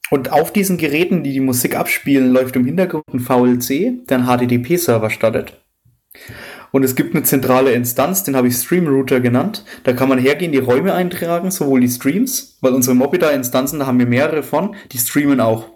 Und 0.10 0.32
auf 0.32 0.52
diesen 0.52 0.80
Geräten, 0.80 1.22
die 1.22 1.34
die 1.34 1.42
Musik 1.42 1.76
abspielen, 1.76 2.34
läuft 2.34 2.56
im 2.56 2.66
Hintergrund 2.66 3.06
ein 3.14 3.20
VLC, 3.20 4.08
der 4.08 4.18
einen 4.18 4.26
HTTP-Server 4.26 5.12
startet. 5.12 5.54
Und 6.72 6.84
es 6.84 6.96
gibt 6.96 7.16
eine 7.16 7.24
zentrale 7.24 7.72
Instanz, 7.72 8.24
den 8.24 8.36
habe 8.36 8.48
ich 8.48 8.56
Stream 8.56 8.88
Router 8.88 9.20
genannt. 9.20 9.66
Da 9.84 9.94
kann 9.94 10.10
man 10.10 10.20
hergehen, 10.20 10.52
die 10.52 10.60
Räume 10.60 10.94
eintragen, 10.94 11.52
sowohl 11.52 11.80
die 11.82 11.90
Streams, 11.90 12.58
weil 12.62 12.74
unsere 12.74 12.96
Mobida-Instanzen, 12.96 13.80
da 13.80 13.88
haben 13.88 14.00
wir 14.00 14.06
mehrere 14.06 14.44
von, 14.44 14.76
die 14.92 14.98
streamen 14.98 15.40
auch. 15.40 15.70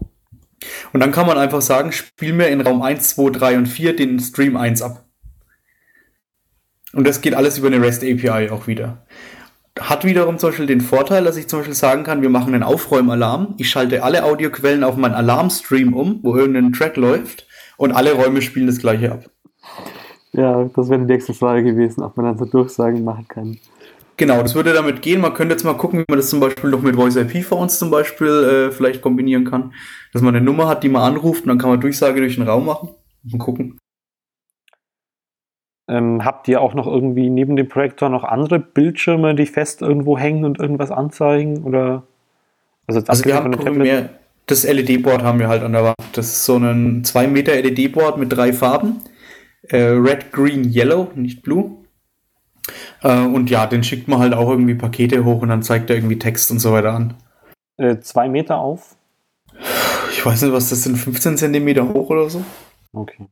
Und 0.94 1.00
dann 1.00 1.12
kann 1.12 1.28
man 1.28 1.38
einfach 1.38 1.62
sagen, 1.62 1.92
spiel 1.92 2.34
mir 2.34 2.48
in 2.48 2.62
Raum 2.62 2.82
1, 2.82 3.16
2, 3.16 3.32
3 3.32 3.58
und 3.58 3.66
4 3.66 3.96
den 3.96 4.20
Stream 4.20 4.56
1 4.56 4.82
ab. 4.82 5.06
Und 6.94 7.08
das 7.08 7.22
geht 7.22 7.34
alles 7.34 7.58
über 7.58 7.68
eine 7.68 7.82
REST 7.82 8.04
API 8.04 8.50
auch 8.50 8.68
wieder. 8.68 9.06
Hat 9.80 10.06
wiederum 10.06 10.38
zum 10.38 10.50
Beispiel 10.50 10.68
den 10.68 10.82
Vorteil, 10.82 11.24
dass 11.24 11.38
ich 11.38 11.48
zum 11.48 11.60
Beispiel 11.60 11.74
sagen 11.74 12.04
kann, 12.04 12.22
wir 12.22 12.30
machen 12.30 12.54
einen 12.54 12.62
Aufräumalarm. 12.62 13.56
Ich 13.58 13.70
schalte 13.70 14.04
alle 14.04 14.24
Audioquellen 14.24 14.84
auf 14.84 14.96
meinen 14.96 15.16
Alarmstream 15.16 15.94
um, 15.94 16.20
wo 16.22 16.36
irgendein 16.36 16.72
Track 16.72 16.96
läuft 16.96 17.48
und 17.78 17.92
alle 17.92 18.14
Räume 18.14 18.44
spielen 18.44 18.68
das 18.68 18.78
gleiche 18.78 19.12
ab. 19.12 19.33
Ja, 20.34 20.64
das 20.76 20.90
wäre 20.90 21.00
die 21.00 21.06
nächste 21.06 21.34
Frage 21.34 21.64
gewesen, 21.64 22.04
ob 22.04 22.18
man 22.18 22.26
dann 22.26 22.38
so 22.38 22.46
Durchsagen 22.46 23.04
machen 23.04 23.28
kann. 23.28 23.60
Genau, 24.18 24.42
das 24.42 24.56
würde 24.56 24.74
damit 24.74 25.02
gehen. 25.02 25.22
Man 25.22 25.34
könnte 25.34 25.54
jetzt 25.54 25.64
mal 25.64 25.74
gucken, 25.74 26.00
wie 26.00 26.06
man 26.08 26.18
das 26.18 26.30
zum 26.30 26.40
Beispiel 26.40 26.70
noch 26.70 26.82
mit 26.82 26.96
Voice 26.96 27.16
IP 27.16 27.44
Phones 27.44 27.80
zum 27.80 27.90
Beispiel 27.90 28.28
äh, 28.70 28.72
vielleicht 28.72 29.02
kombinieren 29.02 29.46
kann. 29.46 29.74
Dass 30.12 30.22
man 30.22 30.36
eine 30.36 30.44
Nummer 30.44 30.68
hat, 30.68 30.84
die 30.84 30.90
man 30.90 31.02
anruft 31.04 31.44
und 31.44 31.50
dann 31.50 31.58
kann 31.58 31.70
man 31.70 31.82
Durchsage 31.82 32.20
durch 32.20 32.36
den 32.36 32.48
Raum 32.48 32.66
machen. 32.66 32.90
Mal 33.24 33.38
gucken. 33.38 33.78
Ähm, 35.88 36.24
habt 36.24 36.48
ihr 36.48 36.62
auch 36.62 36.74
noch 36.74 36.88
irgendwie 36.88 37.30
neben 37.30 37.56
dem 37.56 37.68
Projektor 37.68 38.10
noch 38.10 38.24
andere 38.24 38.60
Bildschirme, 38.60 39.36
die 39.36 39.46
fest 39.46 39.82
irgendwo 39.82 40.18
hängen 40.18 40.46
und 40.46 40.60
irgendwas 40.60 40.92
anzeigen? 40.92 41.64
Oder 41.64 42.04
also, 42.88 43.02
also 43.06 43.26
wir 43.26 43.36
haben 43.36 43.78
mehr, 43.78 44.10
das 44.46 44.64
LED-Board 44.64 45.24
haben 45.24 45.40
wir 45.40 45.48
halt 45.48 45.64
an 45.64 45.74
der 45.74 45.84
Wand. 45.84 45.98
Das 46.14 46.28
ist 46.28 46.46
so 46.46 46.58
ein 46.58 47.04
2 47.04 47.28
Meter 47.28 47.54
LED-Board 47.56 48.18
mit 48.18 48.32
drei 48.32 48.54
Farben 48.54 49.02
äh, 49.70 49.78
Red, 49.78 50.32
Green, 50.32 50.72
Yellow, 50.72 51.12
nicht 51.16 51.42
Blue. 51.42 51.78
Äh, 53.02 53.20
und 53.20 53.50
ja, 53.50 53.66
den 53.66 53.84
schickt 53.84 54.08
man 54.08 54.20
halt 54.20 54.34
auch 54.34 54.50
irgendwie 54.50 54.76
Pakete 54.76 55.26
hoch 55.26 55.42
und 55.42 55.50
dann 55.50 55.64
zeigt 55.64 55.90
er 55.90 55.98
irgendwie 55.98 56.20
Text 56.20 56.52
und 56.52 56.60
so 56.60 56.72
weiter 56.72 56.94
an. 56.94 57.16
Äh, 57.78 58.00
zwei 58.00 58.30
Meter 58.30 58.58
auf? 58.60 58.96
Ich 60.12 60.26
weiß 60.26 60.42
nicht, 60.44 60.54
was 60.54 60.70
das 60.70 60.84
sind, 60.84 60.98
15 60.98 61.38
Zentimeter 61.38 61.88
hoch 61.88 62.10
oder 62.10 62.30
so. 62.30 62.44
Okay. 62.94 63.28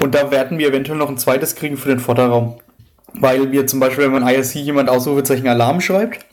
Und 0.00 0.14
da 0.14 0.30
werden 0.30 0.58
wir 0.58 0.68
eventuell 0.68 0.98
noch 0.98 1.08
ein 1.08 1.18
zweites 1.18 1.54
kriegen 1.54 1.76
für 1.76 1.88
den 1.88 2.00
Vorderraum. 2.00 2.58
Weil 3.14 3.52
wir 3.52 3.66
zum 3.66 3.80
Beispiel, 3.80 4.04
wenn 4.04 4.12
man 4.12 4.26
IRC 4.26 4.56
jemand 4.56 4.88
Ausrufezeichen 4.88 5.48
Alarm 5.48 5.80
schreibt 5.80 6.26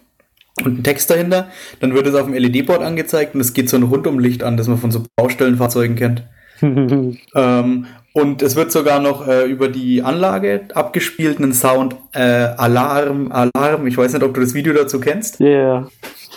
und 0.60 0.74
einen 0.74 0.84
Text 0.84 1.10
dahinter, 1.10 1.50
dann 1.80 1.94
wird 1.94 2.08
es 2.08 2.16
auf 2.16 2.26
dem 2.26 2.34
LED-Board 2.34 2.82
angezeigt 2.82 3.34
und 3.34 3.42
es 3.42 3.54
geht 3.54 3.70
so 3.70 3.78
ein 3.78 3.84
Rundumlicht 3.84 4.44
an, 4.44 4.58
das 4.58 4.68
man 4.68 4.78
von 4.78 4.92
so 4.92 5.04
Baustellenfahrzeugen 5.16 5.96
kennt. 5.96 6.28
ähm, 6.62 7.88
und 8.16 8.42
es 8.42 8.56
wird 8.56 8.72
sogar 8.72 9.02
noch 9.02 9.28
äh, 9.28 9.44
über 9.44 9.68
die 9.68 10.02
Anlage 10.02 10.70
abgespielt, 10.74 11.38
einen 11.38 11.52
Sound 11.52 11.98
äh, 12.14 12.20
Alarm, 12.22 13.30
Alarm. 13.30 13.88
Ich 13.88 13.98
weiß 13.98 14.14
nicht, 14.14 14.24
ob 14.24 14.34
du 14.34 14.40
das 14.40 14.54
Video 14.54 14.74
dazu 14.74 15.02
kennst. 15.02 15.42
Ja. 15.42 15.48
Yeah. 15.48 15.88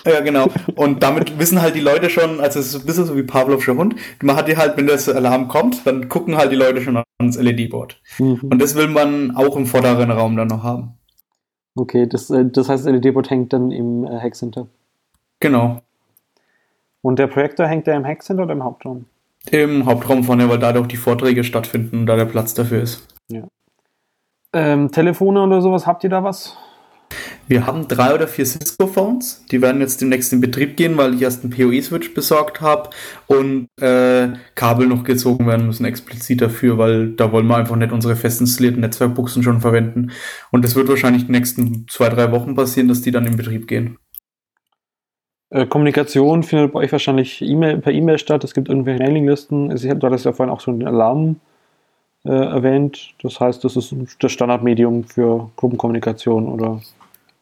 Ja, 0.05 0.21
genau. 0.21 0.49
Und 0.75 1.03
damit 1.05 1.39
wissen 1.39 1.63
halt 1.63 1.77
die 1.77 1.81
Leute 1.81 2.11
schon, 2.11 2.41
also 2.41 2.59
es 2.59 2.75
ist 2.75 2.81
ein 2.81 2.87
bisschen 2.87 3.05
so 3.05 3.17
wie 3.17 3.23
Pavlovscher 3.23 3.77
Hund. 3.77 3.95
Man 4.23 4.35
hat 4.35 4.49
die 4.49 4.57
halt, 4.57 4.77
wenn 4.77 4.89
das 4.89 5.09
Alarm 5.09 5.47
kommt, 5.47 5.87
dann 5.87 6.09
gucken 6.09 6.37
halt 6.37 6.51
die 6.51 6.57
Leute 6.57 6.81
schon 6.81 7.01
ans 7.21 7.41
LED-Board. 7.41 8.01
Mhm. 8.19 8.41
Und 8.51 8.61
das 8.61 8.75
will 8.75 8.89
man 8.89 9.37
auch 9.37 9.57
im 9.57 9.67
vorderen 9.67 10.11
Raum 10.11 10.37
dann 10.37 10.49
noch 10.49 10.65
haben. 10.65 10.95
Okay, 11.77 12.09
das, 12.09 12.29
äh, 12.31 12.45
das 12.45 12.69
heißt, 12.69 12.87
das 12.87 12.93
LED-Board 12.93 13.31
hängt 13.31 13.53
dann 13.53 13.71
im 13.71 14.05
äh, 14.05 14.19
Hackcenter. 14.19 14.67
Genau. 15.39 15.81
Und 17.03 17.21
der 17.21 17.29
Projektor 17.29 17.69
hängt 17.69 17.87
der 17.87 17.95
im 17.95 18.05
Hackcenter 18.05 18.43
oder 18.43 18.53
im 18.53 18.65
Hauptraum? 18.65 19.05
Im 19.53 19.87
Hauptraum 19.87 20.25
vorne, 20.25 20.49
weil 20.49 20.59
da 20.59 20.73
doch 20.73 20.87
die 20.87 20.97
Vorträge 20.97 21.45
stattfinden 21.45 22.01
und 22.01 22.07
da 22.07 22.17
der 22.17 22.27
Platz 22.27 22.55
dafür 22.55 22.83
ist. 22.83 23.07
Ja. 23.29 23.47
Ähm, 24.53 24.91
Telefone 24.91 25.43
oder 25.43 25.61
sowas, 25.63 25.87
habt 25.87 26.05
ihr 26.05 26.11
da 26.11 26.25
was? 26.25 26.57
Wir 27.47 27.67
haben 27.67 27.89
drei 27.89 28.15
oder 28.15 28.29
vier 28.29 28.45
Cisco-Phones. 28.45 29.47
Die 29.51 29.63
werden 29.63 29.81
jetzt 29.81 30.03
demnächst 30.03 30.33
in 30.35 30.41
Betrieb 30.43 30.77
gehen, 30.77 30.99
weil 30.99 31.15
ich 31.15 31.23
erst 31.23 31.43
einen 31.43 31.53
PoE-Switch 31.53 32.13
besorgt 32.13 32.61
habe 32.61 32.91
und 33.27 33.69
äh, 33.81 34.29
Kabel 34.55 34.87
noch 34.87 35.05
gezogen 35.05 35.47
werden 35.47 35.67
müssen 35.67 35.87
explizit 35.87 36.43
dafür, 36.43 36.77
weil 36.77 37.13
da 37.13 37.33
wollen 37.33 37.47
wir 37.47 37.57
einfach 37.57 37.77
nicht 37.77 37.93
unsere 37.93 38.17
fest 38.17 38.43
installierten 38.43 38.81
Netzwerkbuchsen 38.81 39.43
schon 39.43 39.63
verwenden. 39.63 40.11
Und 40.51 40.63
das 40.63 40.77
wird 40.77 40.89
wahrscheinlich 40.89 41.27
die 41.27 41.33
nächsten 41.33 41.87
zwei, 41.89 42.11
drei 42.11 42.31
Wochen 42.33 42.55
passieren, 42.55 42.89
dass 42.89 43.01
die 43.01 43.13
dann 43.13 43.27
in 43.27 43.37
Betrieb 43.37 43.67
gehen. 43.67 43.99
Äh, 45.51 45.67
Kommunikation 45.67 46.43
findet 46.43 46.73
bei 46.73 46.81
euch 46.81 46.93
wahrscheinlich 46.93 47.41
e 47.43 47.77
per 47.77 47.93
E-Mail 47.93 48.19
statt. 48.19 48.45
Es 48.45 48.55
gibt 48.55 48.69
irgendwelche 48.69 49.03
Mailinglisten. 49.03 49.71
Also, 49.71 49.93
du 49.93 50.07
hattest 50.07 50.25
ja 50.25 50.33
vorhin 50.33 50.53
auch 50.53 50.61
schon 50.61 50.79
den 50.79 50.89
Alarm 50.89 51.37
äh, 52.25 52.31
erwähnt. 52.31 53.15
Das 53.23 53.41
heißt, 53.41 53.65
das 53.65 53.77
ist 53.77 53.95
das 54.21 54.33
Standardmedium 54.33 55.05
für 55.05 55.51
Gruppenkommunikation 55.57 56.49
oder? 56.49 56.81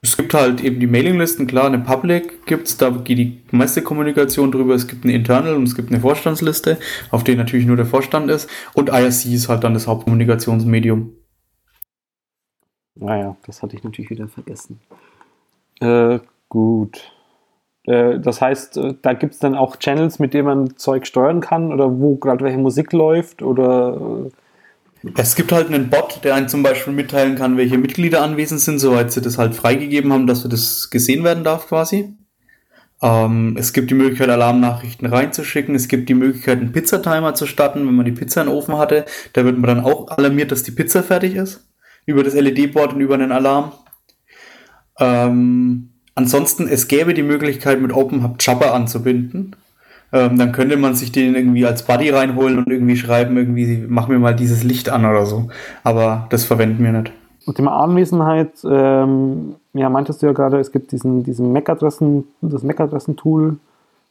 Es 0.02 0.16
gibt 0.16 0.34
halt 0.34 0.62
eben 0.62 0.78
die 0.78 0.86
Mailinglisten, 0.86 1.48
klar, 1.48 1.66
eine 1.66 1.80
Public 1.80 2.46
gibt 2.46 2.68
es, 2.68 2.76
da 2.76 2.90
geht 2.90 3.18
die 3.18 3.40
meiste 3.50 3.82
Kommunikation 3.82 4.52
drüber. 4.52 4.74
Es 4.74 4.86
gibt 4.86 5.04
eine 5.04 5.14
Internal 5.14 5.56
und 5.56 5.64
es 5.64 5.74
gibt 5.74 5.90
eine 5.90 6.00
Vorstandsliste, 6.00 6.78
auf 7.10 7.24
der 7.24 7.34
natürlich 7.34 7.66
nur 7.66 7.76
der 7.76 7.86
Vorstand 7.86 8.30
ist. 8.30 8.48
Und 8.74 8.90
IRC 8.90 9.26
ist 9.26 9.48
halt 9.48 9.64
dann 9.64 9.74
das 9.74 9.88
Hauptkommunikationsmedium. 9.88 11.12
Naja, 12.94 13.36
das 13.46 13.62
hatte 13.62 13.74
ich 13.74 13.82
natürlich 13.82 14.10
wieder 14.10 14.28
vergessen. 14.28 14.80
Äh, 15.80 16.20
gut. 16.48 17.15
Äh, 17.86 18.18
das 18.20 18.40
heißt, 18.40 18.76
äh, 18.76 18.94
da 19.00 19.12
gibt 19.12 19.34
es 19.34 19.38
dann 19.38 19.54
auch 19.54 19.76
Channels, 19.76 20.18
mit 20.18 20.34
denen 20.34 20.46
man 20.46 20.76
Zeug 20.76 21.06
steuern 21.06 21.40
kann 21.40 21.72
oder 21.72 21.98
wo 21.98 22.16
gerade 22.16 22.44
welche 22.44 22.58
Musik 22.58 22.92
läuft 22.92 23.42
oder. 23.42 24.26
Äh, 24.26 24.30
es 25.16 25.36
gibt 25.36 25.52
halt 25.52 25.68
einen 25.68 25.88
Bot, 25.88 26.20
der 26.24 26.34
einen 26.34 26.48
zum 26.48 26.62
Beispiel 26.62 26.92
mitteilen 26.92 27.36
kann, 27.36 27.56
welche 27.56 27.78
Mitglieder 27.78 28.22
anwesend 28.22 28.60
sind, 28.60 28.80
soweit 28.80 29.12
sie 29.12 29.20
das 29.20 29.38
halt 29.38 29.54
freigegeben 29.54 30.12
haben, 30.12 30.26
dass 30.26 30.42
das 30.48 30.90
gesehen 30.90 31.22
werden 31.22 31.44
darf 31.44 31.68
quasi. 31.68 32.16
Ähm, 33.02 33.56
es 33.58 33.72
gibt 33.72 33.90
die 33.90 33.94
Möglichkeit, 33.94 34.30
Alarmnachrichten 34.30 35.06
reinzuschicken. 35.06 35.74
Es 35.74 35.86
gibt 35.86 36.08
die 36.08 36.14
Möglichkeit, 36.14 36.58
einen 36.58 36.72
Pizzatimer 36.72 37.34
zu 37.34 37.46
starten, 37.46 37.86
wenn 37.86 37.94
man 37.94 38.06
die 38.06 38.12
Pizza 38.12 38.42
den 38.42 38.52
Ofen 38.52 38.78
hatte. 38.78 39.04
Da 39.34 39.44
wird 39.44 39.58
man 39.58 39.68
dann 39.68 39.84
auch 39.84 40.08
alarmiert, 40.08 40.50
dass 40.50 40.62
die 40.62 40.70
Pizza 40.72 41.02
fertig 41.02 41.36
ist. 41.36 41.68
Über 42.06 42.24
das 42.24 42.34
LED-Board 42.34 42.94
und 42.94 43.00
über 43.00 43.14
einen 43.14 43.32
Alarm. 43.32 43.72
Ähm, 44.98 45.95
Ansonsten, 46.16 46.66
es 46.66 46.88
gäbe 46.88 47.14
die 47.14 47.22
Möglichkeit, 47.22 47.80
mit 47.80 47.92
OpenHub 47.92 48.36
Jabber 48.40 48.74
anzubinden. 48.74 49.54
Ähm, 50.12 50.38
dann 50.38 50.52
könnte 50.52 50.76
man 50.78 50.94
sich 50.94 51.12
den 51.12 51.34
irgendwie 51.34 51.66
als 51.66 51.84
Buddy 51.84 52.10
reinholen 52.10 52.58
und 52.58 52.68
irgendwie 52.68 52.96
schreiben, 52.96 53.36
irgendwie, 53.36 53.84
mach 53.86 54.08
mir 54.08 54.18
mal 54.18 54.34
dieses 54.34 54.64
Licht 54.64 54.88
an 54.88 55.04
oder 55.04 55.26
so. 55.26 55.48
Aber 55.84 56.26
das 56.30 56.44
verwenden 56.44 56.82
wir 56.82 56.92
nicht. 56.92 57.12
Und 57.44 57.56
Thema 57.56 57.76
Anwesenheit, 57.82 58.50
ähm, 58.64 59.56
ja, 59.74 59.90
meintest 59.90 60.22
du 60.22 60.26
ja 60.26 60.32
gerade, 60.32 60.58
es 60.58 60.72
gibt 60.72 60.90
diesen, 60.90 61.22
diesen 61.22 61.52
MAC-Adressen, 61.52 62.24
das 62.40 62.62
MAC-Adressen-Tool. 62.62 63.58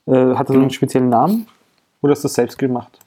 Äh, 0.06 0.12
hat 0.12 0.42
das 0.42 0.48
genau. 0.48 0.62
einen 0.62 0.70
speziellen 0.70 1.10
Namen? 1.10 1.48
Oder 2.02 2.14
ist 2.14 2.24
das 2.24 2.36
selbst 2.36 2.60
gemacht? 2.60 3.00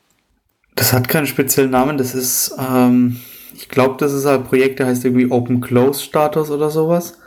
Das 0.75 0.93
hat 0.93 1.09
keinen 1.09 1.27
speziellen 1.27 1.71
Namen, 1.71 1.99
das 1.99 2.15
ist, 2.15 2.57
ähm, 2.59 3.21
ich 3.55 3.69
glaube, 3.69 3.95
das 3.99 4.13
ist 4.13 4.27
ein 4.27 4.45
Projekt, 4.45 4.81
der 4.81 4.87
heißt 4.87 5.05
irgendwie 5.05 5.31
Open 5.31 5.61
Close 5.61 6.03
Status 6.03 6.51
oder 6.51 6.71
sowas. 6.71 7.19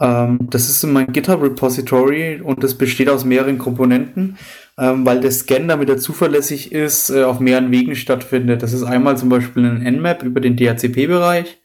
Ähm, 0.00 0.38
das 0.50 0.68
ist 0.68 0.84
in 0.84 0.92
meinem 0.92 1.12
GitHub 1.12 1.42
Repository 1.42 2.40
und 2.42 2.62
das 2.62 2.74
besteht 2.74 3.08
aus 3.08 3.24
mehreren 3.24 3.58
Komponenten, 3.58 4.36
ähm, 4.78 5.06
weil 5.06 5.20
der 5.20 5.30
Scan, 5.30 5.68
damit 5.68 5.88
er 5.88 5.98
zuverlässig 5.98 6.72
ist, 6.72 7.10
äh, 7.10 7.24
auf 7.24 7.40
mehreren 7.40 7.70
Wegen 7.70 7.96
stattfindet. 7.96 8.62
Das 8.62 8.72
ist 8.72 8.82
einmal 8.82 9.16
zum 9.16 9.28
Beispiel 9.28 9.64
ein 9.64 9.82
Nmap 9.82 10.22
über 10.22 10.40
den 10.40 10.56
DHCP-Bereich. 10.56 11.58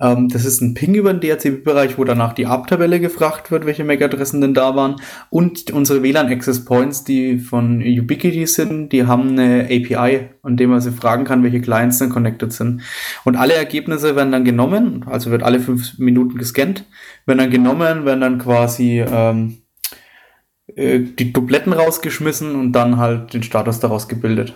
Ähm, 0.00 0.28
das 0.28 0.44
ist 0.44 0.60
ein 0.60 0.74
Ping 0.74 0.94
über 0.94 1.12
den 1.12 1.20
DHCP-Bereich, 1.20 1.98
wo 1.98 2.04
danach 2.04 2.32
die 2.32 2.46
ARP-Tabelle 2.46 3.00
gefragt 3.00 3.50
wird, 3.50 3.66
welche 3.66 3.84
MAC-Adressen 3.84 4.40
denn 4.40 4.54
da 4.54 4.74
waren. 4.74 4.96
Und 5.28 5.70
unsere 5.70 6.02
WLAN-Access 6.02 6.64
Points, 6.64 7.04
die 7.04 7.38
von 7.38 7.82
Ubiquiti 7.82 8.46
sind, 8.46 8.90
die 8.90 9.06
haben 9.06 9.30
eine 9.30 9.64
API, 9.64 10.30
an 10.42 10.56
dem 10.56 10.70
man 10.70 10.80
sie 10.80 10.92
fragen 10.92 11.24
kann, 11.24 11.42
welche 11.42 11.60
Clients 11.60 11.98
dann 11.98 12.10
connected 12.10 12.52
sind. 12.52 12.82
Und 13.24 13.36
alle 13.36 13.54
Ergebnisse 13.54 14.16
werden 14.16 14.32
dann 14.32 14.44
genommen, 14.44 15.04
also 15.06 15.30
wird 15.30 15.42
alle 15.42 15.60
fünf 15.60 15.98
Minuten 15.98 16.38
gescannt, 16.38 16.84
werden 17.26 17.38
dann 17.38 17.50
genommen, 17.50 18.04
werden 18.04 18.20
dann 18.20 18.38
quasi 18.38 19.00
ähm, 19.00 19.58
äh, 20.76 21.00
die 21.00 21.32
Dubletten 21.32 21.72
rausgeschmissen 21.72 22.54
und 22.54 22.72
dann 22.72 22.96
halt 22.96 23.34
den 23.34 23.42
Status 23.42 23.80
daraus 23.80 24.08
gebildet. 24.08 24.54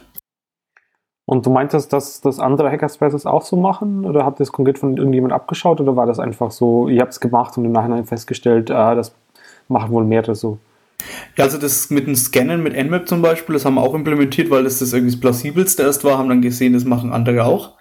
Und 1.26 1.46
du 1.46 1.50
meintest, 1.50 1.92
dass 1.92 2.20
das 2.20 2.38
andere 2.38 2.70
Hackerspaces 2.70 3.24
auch 3.24 3.42
so 3.42 3.56
machen? 3.56 4.04
Oder 4.04 4.24
habt 4.24 4.40
ihr 4.40 4.42
es 4.42 4.52
konkret 4.52 4.78
von 4.78 4.96
irgendjemand 4.96 5.32
abgeschaut? 5.32 5.80
Oder 5.80 5.96
war 5.96 6.06
das 6.06 6.18
einfach 6.18 6.50
so, 6.50 6.88
ihr 6.88 7.00
habt 7.00 7.12
es 7.12 7.20
gemacht 7.20 7.56
und 7.56 7.64
im 7.64 7.72
Nachhinein 7.72 8.04
festgestellt, 8.04 8.70
ah, 8.70 8.94
das 8.94 9.14
machen 9.68 9.90
wohl 9.90 10.04
mehrere 10.04 10.34
so? 10.34 10.58
Ja, 11.36 11.44
also 11.44 11.58
das 11.58 11.90
mit 11.90 12.06
dem 12.06 12.14
Scannen 12.14 12.62
mit 12.62 12.74
Nmap 12.74 13.08
zum 13.08 13.22
Beispiel, 13.22 13.54
das 13.54 13.64
haben 13.64 13.74
wir 13.74 13.82
auch 13.82 13.94
implementiert, 13.94 14.50
weil 14.50 14.64
das 14.64 14.78
das 14.78 14.92
irgendwie 14.92 15.12
das 15.12 15.20
plausibelste 15.20 15.82
erst 15.82 16.04
war, 16.04 16.18
haben 16.18 16.28
dann 16.28 16.42
gesehen, 16.42 16.72
das 16.72 16.84
machen 16.84 17.12
andere 17.12 17.44
auch. 17.44 17.72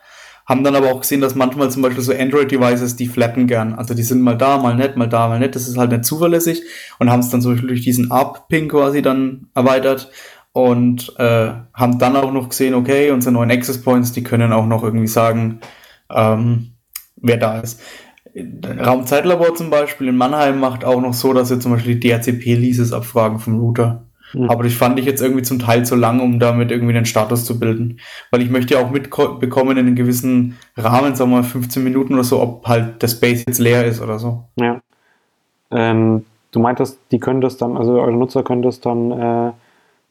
Haben 0.46 0.66
dann 0.66 0.76
aber 0.76 0.91
auch 0.91 1.02
gesehen, 1.02 1.22
dass 1.22 1.36
manchmal 1.36 1.72
zum 1.72 1.84
Beispiel 1.84 2.04
so 2.04 2.14
Android-Devices, 2.14 2.98
die 2.98 3.08
flatten 3.08 3.48
gern. 3.48 3.76
Also 3.76 3.94
die 3.94 4.04
sind 4.04 4.22
mal 4.22 4.38
da, 4.38 4.58
mal 4.58 4.76
nett, 4.76 4.98
mal 4.98 5.08
da, 5.08 5.30
mal 5.30 5.39
nett. 5.39 5.56
Das 5.56 5.70
ist 5.70 5.78
halt 5.78 5.91
nicht 5.91 6.04
zuverlässig 6.04 6.64
und 7.00 7.10
haben 7.10 7.22
es 7.22 7.30
dann 7.30 7.41
zum 7.41 7.54
Beispiel 7.54 7.70
durch 7.70 7.82
diesen 7.82 8.12
ARP-Ping 8.12 8.68
quasi 8.68 9.02
dann 9.02 9.48
erweitert 9.56 10.12
und 10.54 11.14
äh, 11.18 11.51
haben 11.74 11.99
dann 11.99 12.16
auch 12.16 12.32
noch 12.32 12.49
gesehen, 12.49 12.76
okay, 12.76 13.12
unsere 13.12 13.34
neuen 13.34 13.51
Access 13.51 13.82
Points, 13.82 14.12
die 14.12 14.24
können 14.24 14.54
auch 14.54 14.68
noch 14.68 14.84
irgendwie 14.84 15.08
sagen, 15.08 15.60
ähm, 16.12 16.74
wer 17.18 17.38
da 17.38 17.60
ist. 17.60 17.82
Raumzeitlabor 18.36 19.56
zum 19.56 19.70
Beispiel 19.70 20.08
in 20.08 20.18
Mannheim 20.18 20.60
macht 20.60 20.86
auch 20.86 21.01
noch 21.01 21.14
so, 21.14 21.34
dass 21.34 21.49
sie 21.49 21.60
zum 21.60 21.74
Beispiel 21.74 21.95
die 21.95 22.10
DHCP-Leases 22.10 22.93
abfragen 22.93 23.39
vom 23.39 23.60
Router. 23.60 24.06
Mhm. 24.34 24.49
Aber 24.49 24.64
das 24.64 24.74
fand 24.74 24.99
ich 24.99 25.06
jetzt 25.06 25.22
irgendwie 25.22 25.43
zum 25.43 25.60
Teil 25.60 25.86
zu 25.86 25.95
lang, 25.95 26.20
um 26.20 26.39
damit 26.39 26.72
irgendwie 26.72 26.95
einen 26.95 27.06
Status 27.06 27.45
zu 27.45 27.60
bilden. 27.60 27.99
Weil 28.32 28.41
ich 28.41 28.49
möchte 28.49 28.74
ja 28.74 28.80
auch 28.80 28.91
mitbekommen 28.91 29.78
in 29.78 29.86
einem 29.86 29.95
gewissen 29.95 30.58
Rahmen, 30.78 31.16
sagen 31.16 31.32
wir 31.32 31.38
mal 31.38 31.43
15 31.43 31.84
Minuten 31.84 32.14
oder 32.14 32.24
so, 32.24 32.41
ob 32.41 32.68
halt 32.68 33.01
der 33.01 33.08
Space 33.08 33.43
jetzt 33.47 33.60
leer 33.60 33.86
ist 33.86 34.01
oder 34.01 34.20
so. 34.20 34.45
Ja. 34.56 34.82
Ähm, 35.72 36.26
du 36.51 36.60
meintest, 36.60 36.99
die 37.12 37.20
können 37.20 37.41
das 37.41 37.58
dann, 37.58 37.78
also 37.78 37.93
eure 37.99 38.14
Nutzer 38.14 38.43
können 38.43 38.62
das 38.62 38.80
dann 38.80 39.12
äh, 39.12 39.51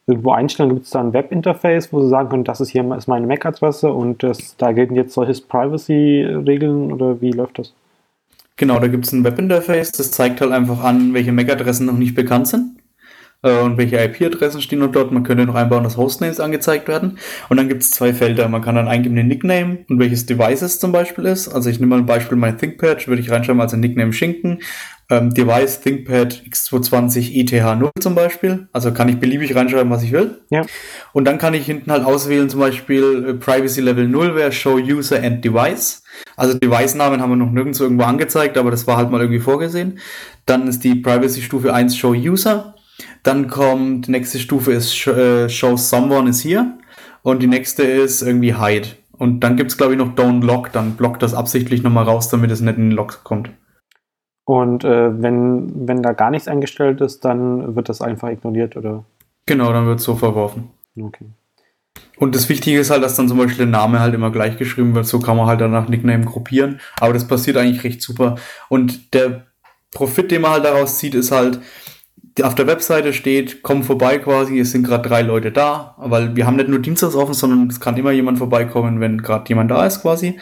irgendwo 0.06 0.32
einstellen. 0.32 0.70
Gibt 0.70 0.84
es 0.84 0.90
da 0.90 1.00
ein 1.00 1.12
Webinterface, 1.12 1.92
wo 1.92 2.02
sie 2.02 2.08
sagen 2.08 2.28
können, 2.28 2.44
das 2.44 2.60
ist 2.60 2.70
hier 2.70 2.84
ist 2.96 3.06
meine 3.06 3.26
MAC-Adresse 3.26 3.92
und 3.92 4.22
das, 4.22 4.56
da 4.56 4.72
gelten 4.72 4.96
jetzt 4.96 5.14
solche 5.14 5.40
Privacy-Regeln 5.40 6.92
oder 6.92 7.20
wie 7.20 7.32
läuft 7.32 7.58
das? 7.58 7.72
Genau, 8.56 8.78
da 8.78 8.88
gibt 8.88 9.06
es 9.06 9.12
ein 9.12 9.24
Webinterface, 9.24 9.92
das 9.92 10.10
zeigt 10.10 10.40
halt 10.40 10.52
einfach 10.52 10.84
an, 10.84 11.14
welche 11.14 11.32
MAC-Adressen 11.32 11.86
noch 11.86 11.96
nicht 11.96 12.14
bekannt 12.14 12.48
sind 12.48 12.76
äh, 13.42 13.60
und 13.60 13.76
welche 13.76 13.98
IP-Adressen 14.02 14.60
stehen 14.62 14.80
noch 14.80 14.92
dort. 14.92 15.12
Man 15.12 15.24
könnte 15.24 15.46
noch 15.46 15.54
einbauen, 15.54 15.84
dass 15.84 15.96
Hostnames 15.96 16.40
angezeigt 16.40 16.88
werden. 16.88 17.18
Und 17.48 17.56
dann 17.56 17.68
gibt 17.68 17.82
es 17.82 17.90
zwei 17.90 18.14
Felder. 18.14 18.48
Man 18.48 18.62
kann 18.62 18.74
dann 18.74 18.88
eingeben 18.88 19.16
den 19.16 19.28
Nickname 19.28 19.78
und 19.88 19.98
welches 19.98 20.26
Device 20.26 20.62
es 20.62 20.80
zum 20.80 20.92
Beispiel 20.92 21.26
ist. 21.26 21.48
Also 21.48 21.70
ich 21.70 21.80
nehme 21.80 21.90
mal 21.90 21.98
ein 21.98 22.06
Beispiel 22.06 22.36
mein 22.36 22.58
ThinkPad, 22.58 23.06
würde 23.08 23.22
ich 23.22 23.30
reinschreiben 23.30 23.60
als 23.60 23.74
ein 23.74 23.80
Nickname 23.80 24.12
Schinken. 24.12 24.60
Ähm, 25.12 25.34
Device 25.34 25.82
ThinkPad 25.82 26.42
X220 26.50 27.34
ETH0 27.34 27.90
zum 28.00 28.14
Beispiel. 28.14 28.66
Also 28.72 28.92
kann 28.92 29.10
ich 29.10 29.18
beliebig 29.18 29.54
reinschreiben, 29.54 29.90
was 29.90 30.02
ich 30.02 30.12
will. 30.12 30.40
Ja. 30.48 30.64
Und 31.12 31.26
dann 31.26 31.36
kann 31.36 31.52
ich 31.52 31.66
hinten 31.66 31.92
halt 31.92 32.02
auswählen, 32.02 32.48
zum 32.48 32.60
Beispiel 32.60 33.26
äh, 33.28 33.34
Privacy 33.34 33.82
Level 33.82 34.08
0 34.08 34.34
wäre 34.34 34.52
Show 34.52 34.76
User 34.76 35.22
and 35.22 35.44
Device. 35.44 36.02
Also 36.34 36.56
Device-Namen 36.56 37.20
haben 37.20 37.28
wir 37.28 37.36
noch 37.36 37.50
nirgends 37.50 37.78
irgendwo 37.78 38.04
angezeigt, 38.04 38.56
aber 38.56 38.70
das 38.70 38.86
war 38.86 38.96
halt 38.96 39.10
mal 39.10 39.20
irgendwie 39.20 39.40
vorgesehen. 39.40 39.98
Dann 40.46 40.66
ist 40.66 40.82
die 40.82 40.94
Privacy 40.94 41.42
Stufe 41.42 41.74
1 41.74 41.94
Show 41.94 42.14
User. 42.14 42.74
Dann 43.22 43.48
kommt, 43.48 44.06
die 44.06 44.12
nächste 44.12 44.38
Stufe 44.38 44.72
ist 44.72 45.06
äh, 45.08 45.50
Show 45.50 45.76
Someone 45.76 46.30
is 46.30 46.42
here. 46.42 46.78
Und 47.22 47.42
die 47.42 47.48
nächste 47.48 47.82
ist 47.82 48.22
irgendwie 48.22 48.54
Hide. 48.54 48.88
Und 49.18 49.40
dann 49.40 49.58
gibt 49.58 49.72
es, 49.72 49.76
glaube 49.76 49.92
ich, 49.92 49.98
noch 49.98 50.14
Don't 50.14 50.42
Lock. 50.42 50.72
Dann 50.72 50.92
blockt 50.92 51.22
das 51.22 51.34
absichtlich 51.34 51.82
nochmal 51.82 52.04
raus, 52.04 52.30
damit 52.30 52.50
es 52.50 52.62
nicht 52.62 52.78
in 52.78 52.88
den 52.88 52.96
Lock 52.96 53.24
kommt. 53.24 53.50
Und 54.44 54.84
äh, 54.84 55.22
wenn, 55.22 55.86
wenn 55.88 56.02
da 56.02 56.12
gar 56.12 56.30
nichts 56.30 56.48
eingestellt 56.48 57.00
ist, 57.00 57.24
dann 57.24 57.76
wird 57.76 57.88
das 57.88 58.00
einfach 58.02 58.28
ignoriert, 58.28 58.76
oder? 58.76 59.04
Genau, 59.46 59.72
dann 59.72 59.86
wird 59.86 60.00
es 60.00 60.04
so 60.04 60.16
verworfen. 60.16 60.70
Okay. 61.00 61.26
Und 62.16 62.34
das 62.34 62.48
Wichtige 62.48 62.78
ist 62.78 62.90
halt, 62.90 63.02
dass 63.02 63.16
dann 63.16 63.28
zum 63.28 63.38
Beispiel 63.38 63.58
der 63.58 63.66
Name 63.66 64.00
halt 64.00 64.14
immer 64.14 64.30
gleich 64.30 64.56
geschrieben 64.56 64.94
wird. 64.94 65.06
So 65.06 65.18
kann 65.18 65.36
man 65.36 65.46
halt 65.46 65.60
danach 65.60 65.88
Nickname 65.88 66.24
gruppieren. 66.24 66.80
Aber 67.00 67.12
das 67.12 67.26
passiert 67.26 67.56
eigentlich 67.56 67.84
recht 67.84 68.02
super. 68.02 68.36
Und 68.68 69.14
der 69.14 69.46
Profit, 69.92 70.30
den 70.30 70.42
man 70.42 70.52
halt 70.52 70.64
daraus 70.64 70.98
zieht, 70.98 71.14
ist 71.14 71.32
halt, 71.32 71.60
auf 72.40 72.54
der 72.54 72.66
Webseite 72.66 73.12
steht, 73.12 73.62
komm 73.62 73.82
vorbei 73.82 74.18
quasi, 74.18 74.58
es 74.58 74.72
sind 74.72 74.86
gerade 74.86 75.06
drei 75.06 75.22
Leute 75.22 75.52
da, 75.52 75.94
weil 75.98 76.34
wir 76.34 76.46
haben 76.46 76.56
nicht 76.56 76.68
nur 76.68 76.78
Dienstags 76.78 77.14
offen, 77.14 77.34
sondern 77.34 77.68
es 77.68 77.78
kann 77.78 77.96
immer 77.96 78.10
jemand 78.10 78.38
vorbeikommen, 78.38 79.00
wenn 79.00 79.18
gerade 79.18 79.44
jemand 79.48 79.70
da 79.70 79.84
ist 79.84 80.00
quasi. 80.00 80.38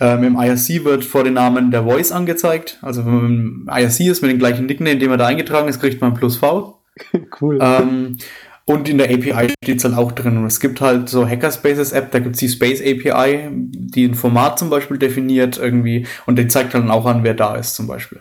Ähm, 0.00 0.24
Im 0.24 0.36
IRC 0.36 0.84
wird 0.84 1.04
vor 1.04 1.22
den 1.22 1.34
Namen 1.34 1.70
der 1.70 1.84
Voice 1.84 2.12
angezeigt, 2.12 2.78
also 2.80 3.04
wenn 3.04 3.14
man 3.14 3.26
im 3.26 3.70
IRC 3.70 4.00
ist 4.00 4.22
mit 4.22 4.30
dem 4.30 4.38
gleichen 4.38 4.66
Nickname, 4.66 4.96
den 4.96 5.10
man 5.10 5.18
da 5.18 5.26
eingetragen 5.26 5.68
ist, 5.68 5.80
kriegt 5.80 6.00
man 6.00 6.14
plus 6.14 6.38
V. 6.38 6.80
cool. 7.40 7.58
Ähm, 7.60 8.16
und 8.66 8.88
in 8.88 8.96
der 8.96 9.10
API 9.10 9.52
steht 9.62 9.78
es 9.78 9.84
halt 9.84 9.96
auch 9.96 10.12
drin. 10.12 10.38
Und 10.38 10.46
es 10.46 10.58
gibt 10.58 10.80
halt 10.80 11.08
so 11.10 11.28
Hackerspaces 11.28 11.92
App, 11.92 12.12
da 12.12 12.18
gibt 12.18 12.36
es 12.36 12.40
die 12.40 12.48
Space 12.48 12.80
API, 12.80 13.50
die 13.52 14.06
ein 14.06 14.14
Format 14.14 14.58
zum 14.58 14.70
Beispiel 14.70 14.96
definiert 14.96 15.58
irgendwie 15.58 16.06
und 16.24 16.38
die 16.38 16.48
zeigt 16.48 16.72
dann 16.72 16.90
auch 16.90 17.04
an, 17.04 17.24
wer 17.24 17.34
da 17.34 17.56
ist 17.56 17.74
zum 17.74 17.86
Beispiel. 17.86 18.20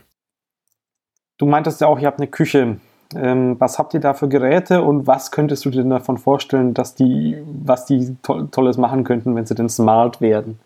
Du 1.37 1.45
meintest 1.45 1.79
ja 1.81 1.87
auch, 1.87 1.99
ihr 1.99 2.07
habt 2.07 2.19
eine 2.19 2.27
Küche. 2.27 2.77
Ähm, 3.15 3.55
was 3.59 3.79
habt 3.79 3.93
ihr 3.93 3.99
da 3.99 4.13
für 4.13 4.27
Geräte 4.27 4.81
und 4.81 5.07
was 5.07 5.31
könntest 5.31 5.65
du 5.65 5.69
dir 5.69 5.83
davon 5.83 6.17
vorstellen, 6.17 6.73
dass 6.73 6.95
die, 6.95 7.37
was 7.63 7.85
die 7.85 8.15
to 8.23 8.43
Tolles 8.43 8.77
machen 8.77 9.03
könnten, 9.03 9.35
wenn 9.35 9.45
sie 9.45 9.55
denn 9.55 9.69
smart 9.69 10.21
werden? 10.21 10.59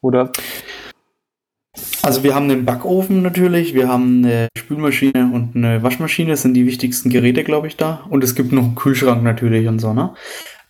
Oder? 0.00 0.30
Also 2.02 2.22
wir 2.22 2.34
haben 2.34 2.50
einen 2.50 2.64
Backofen 2.64 3.22
natürlich, 3.22 3.74
wir 3.74 3.88
haben 3.88 4.24
eine 4.24 4.48
Spülmaschine 4.56 5.30
und 5.32 5.54
eine 5.54 5.82
Waschmaschine, 5.82 6.30
das 6.30 6.42
sind 6.42 6.54
die 6.54 6.66
wichtigsten 6.66 7.10
Geräte, 7.10 7.44
glaube 7.44 7.66
ich, 7.66 7.76
da. 7.76 8.00
Und 8.08 8.24
es 8.24 8.34
gibt 8.34 8.52
noch 8.52 8.62
einen 8.62 8.74
Kühlschrank 8.74 9.22
natürlich 9.22 9.68
und 9.68 9.78
so, 9.78 9.92
ne? 9.92 10.14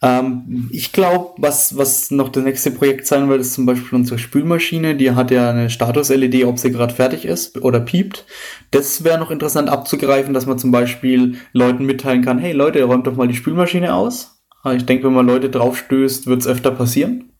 Ähm, 0.00 0.68
ich 0.70 0.92
glaube, 0.92 1.34
was, 1.38 1.76
was 1.76 2.10
noch 2.10 2.28
das 2.28 2.44
nächste 2.44 2.70
Projekt 2.70 3.06
sein 3.06 3.28
wird, 3.28 3.40
ist 3.40 3.54
zum 3.54 3.66
Beispiel 3.66 3.98
unsere 3.98 4.18
Spülmaschine. 4.18 4.94
Die 4.94 5.12
hat 5.12 5.30
ja 5.30 5.50
eine 5.50 5.70
Status-LED, 5.70 6.44
ob 6.44 6.58
sie 6.58 6.70
gerade 6.70 6.94
fertig 6.94 7.24
ist 7.24 7.60
oder 7.62 7.80
piept. 7.80 8.24
Das 8.70 9.02
wäre 9.04 9.18
noch 9.18 9.30
interessant 9.30 9.68
abzugreifen, 9.68 10.34
dass 10.34 10.46
man 10.46 10.58
zum 10.58 10.70
Beispiel 10.70 11.38
Leuten 11.52 11.84
mitteilen 11.84 12.22
kann, 12.22 12.38
hey 12.38 12.52
Leute, 12.52 12.82
räumt 12.84 13.06
doch 13.06 13.16
mal 13.16 13.28
die 13.28 13.34
Spülmaschine 13.34 13.94
aus. 13.94 14.40
Ich 14.74 14.84
denke, 14.84 15.06
wenn 15.06 15.14
man 15.14 15.26
Leute 15.26 15.50
draufstößt, 15.50 16.26
wird 16.26 16.40
es 16.40 16.46
öfter 16.46 16.70
passieren. 16.72 17.32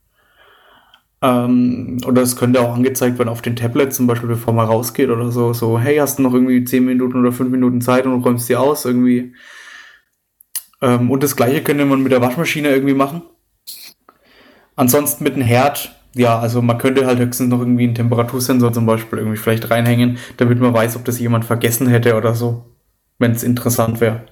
Ähm, 1.20 1.98
oder 2.06 2.22
es 2.22 2.36
könnte 2.36 2.61
auch 2.61 2.74
angezeigt 2.74 3.18
werden 3.18 3.28
auf 3.28 3.42
den 3.42 3.56
Tablets, 3.56 3.96
zum 3.96 4.06
Beispiel, 4.06 4.28
bevor 4.28 4.54
man 4.54 4.66
rausgeht 4.66 5.11
oder 5.11 5.32
so. 5.32 5.52
So, 5.52 5.78
hey, 5.78 5.96
hast 5.96 6.18
du 6.18 6.22
noch 6.22 6.32
irgendwie 6.32 6.62
10 6.64 6.84
Minuten 6.84 7.18
oder 7.18 7.32
5 7.32 7.50
Minuten 7.50 7.80
Zeit 7.80 8.06
und 8.06 8.22
räumst 8.22 8.46
sie 8.46 8.56
aus? 8.56 8.84
Irgendwie 8.84 9.34
ähm, 10.81 11.11
und 11.11 11.22
das 11.22 11.37
gleiche 11.37 11.62
könnte 11.62 11.85
man 11.85 12.03
mit 12.03 12.12
der 12.12 12.20
Waschmaschine 12.20 12.68
irgendwie 12.68 12.95
machen. 12.95 13.22
Ansonsten 14.76 15.24
mit 15.24 15.35
dem 15.35 15.43
Herd, 15.43 15.95
ja, 16.14 16.39
also 16.39 16.62
man 16.62 16.79
könnte 16.79 17.07
halt 17.07 17.18
höchstens 17.18 17.49
noch 17.49 17.59
irgendwie 17.59 17.85
einen 17.85 17.95
Temperatursensor 17.95 18.72
zum 18.72 18.87
Beispiel 18.87 19.18
irgendwie 19.18 19.37
vielleicht 19.37 19.70
reinhängen, 19.70 20.18
damit 20.37 20.61
man 20.61 20.72
weiß, 20.72 20.97
ob 20.97 21.05
das 21.05 21.18
jemand 21.18 21.45
vergessen 21.45 21.89
hätte 21.89 22.16
oder 22.16 22.35
so, 22.35 22.64
wenn 23.18 23.33
es 23.33 23.43
interessant 23.43 24.01
wäre. 24.01 24.22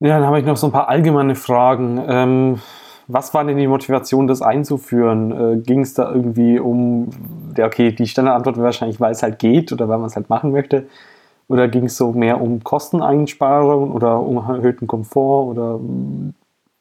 Ja, 0.00 0.18
dann 0.18 0.26
habe 0.26 0.38
ich 0.38 0.46
noch 0.46 0.56
so 0.56 0.68
ein 0.68 0.72
paar 0.72 0.88
allgemeine 0.88 1.34
Fragen. 1.34 2.00
Ähm, 2.06 2.60
was 3.08 3.34
war 3.34 3.44
denn 3.44 3.56
die 3.56 3.66
Motivation, 3.66 4.28
das 4.28 4.42
einzuführen? 4.42 5.32
Äh, 5.32 5.62
Ging 5.62 5.80
es 5.80 5.94
da 5.94 6.12
irgendwie 6.12 6.60
um, 6.60 7.10
ja, 7.56 7.66
okay, 7.66 7.90
die 7.90 8.06
Standardantwort 8.06 8.56
wäre 8.56 8.66
wahrscheinlich, 8.66 9.00
weil 9.00 9.12
es 9.12 9.22
halt 9.22 9.38
geht 9.40 9.72
oder 9.72 9.88
weil 9.88 9.98
man 9.98 10.06
es 10.06 10.14
halt 10.14 10.28
machen 10.28 10.52
möchte. 10.52 10.86
Oder 11.48 11.68
ging 11.68 11.86
es 11.86 11.96
so 11.96 12.12
mehr 12.12 12.40
um 12.40 12.62
Kosteneinsparungen 12.62 13.90
oder 13.90 14.20
um 14.20 14.36
erhöhten 14.36 14.86
Komfort 14.86 15.46
oder 15.50 15.80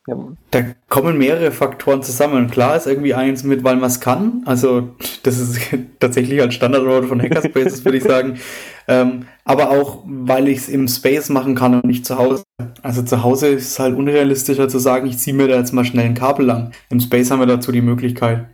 ja. 0.08 0.16
Da 0.52 0.62
kommen 0.88 1.18
mehrere 1.18 1.52
Faktoren 1.52 2.02
zusammen. 2.02 2.50
Klar 2.50 2.78
ist 2.78 2.88
irgendwie 2.88 3.14
eins 3.14 3.44
mit, 3.44 3.66
weil 3.66 3.76
man 3.76 3.90
es 3.90 4.00
kann. 4.00 4.42
Also 4.46 4.90
das 5.24 5.38
ist 5.38 5.60
tatsächlich 6.00 6.42
als 6.42 6.54
Standardwort 6.54 7.06
von 7.06 7.22
Hackerspaces, 7.22 7.84
würde 7.86 7.98
ich 7.98 8.04
sagen. 8.04 8.40
Ähm, 8.90 9.26
aber 9.44 9.72
auch, 9.72 10.06
weil 10.06 10.48
ich 10.48 10.60
es 10.60 10.70
im 10.70 10.88
Space 10.88 11.28
machen 11.28 11.56
kann 11.56 11.74
und 11.74 11.84
nicht 11.84 12.06
zu 12.06 12.18
Hause. 12.18 12.44
Also 12.84 13.02
zu 13.02 13.22
Hause 13.22 13.48
ist 13.48 13.72
es 13.72 13.80
halt 13.80 13.98
unrealistischer 13.98 14.70
zu 14.70 14.80
sagen, 14.80 15.08
ich 15.08 15.18
ziehe 15.18 15.36
mir 15.36 15.50
da 15.50 15.58
jetzt 15.58 15.74
mal 15.74 15.84
schnell 15.84 16.06
ein 16.06 16.14
Kabel 16.14 16.46
lang. 16.46 16.72
Im 16.90 17.02
Space 17.02 17.30
haben 17.30 17.42
wir 17.42 17.48
dazu 17.48 17.74
die 17.74 17.82
Möglichkeit. 17.82 18.46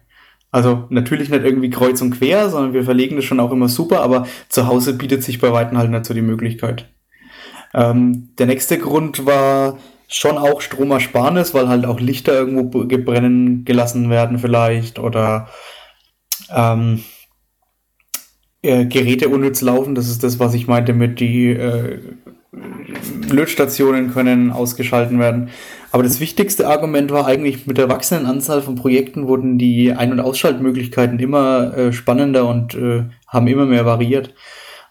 Also 0.54 0.86
natürlich 0.90 1.30
nicht 1.30 1.44
irgendwie 1.44 1.72
kreuz 1.72 2.00
und 2.04 2.12
quer, 2.12 2.48
sondern 2.52 2.74
wir 2.74 2.84
verlegen 2.84 3.16
das 3.16 3.26
schon 3.26 3.40
auch 3.40 3.52
immer 3.52 3.68
super, 3.68 4.02
aber 4.02 4.28
zu 4.50 4.68
Hause 4.68 4.94
bietet 4.94 5.24
sich 5.24 5.40
bei 5.40 5.52
Weitem 5.52 5.80
halt 5.80 5.90
nicht 5.90 6.06
so 6.06 6.14
die 6.14 6.22
Möglichkeit. 6.22 6.94
Ähm, 7.74 8.30
der 8.38 8.46
nächste 8.46 8.78
Grund 8.78 9.26
war 9.26 9.80
schon 10.08 10.38
auch 10.38 10.62
Stromersparnis, 10.62 11.56
weil 11.56 11.70
halt 11.70 11.88
auch 11.88 12.00
Lichter 12.00 12.34
irgendwo 12.34 12.86
gebrennen 12.86 13.66
gelassen 13.66 14.12
werden 14.12 14.38
vielleicht 14.38 15.00
oder 15.00 15.50
ähm, 16.52 17.04
äh, 18.62 18.86
Geräte 18.86 19.30
unnütz 19.30 19.62
laufen. 19.62 19.96
Das 19.96 20.08
ist 20.08 20.24
das, 20.24 20.38
was 20.38 20.54
ich 20.54 20.68
meinte 20.68 20.94
mit 20.94 21.20
die 21.20 21.48
äh, 21.50 22.00
Lötstationen 23.32 24.14
können 24.14 24.52
ausgeschalten 24.52 25.20
werden. 25.20 25.50
Aber 25.92 26.04
das 26.04 26.20
wichtigste 26.20 26.68
Argument 26.68 27.12
war 27.12 27.26
eigentlich, 27.26 27.66
mit 27.68 27.78
der 27.78 27.90
wachsenden 27.90 28.28
Anzahl 28.28 28.62
von 28.62 28.76
Projekten 28.76 29.28
wurden 29.28 29.58
die 29.58 29.94
Ein- 29.94 30.12
und 30.12 30.20
Ausschaltmöglichkeiten 30.20 31.20
immer 31.20 31.76
äh, 31.76 31.94
spannender 31.94 32.48
und 32.48 32.76
äh, 32.76 33.04
haben 33.28 33.48
immer 33.48 33.66
mehr 33.66 33.86
variiert. 33.86 34.34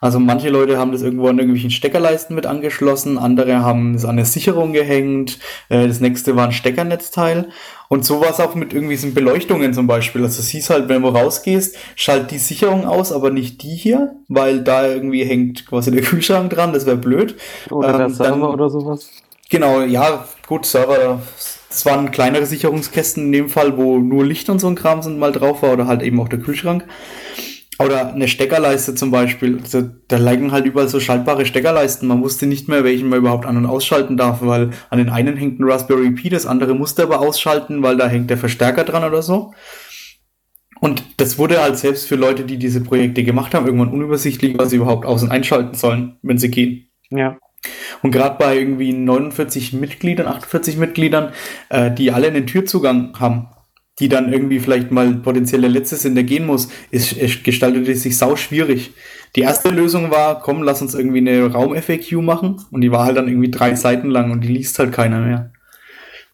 Also 0.03 0.19
manche 0.19 0.51
Leute 0.51 0.79
haben 0.79 0.91
das 0.91 1.03
irgendwo 1.03 1.29
an 1.29 1.39
irgendwelchen 1.39 1.71
Steckerleisten 1.71 2.35
mit 2.35 2.45
angeschlossen, 2.45 3.19
andere 3.19 3.61
haben 3.61 3.95
es 3.95 4.05
an 4.05 4.17
der 4.17 4.25
Sicherung 4.25 4.73
gehängt, 4.73 5.39
äh, 5.69 5.87
das 5.87 6.01
nächste 6.01 6.35
war 6.35 6.45
ein 6.45 6.53
Steckernetzteil. 6.53 7.51
Und 7.89 8.05
so 8.05 8.21
war 8.21 8.31
es 8.31 8.41
auch 8.41 8.57
mit 8.57 8.73
irgendwie 8.75 8.97
so 8.97 9.09
Beleuchtungen 9.13 9.73
zum 9.73 9.87
Beispiel. 9.87 10.25
Also 10.25 10.43
siehst 10.43 10.71
halt, 10.71 10.89
wenn 10.89 11.03
du 11.03 11.09
rausgehst, 11.09 11.77
schalt 11.95 12.33
die 12.33 12.39
Sicherung 12.39 12.85
aus, 12.85 13.13
aber 13.13 13.31
nicht 13.31 13.63
die 13.63 13.77
hier, 13.77 14.17
weil 14.27 14.65
da 14.65 14.89
irgendwie 14.89 15.23
hängt 15.23 15.67
quasi 15.67 15.93
der 15.93 16.03
Kühlschrank 16.03 16.51
dran, 16.51 16.73
das 16.73 16.85
wäre 16.85 16.97
blöd. 16.97 17.37
Oder 17.71 17.93
der 17.93 18.07
ähm, 18.07 18.13
Server 18.13 18.31
dann, 18.31 18.43
oder 18.43 18.71
sowas. 18.71 19.09
Genau, 19.51 19.83
ja, 19.83 20.25
gut, 20.49 20.67
Server, 20.67 21.21
das 21.69 21.87
waren 21.87 22.11
kleinere 22.11 22.47
Sicherungskästen 22.47 23.27
in 23.27 23.33
dem 23.33 23.49
Fall, 23.49 23.77
wo 23.77 23.99
nur 23.99 24.25
Licht 24.25 24.51
und 24.51 24.59
so 24.59 24.67
ein 24.67 24.75
Kram 24.75 25.01
sind 25.01 25.21
mal 25.21 25.31
drauf 25.31 25.63
war 25.63 25.73
oder 25.73 25.87
halt 25.87 26.03
eben 26.03 26.19
auch 26.19 26.29
der 26.29 26.41
Kühlschrank. 26.41 26.87
Oder 27.79 28.13
eine 28.13 28.29
Steckerleiste 28.29 28.95
zum 28.95 29.11
Beispiel. 29.11 29.59
Also, 29.63 29.89
da 30.09 30.17
liegen 30.17 30.53
halt 30.53 30.67
überall 30.67 30.89
so 30.89 31.01
schaltbare 31.01 31.47
Steckerleisten. 31.47 32.07
Man 32.07 32.23
wusste 32.23 32.47
nicht 32.47 32.69
mehr, 32.69 32.85
welchen 32.85 33.09
man 33.09 33.19
überhaupt 33.19 33.47
an- 33.47 33.57
und 33.57 33.67
ausschalten 33.67 34.17
darf, 34.17 34.39
weil 34.43 34.71
an 34.91 34.99
den 34.99 35.09
einen 35.09 35.37
hängt 35.37 35.59
ein 35.59 35.65
Raspberry 35.65 36.11
Pi, 36.11 36.29
das 36.29 36.47
andere 36.47 36.75
musste 36.75 37.03
aber 37.03 37.21
ausschalten, 37.21 37.83
weil 37.83 37.97
da 37.97 38.09
hängt 38.09 38.31
der 38.31 38.39
Verstärker 38.39 38.85
dran 38.85 39.05
oder 39.05 39.23
so. 39.23 39.53
Und 40.81 41.05
das 41.19 41.39
wurde 41.39 41.63
halt 41.63 41.79
selbst 41.79 42.09
für 42.09 42.17
Leute, 42.17 42.45
die 42.45 42.59
diese 42.59 42.81
Projekte 42.81 43.23
gemacht 43.23 43.55
haben, 43.55 43.67
irgendwann 43.67 43.93
unübersichtlich, 43.93 44.59
was 44.59 44.71
sie 44.71 44.77
überhaupt 44.77 45.07
aus- 45.07 45.23
und 45.23 45.31
einschalten 45.31 45.75
sollen, 45.75 46.17
wenn 46.23 46.39
sie 46.39 46.51
gehen. 46.51 46.89
Ja. 47.11 47.39
Und 48.03 48.11
gerade 48.11 48.37
bei 48.37 48.59
irgendwie 48.59 48.93
49 48.93 49.75
Mitgliedern, 49.75 50.27
48 50.27 50.77
Mitgliedern, 50.77 51.33
äh, 51.69 51.91
die 51.93 52.11
alle 52.11 52.27
einen 52.27 52.49
Türzugang 52.49 53.19
haben, 53.21 53.47
die 54.03 54.09
dann 54.09 54.33
irgendwie 54.33 54.59
vielleicht 54.59 54.91
mal 54.91 55.15
potenzielle 55.15 55.69
Letzte 55.69 55.95
sind, 55.95 56.17
der 56.17 56.25
gehen 56.25 56.45
muss, 56.45 56.69
ist, 56.91 57.13
ist, 57.13 57.45
gestaltete 57.45 57.95
sich 57.95 58.19
sau 58.19 58.35
schwierig. 58.35 58.95
Die 59.37 59.43
erste 59.43 59.71
Lösung 59.71 60.11
war, 60.11 60.41
komm, 60.41 60.65
lass 60.65 60.83
uns 60.83 60.95
irgendwie 60.95 61.19
eine 61.19 61.53
Raum-FAQ 61.53 62.15
machen. 62.15 62.61
Und 62.73 62.81
die 62.81 62.91
war 62.91 63.05
halt 63.05 63.17
dann 63.17 63.29
irgendwie 63.29 63.53
drei 63.53 63.77
Seiten 63.77 64.11
lang 64.11 64.33
und 64.33 64.41
die 64.41 64.49
liest 64.49 64.77
halt 64.81 64.91
keiner 64.91 65.21
mehr. 65.21 65.53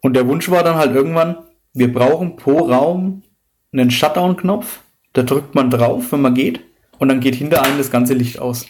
Und 0.01 0.15
der 0.15 0.27
Wunsch 0.27 0.51
war 0.51 0.65
dann 0.65 0.77
halt 0.77 0.95
irgendwann, 0.95 1.37
wir 1.75 1.93
brauchen 1.93 2.37
pro 2.37 2.61
Raum 2.61 3.23
einen 3.71 3.91
Shutdown-Knopf. 3.91 4.81
Da 5.13 5.23
drückt 5.23 5.55
man 5.55 5.69
drauf, 5.69 6.11
wenn 6.11 6.23
man 6.23 6.33
geht. 6.33 6.61
Und 6.99 7.09
dann 7.09 7.21
geht 7.21 7.35
hinter 7.35 7.63
einem 7.63 7.77
das 7.77 7.91
ganze 7.91 8.15
Licht 8.15 8.39
aus. 8.39 8.65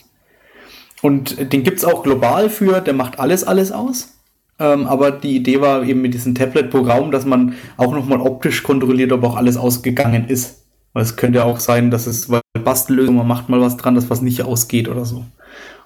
Und 1.03 1.53
den 1.53 1.63
gibt's 1.63 1.85
auch 1.85 2.03
global 2.03 2.51
für, 2.51 2.81
der 2.81 2.95
macht 2.95 3.21
alles, 3.21 3.45
alles 3.45 3.71
aus. 3.71 4.18
Ähm, 4.59 4.87
aber 4.87 5.13
die 5.13 5.37
Idee 5.37 5.61
war 5.61 5.85
eben 5.85 6.01
mit 6.01 6.15
diesem 6.15 6.35
Tablet-Programm, 6.35 7.11
dass 7.11 7.25
man 7.25 7.55
auch 7.77 7.93
nochmal 7.93 8.21
optisch 8.21 8.63
kontrolliert, 8.63 9.13
ob 9.13 9.25
auch 9.25 9.37
alles 9.37 9.57
ausgegangen 9.57 10.29
ist. 10.29 10.67
Weil 10.93 11.03
es 11.03 11.17
könnte 11.17 11.39
ja 11.39 11.45
auch 11.45 11.61
sein, 11.61 11.91
dass 11.91 12.07
es, 12.07 12.31
weil 12.31 12.41
Bastellösung, 12.65 13.17
man 13.17 13.29
macht 13.29 13.49
mal 13.49 13.61
was 13.61 13.77
dran, 13.77 13.95
dass 13.95 14.11
was 14.11 14.21
nicht 14.21 14.43
ausgeht 14.43 14.89
oder 14.89 15.05
so. 15.05 15.25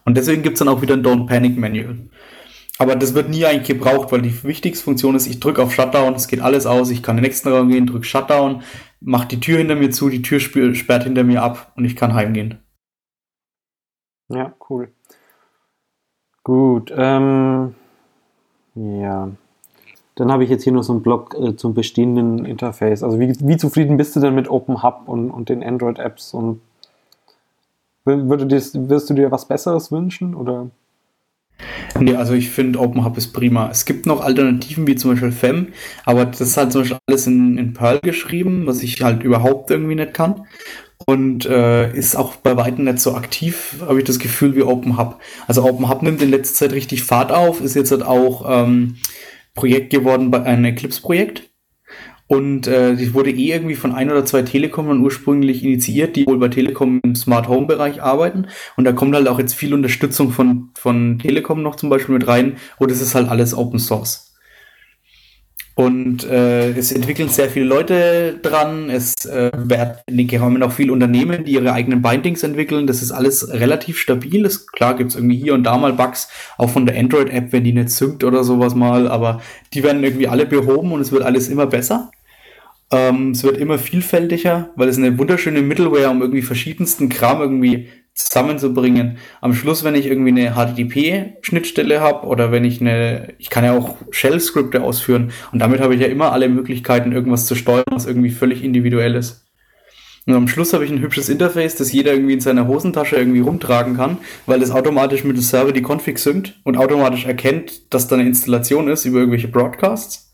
Und 0.05 0.17
deswegen 0.17 0.43
gibt 0.43 0.55
es 0.55 0.59
dann 0.61 0.69
auch 0.69 0.83
wieder 0.83 0.95
ein 0.95 1.05
Don't 1.05 1.27
Panic 1.27 1.59
Manual. 1.59 1.99
Aber 2.79 2.97
das 2.97 3.15
wird 3.15 3.29
nie 3.29 3.45
eigentlich 3.45 3.69
gebraucht, 3.69 4.11
weil 4.11 4.23
die 4.23 4.43
wichtigste 4.43 4.85
Funktion 4.85 5.15
ist, 5.15 5.27
ich 5.27 5.39
drücke 5.39 5.63
auf 5.63 5.73
Shutdown, 5.73 6.15
es 6.15 6.27
geht 6.27 6.41
alles 6.41 6.67
aus, 6.67 6.91
ich 6.91 7.03
kann 7.03 7.17
in 7.17 7.23
den 7.23 7.29
nächsten 7.29 7.49
Raum 7.51 7.69
gehen, 7.69 7.87
drücke 7.87 8.05
Shutdown, 8.05 8.63
mache 9.01 9.29
die 9.29 9.41
Tür 9.41 9.59
hinter 9.59 9.77
mir 9.77 9.91
zu, 9.91 10.09
die 10.09 10.23
Tür 10.23 10.41
sperrt 10.41 11.05
hinter 11.05 11.23
mir 11.23 11.43
ab 11.43 11.73
und 11.77 11.85
ich 11.85 11.95
kann 11.95 12.15
heimgehen. 12.15 12.59
Ja, 14.29 14.55
cool. 14.69 14.93
Gut, 16.43 16.93
ähm, 16.97 17.75
ja. 18.75 19.31
Dann 20.15 20.31
habe 20.31 20.45
ich 20.45 20.51
jetzt 20.51 20.65
hier 20.65 20.73
noch 20.73 20.83
so 20.83 20.93
einen 20.93 21.03
Blog 21.03 21.35
äh, 21.39 21.57
zum 21.57 21.75
bestehenden 21.75 22.45
Interface. 22.45 23.03
Also 23.03 23.19
wie, 23.19 23.35
wie 23.41 23.57
zufrieden 23.57 23.97
bist 23.97 24.15
du 24.15 24.21
denn 24.21 24.35
mit 24.35 24.49
OpenHub 24.51 25.03
und, 25.07 25.31
und 25.31 25.49
den 25.49 25.63
Android-Apps? 25.63 26.35
Und 26.35 26.61
würde 28.05 28.47
das, 28.47 28.75
wirst 28.89 29.09
du 29.09 29.15
dir 29.15 29.31
was 29.31 29.47
Besseres 29.47 29.91
wünschen? 29.91 30.35
Oder? 30.35 30.69
Nee, 31.99 32.15
also 32.15 32.35
ich 32.35 32.51
finde 32.51 32.81
OpenHub 32.81 33.17
ist 33.17 33.33
prima. 33.33 33.69
Es 33.71 33.85
gibt 33.85 34.07
noch 34.07 34.21
Alternativen 34.21 34.87
wie 34.87 34.97
zum 34.97 35.13
Beispiel 35.13 35.33
FEM, 35.33 35.69
aber 36.05 36.25
das 36.25 36.41
ist 36.41 36.57
halt 36.57 36.73
zum 36.73 36.83
Beispiel 36.83 36.99
alles 37.07 37.27
in, 37.27 37.59
in 37.59 37.73
Perl 37.73 38.01
geschrieben, 38.01 38.67
was 38.67 38.83
ich 38.83 39.01
halt 39.03 39.23
überhaupt 39.23 39.71
irgendwie 39.71 39.95
nicht 39.95 40.15
kann 40.15 40.47
und 41.07 41.47
äh, 41.47 41.93
ist 41.93 42.17
auch 42.17 42.37
bei 42.37 42.57
weitem 42.57 42.85
nicht 42.85 43.01
so 43.01 43.15
aktiv, 43.15 43.77
habe 43.81 43.99
ich 43.99 44.05
das 44.05 44.19
Gefühl, 44.19 44.57
wie 44.57 44.63
OpenHub. 44.63 45.21
Also 45.47 45.65
OpenHub 45.65 46.03
nimmt 46.03 46.23
in 46.23 46.31
letzter 46.31 46.55
Zeit 46.55 46.73
richtig 46.73 47.03
Fahrt 47.03 47.33
auf, 47.33 47.61
ist 47.61 47.75
jetzt 47.75 47.91
halt 47.91 48.03
auch 48.03 48.45
ähm, 48.49 48.97
Projekt 49.55 49.91
geworden 49.91 50.31
bei 50.31 50.43
einem 50.43 50.65
Eclipse-Projekt. 50.65 51.51
Und 52.33 52.67
äh, 52.67 52.97
die 52.97 53.13
wurde 53.13 53.31
eh 53.31 53.53
irgendwie 53.53 53.75
von 53.75 53.93
ein 53.93 54.11
oder 54.11 54.25
zwei 54.25 54.41
Telekomern 54.41 55.01
ursprünglich 55.01 55.63
initiiert, 55.63 56.17
die 56.17 56.27
wohl 56.27 56.39
bei 56.39 56.49
Telekom 56.49 56.99
im 57.05 57.15
Smart 57.15 57.47
Home 57.47 57.67
Bereich 57.67 58.03
arbeiten. 58.03 58.47
Und 58.75 58.85
da 58.85 58.93
kommt 58.93 59.15
halt 59.15 59.29
auch 59.29 59.39
jetzt 59.39 59.53
viel 59.53 59.75
Unterstützung 59.75 60.31
von, 60.31 60.71
von 60.75 61.19
Telekom 61.19 61.63
noch 61.63 61.77
zum 61.77 61.91
Beispiel 61.91 62.15
mit 62.15 62.27
rein. 62.27 62.57
Und 62.79 62.91
es 62.91 63.03
ist 63.03 63.15
halt 63.15 63.29
alles 63.29 63.55
Open 63.55 63.79
Source. 63.79 64.33
Und 65.75 66.25
äh, 66.25 66.71
es 66.71 66.91
entwickeln 66.91 67.29
sehr 67.29 67.51
viele 67.51 67.67
Leute 67.67 68.39
dran. 68.41 68.89
Es 68.89 69.27
äh, 69.27 69.51
werden 69.55 70.63
auch 70.63 70.73
viele 70.73 70.95
Unternehmen, 70.95 71.45
die 71.45 71.53
ihre 71.53 71.75
eigenen 71.75 72.01
Bindings 72.01 72.43
entwickeln. 72.43 72.87
Das 72.87 73.03
ist 73.03 73.13
alles 73.13 73.53
relativ 73.53 73.99
stabil. 73.99 74.43
Das, 74.43 74.67
klar 74.69 74.97
gibt 74.97 75.11
es 75.11 75.17
irgendwie 75.17 75.37
hier 75.37 75.53
und 75.53 75.65
da 75.65 75.77
mal 75.77 75.93
Bugs, 75.93 76.29
auch 76.57 76.71
von 76.71 76.87
der 76.87 76.99
Android-App, 76.99 77.53
wenn 77.53 77.65
die 77.65 77.75
nicht 77.75 77.91
synkt 77.91 78.25
oder 78.25 78.43
sowas 78.43 78.75
mal. 78.75 79.07
Aber 79.07 79.43
die 79.75 79.83
werden 79.83 80.03
irgendwie 80.03 80.29
alle 80.29 80.47
behoben 80.47 80.93
und 80.93 81.03
es 81.03 81.13
wird 81.13 81.25
alles 81.25 81.51
immer 81.51 81.67
besser. 81.67 82.11
Ähm, 82.93 83.31
es 83.31 83.43
wird 83.43 83.57
immer 83.57 83.79
vielfältiger, 83.79 84.71
weil 84.77 84.89
es 84.89 84.99
eine 84.99 85.19
wunderschöne 85.19 85.63
Middleware, 85.63 86.11
um 86.11 86.21
irgendwie 86.21 86.43
verschiedensten 86.43 87.09
Kram 87.09 87.41
irgendwie 87.41 87.89
zusammenzubringen. 88.15 89.17
Am 89.41 89.55
Schluss, 89.55 89.85
wenn 89.85 89.95
ich 89.95 90.07
irgendwie 90.07 90.31
eine 90.31 90.55
HTTP-Schnittstelle 90.55 92.01
habe 92.01 92.27
oder 92.27 92.53
wenn 92.53 92.65
ich 92.65 92.83
eine, 92.83 93.33
ich 93.39 93.49
kann 93.49 93.65
ja 93.65 93.73
auch 93.77 93.97
Shell-Skripte 94.11 94.83
ausführen 94.83 95.33
und 95.51 95.61
damit 95.61 95.81
habe 95.81 95.95
ich 95.95 96.01
ja 96.03 96.09
immer 96.09 96.33
alle 96.33 96.51
Möglichkeiten, 96.51 97.13
irgendwas 97.13 97.47
zu 97.47 97.55
steuern, 97.55 97.85
was 97.91 98.07
irgendwie 98.07 98.31
völlig 98.31 98.63
individuell 98.63 99.15
ist. 99.15 99.47
Und 100.27 100.35
am 100.35 100.47
Schluss 100.47 100.73
habe 100.73 100.85
ich 100.85 100.91
ein 100.91 101.01
hübsches 101.01 101.31
Interface, 101.31 101.75
das 101.77 101.91
jeder 101.91 102.13
irgendwie 102.13 102.35
in 102.35 102.41
seiner 102.41 102.69
Hosentasche 102.69 103.17
irgendwie 103.17 103.41
rumtragen 103.41 103.97
kann, 103.97 104.19
weil 104.47 104.63
es 104.63 104.71
automatisch 104.71 105.25
mit 105.25 105.37
dem 105.37 105.43
Server 105.43 105.73
die 105.73 105.83
Config 105.83 106.19
synkt 106.19 106.61
und 106.63 106.77
automatisch 106.77 107.25
erkennt, 107.25 107.93
dass 107.93 108.07
da 108.07 108.17
eine 108.17 108.29
Installation 108.29 108.89
ist 108.89 109.05
über 109.05 109.19
irgendwelche 109.19 109.49
Broadcasts. 109.49 110.32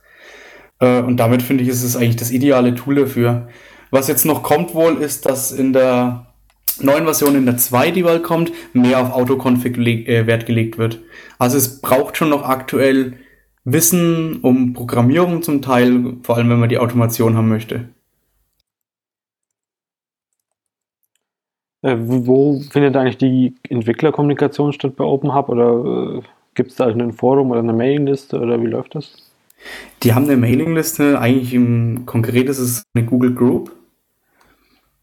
Äh, 0.80 1.00
und 1.02 1.16
damit 1.18 1.42
finde 1.42 1.64
ich, 1.64 1.68
ist 1.68 1.82
es 1.82 1.96
eigentlich 1.96 2.16
das 2.16 2.30
ideale 2.30 2.74
Tool 2.74 2.96
dafür. 2.96 3.48
Was 3.90 4.08
jetzt 4.08 4.26
noch 4.26 4.42
kommt 4.42 4.74
wohl, 4.74 4.96
ist, 4.96 5.26
dass 5.26 5.52
in 5.52 5.72
der 5.72 6.26
neuen 6.80 7.04
Version 7.04 7.34
in 7.34 7.46
der 7.46 7.56
2, 7.56 7.90
die 7.90 8.02
bald 8.02 8.22
kommt, 8.22 8.52
mehr 8.72 9.00
auf 9.00 9.12
Autoconfig 9.12 9.78
äh, 9.78 10.26
Wert 10.26 10.46
gelegt 10.46 10.78
wird. 10.78 11.00
Also 11.38 11.56
es 11.56 11.80
braucht 11.80 12.16
schon 12.16 12.30
noch 12.30 12.42
aktuell 12.42 13.14
Wissen 13.64 14.40
um 14.40 14.72
Programmierung 14.72 15.42
zum 15.42 15.60
Teil, 15.62 16.16
vor 16.22 16.36
allem 16.36 16.48
wenn 16.50 16.60
man 16.60 16.68
die 16.68 16.78
Automation 16.78 17.36
haben 17.36 17.48
möchte. 17.48 17.88
Äh, 21.82 21.96
wo 21.98 22.60
findet 22.60 22.96
eigentlich 22.96 23.18
die 23.18 23.54
Entwicklerkommunikation 23.68 24.72
statt 24.72 24.96
bei 24.96 25.04
OpenHub 25.04 25.48
oder 25.48 26.18
äh, 26.18 26.22
gibt 26.54 26.70
es 26.70 26.76
da 26.76 26.86
ein 26.86 27.12
Forum 27.12 27.50
oder 27.50 27.60
eine 27.60 27.72
Mailingliste 27.72 28.40
oder 28.40 28.60
wie 28.60 28.66
läuft 28.66 28.94
das? 28.94 29.27
Die 30.02 30.14
haben 30.14 30.24
eine 30.24 30.36
Mailingliste, 30.36 31.18
eigentlich 31.20 31.54
im 31.54 32.06
konkret 32.06 32.48
ist 32.48 32.58
es 32.58 32.84
eine 32.94 33.04
Google 33.04 33.34
Group 33.34 33.72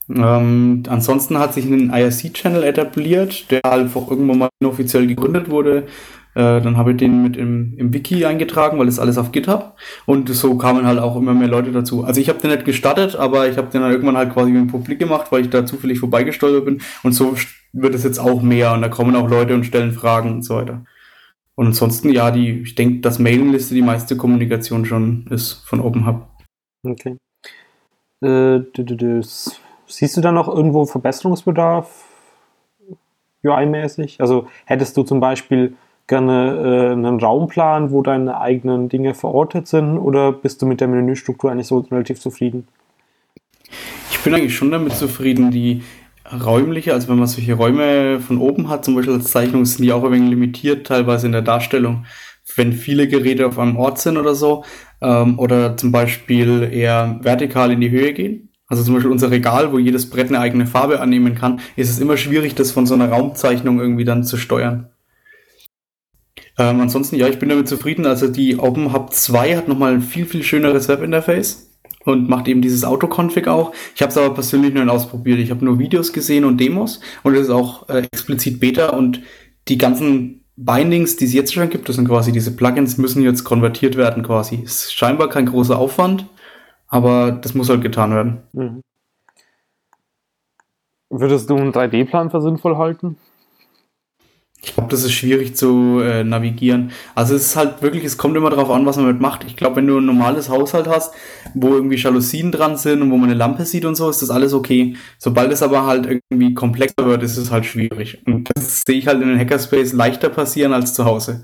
ähm, 0.09 0.83
ansonsten 0.87 1.39
hat 1.39 1.53
sich 1.53 1.65
ein 1.65 1.91
IRC-Channel 1.91 2.63
etabliert, 2.63 3.49
der 3.49 3.61
halt 3.65 3.95
auch 3.95 4.09
irgendwann 4.09 4.37
mal 4.37 4.49
inoffiziell 4.59 5.07
gegründet 5.07 5.49
wurde. 5.49 5.87
Äh, 6.35 6.61
dann 6.61 6.77
habe 6.77 6.91
ich 6.91 6.97
den 6.97 7.23
mit 7.23 7.37
im, 7.37 7.73
im 7.77 7.93
Wiki 7.93 8.25
eingetragen, 8.25 8.77
weil 8.77 8.85
das 8.85 8.99
alles 8.99 9.17
auf 9.17 9.31
GitHub. 9.31 9.77
Und 10.05 10.29
so 10.29 10.57
kamen 10.57 10.85
halt 10.85 10.99
auch 10.99 11.15
immer 11.15 11.33
mehr 11.33 11.47
Leute 11.47 11.71
dazu. 11.71 12.03
Also 12.03 12.21
ich 12.21 12.29
habe 12.29 12.39
den 12.39 12.51
nicht 12.51 12.65
gestartet, 12.65 13.15
aber 13.15 13.49
ich 13.49 13.57
habe 13.57 13.69
den 13.71 13.81
dann 13.81 13.91
irgendwann 13.91 14.17
halt 14.17 14.33
quasi 14.33 14.51
im 14.51 14.67
Publik 14.67 14.99
gemacht, 14.99 15.31
weil 15.31 15.41
ich 15.41 15.49
da 15.49 15.65
zufällig 15.65 15.99
vorbeigestolpert 15.99 16.65
bin. 16.65 16.81
Und 17.03 17.13
so 17.13 17.35
wird 17.73 17.95
es 17.95 18.03
jetzt 18.03 18.19
auch 18.19 18.41
mehr. 18.41 18.73
Und 18.73 18.81
da 18.81 18.89
kommen 18.89 19.15
auch 19.15 19.29
Leute 19.29 19.55
und 19.55 19.65
stellen 19.65 19.93
Fragen 19.93 20.31
und 20.33 20.41
so 20.43 20.55
weiter. 20.55 20.85
Und 21.55 21.67
ansonsten, 21.67 22.09
ja, 22.09 22.31
die, 22.31 22.61
ich 22.61 22.75
denke, 22.75 22.99
dass 22.99 23.19
Mailingliste 23.19 23.73
die 23.73 23.81
meiste 23.81 24.17
Kommunikation 24.17 24.85
schon 24.85 25.25
ist 25.29 25.53
von 25.65 25.79
OpenHub. 25.79 26.27
Okay. 26.83 27.17
Äh, 28.21 28.61
Siehst 29.87 30.17
du 30.17 30.21
da 30.21 30.31
noch 30.31 30.47
irgendwo 30.47 30.85
Verbesserungsbedarf 30.85 32.05
UI-mäßig? 33.43 34.19
Also 34.19 34.47
hättest 34.65 34.97
du 34.97 35.03
zum 35.03 35.19
Beispiel 35.19 35.75
gerne 36.07 36.89
äh, 36.89 36.91
einen 36.91 37.19
Raumplan, 37.19 37.91
wo 37.91 38.01
deine 38.01 38.39
eigenen 38.39 38.89
Dinge 38.89 39.13
verortet 39.13 39.67
sind, 39.67 39.97
oder 39.97 40.31
bist 40.31 40.61
du 40.61 40.65
mit 40.65 40.81
der 40.81 40.87
Menüstruktur 40.87 41.51
eigentlich 41.51 41.67
so 41.67 41.79
relativ 41.79 42.19
zufrieden? 42.19 42.67
Ich 44.11 44.23
bin 44.23 44.33
eigentlich 44.33 44.55
schon 44.55 44.71
damit 44.71 44.93
zufrieden. 44.93 45.51
Die 45.51 45.83
räumliche, 46.31 46.93
also 46.93 47.07
wenn 47.07 47.17
man 47.17 47.27
solche 47.27 47.53
Räume 47.53 48.19
von 48.19 48.37
oben 48.37 48.69
hat, 48.69 48.85
zum 48.85 48.95
Beispiel 48.95 49.13
als 49.15 49.31
Zeichnung, 49.31 49.65
sind 49.65 49.83
die 49.83 49.91
auch 49.91 50.03
ein 50.03 50.11
wenig 50.11 50.29
limitiert, 50.29 50.87
teilweise 50.87 51.27
in 51.27 51.31
der 51.31 51.41
Darstellung. 51.41 52.05
Wenn 52.55 52.73
viele 52.73 53.07
Geräte 53.07 53.47
auf 53.47 53.59
einem 53.59 53.77
Ort 53.77 53.99
sind 53.99 54.17
oder 54.17 54.35
so, 54.35 54.63
ähm, 55.01 55.39
oder 55.39 55.77
zum 55.77 55.91
Beispiel 55.91 56.69
eher 56.71 57.19
vertikal 57.21 57.71
in 57.71 57.81
die 57.81 57.89
Höhe 57.89 58.13
gehen. 58.13 58.49
Also 58.67 58.83
zum 58.83 58.95
Beispiel 58.95 59.11
unser 59.11 59.29
Regal, 59.29 59.71
wo 59.71 59.77
jedes 59.77 60.09
Brett 60.09 60.29
eine 60.29 60.39
eigene 60.39 60.65
Farbe 60.65 60.99
annehmen 60.99 61.35
kann, 61.35 61.59
ist 61.75 61.89
es 61.89 61.99
immer 61.99 62.17
schwierig, 62.17 62.55
das 62.55 62.71
von 62.71 62.87
so 62.87 62.95
einer 62.95 63.09
Raumzeichnung 63.09 63.79
irgendwie 63.79 64.05
dann 64.05 64.23
zu 64.23 64.37
steuern. 64.37 64.89
Ähm, 66.57 66.81
ansonsten, 66.81 67.17
ja, 67.17 67.27
ich 67.27 67.37
bin 67.37 67.49
damit 67.49 67.67
zufrieden. 67.67 68.05
Also 68.05 68.27
die 68.27 68.57
OpenHub 68.57 69.13
2 69.13 69.57
hat 69.57 69.67
nochmal 69.67 69.93
ein 69.93 70.01
viel, 70.01 70.25
viel 70.25 70.43
schöneres 70.43 70.87
Webinterface 70.87 71.74
und 72.05 72.29
macht 72.29 72.47
eben 72.47 72.61
dieses 72.61 72.83
Autoconfig 72.85 73.47
auch. 73.47 73.73
Ich 73.95 74.01
habe 74.01 74.11
es 74.11 74.17
aber 74.17 74.33
persönlich 74.33 74.73
nur 74.73 74.89
ausprobiert. 74.89 75.39
Ich 75.39 75.51
habe 75.51 75.65
nur 75.65 75.79
Videos 75.79 76.13
gesehen 76.13 76.45
und 76.45 76.59
Demos 76.59 77.01
und 77.23 77.35
es 77.35 77.41
ist 77.41 77.49
auch 77.49 77.89
äh, 77.89 78.07
explizit 78.11 78.59
Beta 78.59 78.89
und 78.89 79.21
die 79.67 79.77
ganzen 79.77 80.45
Bindings, 80.55 81.17
die 81.17 81.25
es 81.25 81.33
jetzt 81.33 81.53
schon 81.53 81.69
gibt, 81.69 81.89
das 81.89 81.97
sind 81.97 82.07
quasi 82.07 82.31
diese 82.31 82.55
Plugins, 82.55 82.97
müssen 82.97 83.23
jetzt 83.23 83.43
konvertiert 83.43 83.97
werden 83.97 84.23
quasi. 84.23 84.55
Ist 84.55 84.93
scheinbar 84.93 85.29
kein 85.29 85.47
großer 85.47 85.77
Aufwand, 85.77 86.27
aber 86.87 87.31
das 87.31 87.55
muss 87.55 87.69
halt 87.69 87.81
getan 87.81 88.11
werden. 88.11 88.37
Mhm. 88.53 88.81
Würdest 91.09 91.49
du 91.49 91.55
einen 91.55 91.71
3D-Plan 91.71 92.29
für 92.29 92.41
sinnvoll 92.41 92.77
halten? 92.77 93.17
Ich 94.61 94.73
glaube, 94.73 94.89
das 94.89 95.03
ist 95.03 95.11
schwierig 95.11 95.55
zu 95.55 95.99
äh, 95.99 96.23
navigieren. 96.23 96.91
Also 97.13 97.35
es 97.35 97.47
ist 97.47 97.55
halt 97.55 97.81
wirklich, 97.83 98.03
es 98.03 98.17
kommt 98.17 98.35
immer 98.35 98.49
darauf 98.49 98.71
an, 98.71 98.85
was 98.85 98.97
man 98.97 99.05
mit 99.05 99.21
macht. 99.21 99.43
Ich 99.43 99.55
glaube, 99.55 99.75
wenn 99.77 99.87
du 99.87 99.99
ein 99.99 100.05
normales 100.05 100.49
Haushalt 100.49 100.87
hast, 100.87 101.13
wo 101.53 101.69
irgendwie 101.69 101.97
Jalousien 101.97 102.51
dran 102.51 102.75
sind 102.75 103.01
und 103.03 103.11
wo 103.11 103.17
man 103.17 103.29
eine 103.29 103.37
Lampe 103.37 103.65
sieht 103.65 103.85
und 103.85 103.95
so, 103.95 104.09
ist 104.09 104.23
das 104.23 104.31
alles 104.31 104.53
okay. 104.53 104.95
Sobald 105.19 105.51
es 105.51 105.61
aber 105.61 105.85
halt 105.85 106.07
irgendwie 106.07 106.53
komplexer 106.55 107.05
wird, 107.05 107.21
ist 107.21 107.37
es 107.37 107.51
halt 107.51 107.65
schwierig. 107.65 108.23
Und 108.25 108.49
das 108.55 108.81
sehe 108.85 108.97
ich 108.97 109.07
halt 109.07 109.21
in 109.21 109.29
den 109.29 109.39
Hackerspace 109.39 109.93
leichter 109.93 110.29
passieren 110.29 110.73
als 110.73 110.93
zu 110.95 111.05
Hause. 111.05 111.43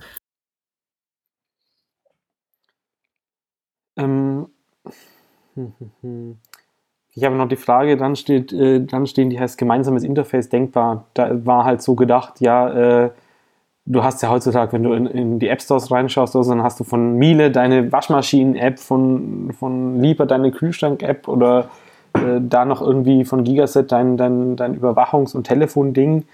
Ähm. 3.98 4.48
Ich 7.14 7.26
habe 7.26 7.36
noch 7.36 7.48
die 7.50 7.58
Frage, 7.58 7.98
dann 7.98 8.16
steht, 8.16 8.54
äh, 8.54 8.86
dann 8.86 9.06
stehen 9.06 9.30
die 9.30 9.40
heißt 9.40 9.58
gemeinsames 9.58 10.04
Interface 10.04 10.50
denkbar. 10.50 11.06
Da 11.14 11.46
war 11.46 11.66
halt 11.66 11.82
so 11.82 11.96
gedacht, 11.96 12.40
ja, 12.40 13.06
äh, 13.06 13.12
du 13.86 14.04
hast 14.04 14.22
ja 14.22 14.30
heutzutage, 14.30 14.72
wenn 14.74 14.84
du 14.84 14.94
in, 14.94 15.08
in 15.08 15.40
die 15.40 15.50
App 15.50 15.62
Stores 15.62 15.92
reinschaust, 15.92 16.36
also, 16.36 16.52
dann 16.52 16.64
hast 16.64 16.80
du 16.80 16.84
von 16.86 17.16
Miele 17.18 17.52
deine 17.52 17.92
Waschmaschinen-App, 17.92 18.80
von, 18.80 19.52
von 19.58 20.02
Lieber 20.02 20.26
deine 20.26 20.52
Kühlschrank-App 20.52 21.28
oder 21.28 21.70
äh, 22.14 22.40
da 22.40 22.64
noch 22.66 22.82
irgendwie 22.82 23.26
von 23.26 23.44
Gigaset 23.44 23.92
dein, 23.92 24.16
dein, 24.16 24.56
dein 24.56 24.80
Überwachungs- 24.80 25.36
und 25.36 25.46
Telefonding. 25.46 26.26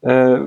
Äh, 0.00 0.38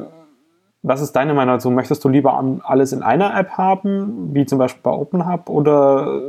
was 0.82 1.02
ist 1.02 1.12
deine 1.12 1.34
Meinung 1.34 1.56
dazu? 1.56 1.70
Möchtest 1.70 2.04
du 2.04 2.10
lieber 2.10 2.42
alles 2.64 2.94
in 2.94 3.04
einer 3.04 3.38
App 3.38 3.52
haben, 3.52 4.34
wie 4.34 4.46
zum 4.46 4.58
Beispiel 4.58 4.82
bei 4.82 4.92
OpenHub 4.92 5.50
oder 5.50 6.22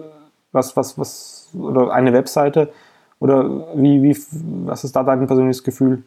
was, 0.52 0.76
was, 0.76 0.98
was, 0.98 1.50
oder 1.54 1.92
eine 1.92 2.12
Webseite? 2.12 2.70
Oder 3.20 3.68
wie, 3.76 4.02
wie, 4.02 4.16
was 4.64 4.82
ist 4.82 4.96
da 4.96 5.04
dein 5.04 5.26
persönliches 5.26 5.62
Gefühl? 5.62 6.02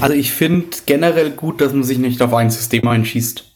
Also 0.00 0.14
ich 0.14 0.32
finde 0.32 0.76
generell 0.84 1.30
gut, 1.30 1.60
dass 1.60 1.72
man 1.72 1.84
sich 1.84 1.98
nicht 1.98 2.20
auf 2.20 2.34
ein 2.34 2.50
System 2.50 2.86
einschießt. 2.86 3.48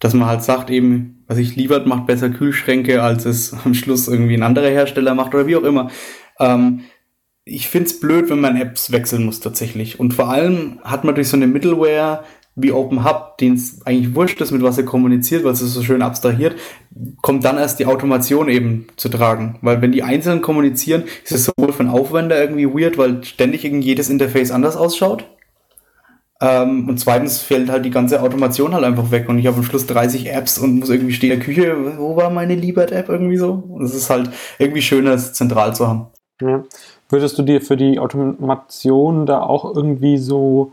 Dass 0.00 0.14
man 0.14 0.26
halt 0.26 0.42
sagt 0.42 0.70
eben, 0.70 1.22
was 1.28 1.38
ich 1.38 1.54
liefert, 1.54 1.86
macht 1.86 2.06
besser 2.06 2.30
Kühlschränke, 2.30 3.02
als 3.02 3.24
es 3.26 3.54
am 3.64 3.74
Schluss 3.74 4.08
irgendwie 4.08 4.34
ein 4.34 4.42
anderer 4.42 4.70
Hersteller 4.70 5.14
macht 5.14 5.34
oder 5.34 5.46
wie 5.46 5.56
auch 5.56 5.62
immer. 5.62 5.90
Ähm, 6.40 6.80
ich 7.44 7.68
finde 7.68 7.86
es 7.86 8.00
blöd, 8.00 8.30
wenn 8.30 8.40
man 8.40 8.56
Apps 8.56 8.90
wechseln 8.92 9.24
muss 9.24 9.40
tatsächlich. 9.40 10.00
Und 10.00 10.14
vor 10.14 10.30
allem 10.30 10.80
hat 10.84 11.04
man 11.04 11.14
durch 11.14 11.28
so 11.28 11.36
eine 11.36 11.46
Middleware 11.46 12.24
wie 12.54 12.72
Open 12.72 13.04
Hub, 13.04 13.38
den 13.38 13.54
es 13.54 13.80
eigentlich 13.86 14.14
wurscht 14.14 14.40
ist, 14.40 14.50
mit 14.50 14.62
was 14.62 14.76
er 14.76 14.84
kommuniziert, 14.84 15.44
weil 15.44 15.52
es 15.52 15.60
so 15.60 15.82
schön 15.82 16.02
abstrahiert, 16.02 16.56
kommt 17.22 17.44
dann 17.44 17.56
erst 17.56 17.78
die 17.78 17.86
Automation 17.86 18.48
eben 18.48 18.86
zu 18.96 19.08
tragen. 19.08 19.58
Weil 19.62 19.80
wenn 19.80 19.92
die 19.92 20.02
einzeln 20.02 20.42
kommunizieren, 20.42 21.04
ist 21.24 21.32
es 21.32 21.44
sowohl 21.44 21.72
von 21.72 21.88
Aufwender 21.88 22.38
irgendwie 22.38 22.66
weird, 22.66 22.98
weil 22.98 23.24
ständig 23.24 23.64
irgendwie 23.64 23.86
jedes 23.86 24.10
Interface 24.10 24.50
anders 24.50 24.76
ausschaut. 24.76 25.24
Ähm, 26.42 26.88
und 26.88 26.98
zweitens 26.98 27.38
fällt 27.38 27.70
halt 27.70 27.84
die 27.84 27.90
ganze 27.90 28.20
Automation 28.20 28.74
halt 28.74 28.84
einfach 28.84 29.12
weg 29.12 29.28
und 29.28 29.38
ich 29.38 29.46
habe 29.46 29.58
am 29.58 29.62
Schluss 29.62 29.86
30 29.86 30.32
Apps 30.32 30.58
und 30.58 30.80
muss 30.80 30.90
irgendwie 30.90 31.12
stehen 31.12 31.30
in 31.30 31.38
der 31.38 31.46
Küche, 31.46 31.76
wo 31.98 32.16
war 32.16 32.30
meine 32.30 32.56
Liebert-App 32.56 33.08
irgendwie 33.08 33.36
so? 33.36 33.62
Und 33.68 33.84
es 33.84 33.94
ist 33.94 34.10
halt 34.10 34.28
irgendwie 34.58 34.82
schöner, 34.82 35.12
es 35.12 35.34
zentral 35.34 35.74
zu 35.74 35.86
haben. 35.86 36.08
Ja. 36.40 36.64
Würdest 37.08 37.38
du 37.38 37.42
dir 37.42 37.60
für 37.60 37.76
die 37.76 38.00
Automation 38.00 39.24
da 39.24 39.40
auch 39.40 39.76
irgendwie 39.76 40.18
so 40.18 40.72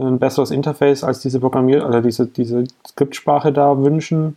ein 0.00 0.18
besseres 0.18 0.50
Interface 0.50 1.04
als 1.04 1.20
diese 1.20 1.40
Programmier- 1.40 1.86
oder 1.86 2.02
diese, 2.02 2.26
diese 2.26 2.64
Skriptsprache 2.86 3.52
da 3.52 3.78
wünschen. 3.78 4.36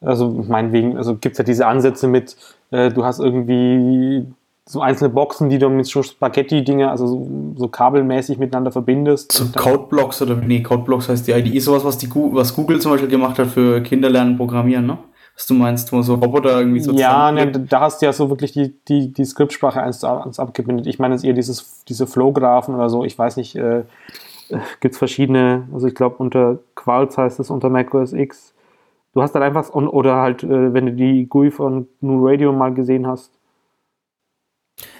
Also 0.00 0.28
meinetwegen, 0.28 0.96
also 0.96 1.16
gibt 1.16 1.34
es 1.34 1.38
ja 1.38 1.44
diese 1.44 1.66
Ansätze 1.66 2.08
mit, 2.08 2.36
äh, 2.70 2.90
du 2.90 3.04
hast 3.04 3.20
irgendwie 3.20 4.26
so 4.64 4.80
einzelne 4.80 5.10
Boxen, 5.10 5.48
die 5.48 5.58
du 5.58 5.68
mit 5.68 5.86
so 5.86 6.02
Spaghetti-Dinge, 6.02 6.90
also 6.90 7.06
so, 7.06 7.28
so, 7.56 7.68
kabelmäßig 7.68 8.38
miteinander 8.38 8.70
verbindest. 8.70 9.32
So 9.32 9.46
Codeblocks 9.54 10.22
oder 10.22 10.36
nee, 10.36 10.62
Codeblocks 10.62 11.08
heißt 11.08 11.26
die 11.26 11.32
IDE, 11.32 11.58
sowas, 11.60 11.84
was, 11.84 11.98
die, 11.98 12.08
was 12.14 12.54
Google 12.54 12.80
zum 12.80 12.92
Beispiel 12.92 13.10
gemacht 13.10 13.38
hat 13.38 13.48
für 13.48 13.80
Kinder 13.82 14.08
lernen 14.08 14.36
Programmieren, 14.36 14.86
ne? 14.86 14.98
Was 15.34 15.46
du 15.46 15.54
meinst, 15.54 15.92
wo 15.92 16.02
so 16.02 16.14
Roboter 16.14 16.58
irgendwie 16.58 16.80
so 16.80 16.92
Ja, 16.92 17.32
ne, 17.32 17.50
da 17.50 17.80
hast 17.80 18.02
du 18.02 18.06
ja 18.06 18.12
so 18.12 18.28
wirklich 18.28 18.52
die, 18.52 18.74
die, 18.86 19.12
die 19.12 19.24
Skriptsprache 19.24 19.82
eins 19.82 20.00
zu 20.00 20.06
eins 20.06 20.38
abgebildet. 20.38 20.86
Ich 20.86 20.98
meine 20.98 21.14
jetzt 21.14 21.24
eher 21.24 21.32
dieses, 21.32 21.84
diese 21.84 22.06
Flow-Graphen 22.06 22.74
oder 22.74 22.90
so, 22.90 23.02
ich 23.02 23.18
weiß 23.18 23.38
nicht, 23.38 23.56
äh, 23.56 23.82
gibt 24.80 24.94
es 24.94 24.98
verschiedene, 24.98 25.68
also 25.72 25.86
ich 25.86 25.94
glaube 25.94 26.16
unter 26.16 26.58
Qualz 26.74 27.18
heißt 27.18 27.40
es 27.40 27.50
unter 27.50 27.68
macOS 27.68 28.12
X. 28.12 28.54
Du 29.14 29.20
hast 29.22 29.32
dann 29.34 29.42
einfach, 29.42 29.68
oder 29.74 30.16
halt, 30.16 30.42
äh, 30.42 30.72
wenn 30.72 30.86
du 30.86 30.92
die 30.92 31.26
GUI 31.26 31.50
von 31.50 31.86
New 32.00 32.26
Radio 32.26 32.52
mal 32.52 32.72
gesehen 32.72 33.06
hast. 33.06 33.30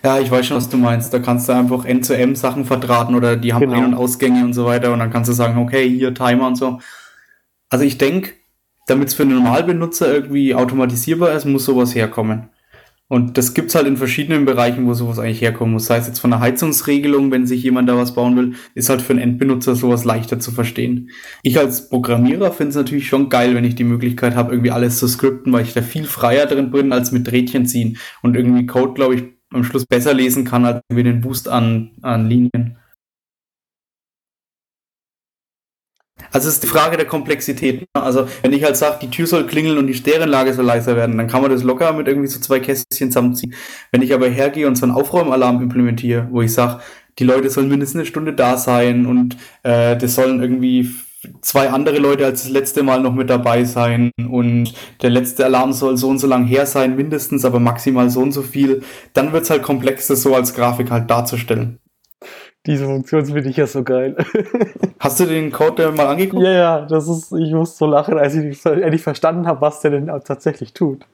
Ja, 0.02 0.18
ich 0.18 0.30
weiß 0.30 0.46
schon, 0.46 0.58
was 0.58 0.68
du 0.68 0.76
meinst. 0.76 1.14
Da 1.14 1.18
kannst 1.18 1.48
du 1.48 1.52
einfach 1.52 1.84
N-zu-M 1.84 2.36
Sachen 2.36 2.64
verdrahten 2.64 3.14
oder 3.14 3.36
die 3.36 3.54
haben 3.54 3.62
genau. 3.62 3.76
Ein- 3.76 3.84
und 3.86 3.94
Ausgänge 3.94 4.44
und 4.44 4.52
so 4.52 4.66
weiter 4.66 4.92
und 4.92 4.98
dann 4.98 5.10
kannst 5.10 5.30
du 5.30 5.32
sagen, 5.32 5.58
okay, 5.58 5.88
hier 5.88 6.14
Timer 6.14 6.46
und 6.46 6.56
so. 6.56 6.78
Also 7.70 7.84
ich 7.84 7.96
denke, 7.96 8.32
damit 8.86 9.08
es 9.08 9.14
für 9.14 9.22
einen 9.22 9.36
Normalbenutzer 9.36 10.12
irgendwie 10.12 10.54
automatisierbar 10.54 11.32
ist, 11.32 11.46
muss 11.46 11.64
sowas 11.64 11.94
herkommen. 11.94 12.50
Und 13.12 13.36
das 13.36 13.52
gibt's 13.52 13.74
halt 13.74 13.86
in 13.86 13.98
verschiedenen 13.98 14.46
Bereichen, 14.46 14.86
wo 14.86 14.94
sowas 14.94 15.18
eigentlich 15.18 15.42
herkommen 15.42 15.74
muss. 15.74 15.84
Sei 15.84 15.98
es 15.98 16.06
jetzt 16.06 16.20
von 16.20 16.30
der 16.30 16.40
Heizungsregelung, 16.40 17.30
wenn 17.30 17.46
sich 17.46 17.62
jemand 17.62 17.86
da 17.86 17.94
was 17.94 18.14
bauen 18.14 18.38
will, 18.38 18.54
ist 18.74 18.88
halt 18.88 19.02
für 19.02 19.12
einen 19.12 19.20
Endbenutzer 19.20 19.76
sowas 19.76 20.06
leichter 20.06 20.40
zu 20.40 20.50
verstehen. 20.50 21.10
Ich 21.42 21.58
als 21.58 21.90
Programmierer 21.90 22.52
finde 22.52 22.70
es 22.70 22.76
natürlich 22.76 23.08
schon 23.08 23.28
geil, 23.28 23.54
wenn 23.54 23.66
ich 23.66 23.74
die 23.74 23.84
Möglichkeit 23.84 24.34
habe, 24.34 24.52
irgendwie 24.52 24.70
alles 24.70 24.98
zu 24.98 25.06
skripten, 25.06 25.52
weil 25.52 25.64
ich 25.64 25.74
da 25.74 25.82
viel 25.82 26.04
freier 26.04 26.46
drin 26.46 26.70
bin, 26.70 26.90
als 26.90 27.12
mit 27.12 27.30
Rädchen 27.30 27.66
ziehen 27.66 27.98
und 28.22 28.34
irgendwie 28.34 28.64
Code, 28.64 28.94
glaube 28.94 29.16
ich, 29.16 29.24
am 29.52 29.62
Schluss 29.62 29.84
besser 29.84 30.14
lesen 30.14 30.46
kann, 30.46 30.64
als 30.64 30.80
irgendwie 30.88 31.10
den 31.10 31.20
Boost 31.20 31.50
an, 31.50 31.90
an 32.00 32.30
Linien. 32.30 32.78
Also 36.32 36.48
es 36.48 36.54
ist 36.54 36.62
die 36.62 36.68
Frage 36.68 36.96
der 36.96 37.06
Komplexität. 37.06 37.82
Ne? 37.82 38.02
Also 38.02 38.26
wenn 38.40 38.52
ich 38.52 38.64
halt 38.64 38.76
sage, 38.76 38.98
die 39.02 39.10
Tür 39.10 39.26
soll 39.26 39.46
klingeln 39.46 39.78
und 39.78 39.86
die 39.86 39.94
Sterenlage 39.94 40.54
soll 40.54 40.64
leiser 40.64 40.96
werden, 40.96 41.16
dann 41.18 41.28
kann 41.28 41.42
man 41.42 41.50
das 41.50 41.62
locker 41.62 41.92
mit 41.92 42.08
irgendwie 42.08 42.28
so 42.28 42.40
zwei 42.40 42.58
Kästchen 42.58 43.10
zusammenziehen. 43.10 43.54
Wenn 43.92 44.02
ich 44.02 44.12
aber 44.14 44.28
hergehe 44.28 44.66
und 44.66 44.76
so 44.76 44.86
einen 44.86 44.94
Aufräumalarm 44.94 45.62
implementiere, 45.62 46.28
wo 46.30 46.42
ich 46.42 46.52
sage, 46.52 46.80
die 47.18 47.24
Leute 47.24 47.50
sollen 47.50 47.68
mindestens 47.68 48.00
eine 48.00 48.06
Stunde 48.06 48.32
da 48.32 48.56
sein 48.56 49.06
und 49.06 49.36
äh, 49.62 49.96
das 49.96 50.14
sollen 50.14 50.40
irgendwie 50.40 50.90
zwei 51.40 51.70
andere 51.70 51.98
Leute 51.98 52.24
als 52.24 52.42
das 52.42 52.50
letzte 52.50 52.82
Mal 52.82 53.00
noch 53.00 53.14
mit 53.14 53.30
dabei 53.30 53.64
sein 53.64 54.10
und 54.28 54.72
der 55.02 55.10
letzte 55.10 55.44
Alarm 55.44 55.72
soll 55.72 55.96
so 55.96 56.08
und 56.08 56.18
so 56.18 56.26
lang 56.26 56.46
her 56.46 56.66
sein, 56.66 56.96
mindestens, 56.96 57.44
aber 57.44 57.60
maximal 57.60 58.10
so 58.10 58.20
und 58.20 58.32
so 58.32 58.42
viel, 58.42 58.82
dann 59.12 59.32
wird 59.32 59.44
es 59.44 59.50
halt 59.50 59.62
komplex, 59.62 60.06
das 60.08 60.22
so 60.22 60.34
als 60.34 60.54
Grafik 60.54 60.90
halt 60.90 61.10
darzustellen. 61.10 61.78
Diese 62.66 62.84
Funktion 62.84 63.26
finde 63.26 63.48
ich 63.48 63.56
ja 63.56 63.66
so 63.66 63.82
geil. 63.82 64.16
Hast 65.00 65.18
du 65.18 65.24
den 65.24 65.50
Code 65.50 65.90
mal 65.90 66.06
angeguckt? 66.06 66.44
Ja, 66.44 66.52
ja, 66.52 66.80
das 66.82 67.08
ist, 67.08 67.32
ich 67.32 67.52
muss 67.52 67.76
so 67.76 67.86
lachen, 67.86 68.18
als 68.18 68.34
ich 68.36 68.64
endlich 68.64 69.02
verstanden 69.02 69.46
habe, 69.46 69.60
was 69.60 69.80
der 69.80 69.90
denn 69.90 70.06
tatsächlich 70.24 70.72
tut. 70.72 71.04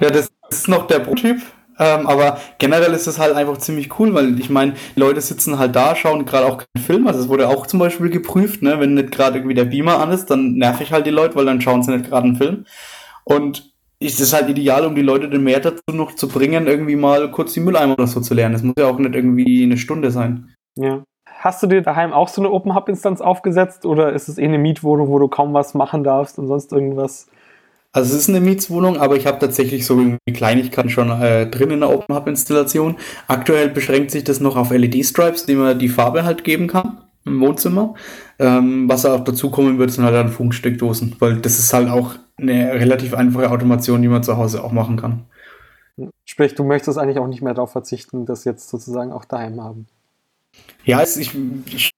ja, 0.00 0.10
das 0.10 0.30
ist 0.50 0.68
noch 0.68 0.88
der 0.88 0.98
Prototyp. 0.98 1.40
Ähm, 1.78 2.06
aber 2.06 2.38
generell 2.58 2.92
ist 2.92 3.06
es 3.06 3.18
halt 3.18 3.34
einfach 3.34 3.56
ziemlich 3.56 3.98
cool, 3.98 4.12
weil 4.12 4.38
ich 4.38 4.50
meine, 4.50 4.74
Leute 4.96 5.20
sitzen 5.22 5.58
halt 5.58 5.74
da, 5.74 5.96
schauen 5.96 6.26
gerade 6.26 6.46
auch 6.46 6.58
keinen 6.58 6.84
Film. 6.84 7.06
Also 7.06 7.20
es 7.20 7.28
wurde 7.28 7.48
auch 7.48 7.66
zum 7.66 7.80
Beispiel 7.80 8.10
geprüft, 8.10 8.60
ne? 8.60 8.78
wenn 8.80 8.94
nicht 8.94 9.12
gerade 9.12 9.38
irgendwie 9.38 9.54
der 9.54 9.64
Beamer 9.64 9.98
an 9.98 10.10
ist, 10.10 10.26
dann 10.26 10.56
nerv 10.56 10.80
ich 10.82 10.92
halt 10.92 11.06
die 11.06 11.10
Leute, 11.10 11.36
weil 11.36 11.46
dann 11.46 11.62
schauen 11.62 11.82
sie 11.82 11.92
nicht 11.92 12.10
gerade 12.10 12.26
einen 12.26 12.36
Film. 12.36 12.66
Und 13.24 13.69
ist 14.02 14.20
es 14.20 14.32
halt 14.32 14.48
ideal, 14.48 14.86
um 14.86 14.94
die 14.94 15.02
Leute 15.02 15.28
den 15.28 15.44
mehr 15.44 15.60
dazu 15.60 15.82
noch 15.92 16.14
zu 16.14 16.26
bringen, 16.26 16.66
irgendwie 16.66 16.96
mal 16.96 17.30
kurz 17.30 17.52
die 17.52 17.60
Mülleimer 17.60 17.94
oder 17.94 18.06
so 18.06 18.20
zu 18.20 18.34
lernen. 18.34 18.54
Das 18.54 18.62
muss 18.62 18.74
ja 18.78 18.86
auch 18.86 18.98
nicht 18.98 19.14
irgendwie 19.14 19.62
eine 19.62 19.76
Stunde 19.76 20.10
sein. 20.10 20.54
Ja. 20.76 21.02
Hast 21.26 21.62
du 21.62 21.66
dir 21.66 21.82
daheim 21.82 22.12
auch 22.12 22.28
so 22.28 22.42
eine 22.42 22.50
Open 22.50 22.74
Hub 22.74 22.88
Instanz 22.88 23.20
aufgesetzt 23.20 23.86
oder 23.86 24.12
ist 24.12 24.28
es 24.28 24.36
eh 24.36 24.44
eine 24.44 24.58
Mietwohnung, 24.58 25.08
wo 25.08 25.18
du 25.18 25.28
kaum 25.28 25.54
was 25.54 25.74
machen 25.74 26.04
darfst 26.04 26.38
und 26.38 26.48
sonst 26.48 26.72
irgendwas? 26.72 27.28
Also 27.92 28.14
es 28.14 28.22
ist 28.22 28.28
eine 28.28 28.40
Mietswohnung, 28.40 28.98
aber 28.98 29.16
ich 29.16 29.26
habe 29.26 29.38
tatsächlich 29.38 29.84
so 29.84 29.98
irgendwie 29.98 30.32
Kleinigkeiten 30.32 30.90
schon 30.90 31.10
äh, 31.10 31.46
drin 31.46 31.70
in 31.70 31.80
der 31.80 31.90
Open 31.90 32.14
Hub 32.14 32.26
Installation. 32.26 32.96
Aktuell 33.26 33.68
beschränkt 33.68 34.10
sich 34.12 34.22
das 34.22 34.40
noch 34.40 34.56
auf 34.56 34.70
LED-Stripes, 34.70 35.46
die 35.46 35.56
man 35.56 35.78
die 35.78 35.88
Farbe 35.88 36.24
halt 36.24 36.44
geben 36.44 36.68
kann 36.68 36.98
im 37.24 37.40
Wohnzimmer. 37.40 37.94
Ähm, 38.38 38.88
was 38.88 39.06
auch 39.06 39.24
dazu 39.24 39.50
kommen 39.50 39.78
wird, 39.78 39.90
sind 39.90 40.04
halt 40.04 40.14
dann 40.14 40.28
Funksteckdosen, 40.28 41.16
weil 41.18 41.36
das 41.36 41.58
ist 41.58 41.72
halt 41.72 41.88
auch 41.88 42.14
eine 42.36 42.72
relativ 42.74 43.14
einfache 43.14 43.50
Automation, 43.50 44.02
die 44.02 44.08
man 44.08 44.22
zu 44.22 44.36
Hause 44.36 44.64
auch 44.64 44.72
machen 44.72 44.96
kann. 44.96 45.24
Sprich, 46.24 46.54
du 46.54 46.64
möchtest 46.64 46.98
eigentlich 46.98 47.18
auch 47.18 47.26
nicht 47.26 47.42
mehr 47.42 47.54
darauf 47.54 47.72
verzichten, 47.72 48.24
das 48.24 48.44
jetzt 48.44 48.70
sozusagen 48.70 49.12
auch 49.12 49.24
daheim 49.24 49.60
haben. 49.60 49.86
Ja, 50.84 51.02
es, 51.02 51.16
ich, 51.16 51.32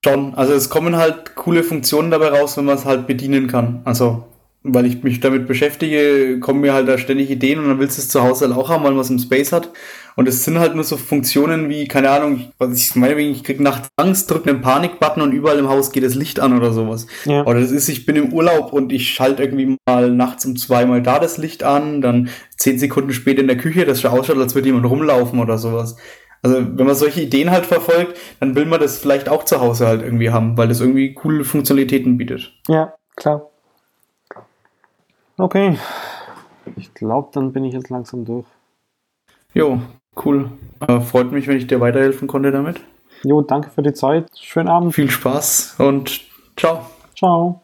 schon. 0.05 0.35
Also 0.35 0.53
es 0.55 0.69
kommen 0.69 0.97
halt 0.97 1.37
coole 1.37 1.63
Funktionen 1.63 2.11
dabei 2.11 2.29
raus, 2.29 2.57
wenn 2.57 2.65
man 2.65 2.77
es 2.77 2.85
halt 2.85 3.07
bedienen 3.07 3.47
kann. 3.47 3.81
Also, 3.85 4.25
weil 4.65 4.87
ich 4.87 5.03
mich 5.03 5.21
damit 5.21 5.47
beschäftige, 5.47 6.41
kommen 6.41 6.61
mir 6.61 6.75
halt 6.75 6.89
da 6.89 6.99
ständig 6.99 7.31
Ideen 7.31 7.61
und 7.61 7.69
dann 7.69 7.79
willst 7.79 7.99
du 7.99 8.03
es 8.03 8.09
zu 8.09 8.23
Hause 8.23 8.49
halt 8.49 8.57
auch 8.57 8.69
haben, 8.69 8.85
weil 8.85 8.93
man 8.93 9.01
es 9.01 9.11
im 9.11 9.19
Space 9.19 9.53
hat. 9.53 9.71
Und 10.15 10.29
es 10.29 10.45
sind 10.45 10.59
halt 10.59 10.75
nur 10.75 10.85
so 10.85 10.97
Funktionen 10.97 11.69
wie, 11.69 11.89
keine 11.89 12.11
Ahnung, 12.11 12.53
was 12.59 12.77
ich 12.77 12.95
meine, 12.97 13.21
ich 13.21 13.45
krieg 13.45 13.61
nachts 13.61 13.89
Angst, 13.97 14.31
drücke 14.31 14.51
einen 14.51 14.61
Panikbutton 14.61 15.23
und 15.23 15.33
überall 15.33 15.59
im 15.59 15.69
Haus 15.69 15.91
geht 15.91 16.05
das 16.05 16.15
Licht 16.15 16.41
an 16.41 16.57
oder 16.57 16.73
sowas. 16.73 17.07
Ja. 17.25 17.45
Oder 17.47 17.61
das 17.61 17.71
ist, 17.71 17.89
ich 17.89 18.05
bin 18.05 18.17
im 18.17 18.33
Urlaub 18.33 18.73
und 18.73 18.93
ich 18.93 19.11
schalte 19.11 19.43
irgendwie 19.43 19.77
mal 19.87 20.11
nachts 20.11 20.45
um 20.45 20.57
zweimal 20.57 21.03
da 21.03 21.19
das 21.19 21.39
Licht 21.39 21.63
an, 21.65 22.03
dann 22.03 22.29
zehn 22.57 22.79
Sekunden 22.79 23.13
später 23.13 23.41
in 23.41 23.47
der 23.47 23.57
Küche, 23.57 23.85
das 23.85 24.01
schon 24.01 24.11
ausschaut, 24.11 24.39
als 24.39 24.55
würde 24.55 24.69
jemand 24.69 24.87
rumlaufen 24.87 25.41
oder 25.41 25.59
sowas. 25.59 25.97
Also 26.43 26.57
wenn 26.59 26.87
man 26.87 26.97
solche 26.97 27.23
Ideen 27.23 27.51
halt 27.51 27.67
verfolgt, 27.67 28.19
dann 28.41 28.57
will 28.57 28.67
man 28.67 28.81
das 28.81 28.99
vielleicht 28.99 29.29
auch 29.29 29.45
zu 29.45 29.61
Hause 29.61 29.87
halt 29.87 30.03
irgendwie 30.03 30.31
haben, 30.31 30.57
weil 30.57 30.69
das 30.69 30.81
irgendwie 30.81 31.15
coole 31.15 31.45
Funktionalitäten 31.45 32.19
bietet. 32.19 32.53
Ja, 32.69 32.95
klar. 33.17 33.49
Okay. 35.39 35.79
Ich 36.77 36.93
glaube, 36.95 37.31
dann 37.33 37.53
bin 37.53 37.65
ich 37.65 37.75
jetzt 37.75 37.91
langsam 37.91 38.25
durch. 38.25 38.47
Jo, 39.55 39.81
cool. 40.25 40.51
Äh, 40.87 41.01
freut 41.01 41.33
mich, 41.33 41.47
wenn 41.47 41.57
ich 41.57 41.67
dir 41.67 41.81
weiterhelfen 41.81 42.29
konnte 42.29 42.51
damit. 42.51 42.81
Jo, 43.25 43.41
danke 43.41 43.71
für 43.71 43.83
die 43.83 43.93
Zeit. 43.93 44.27
Schönen 44.41 44.69
Abend. 44.69 44.95
Viel 44.95 45.11
Spaß 45.11 45.77
und 45.79 46.21
ciao. 46.57 46.87
Ciao. 47.17 47.62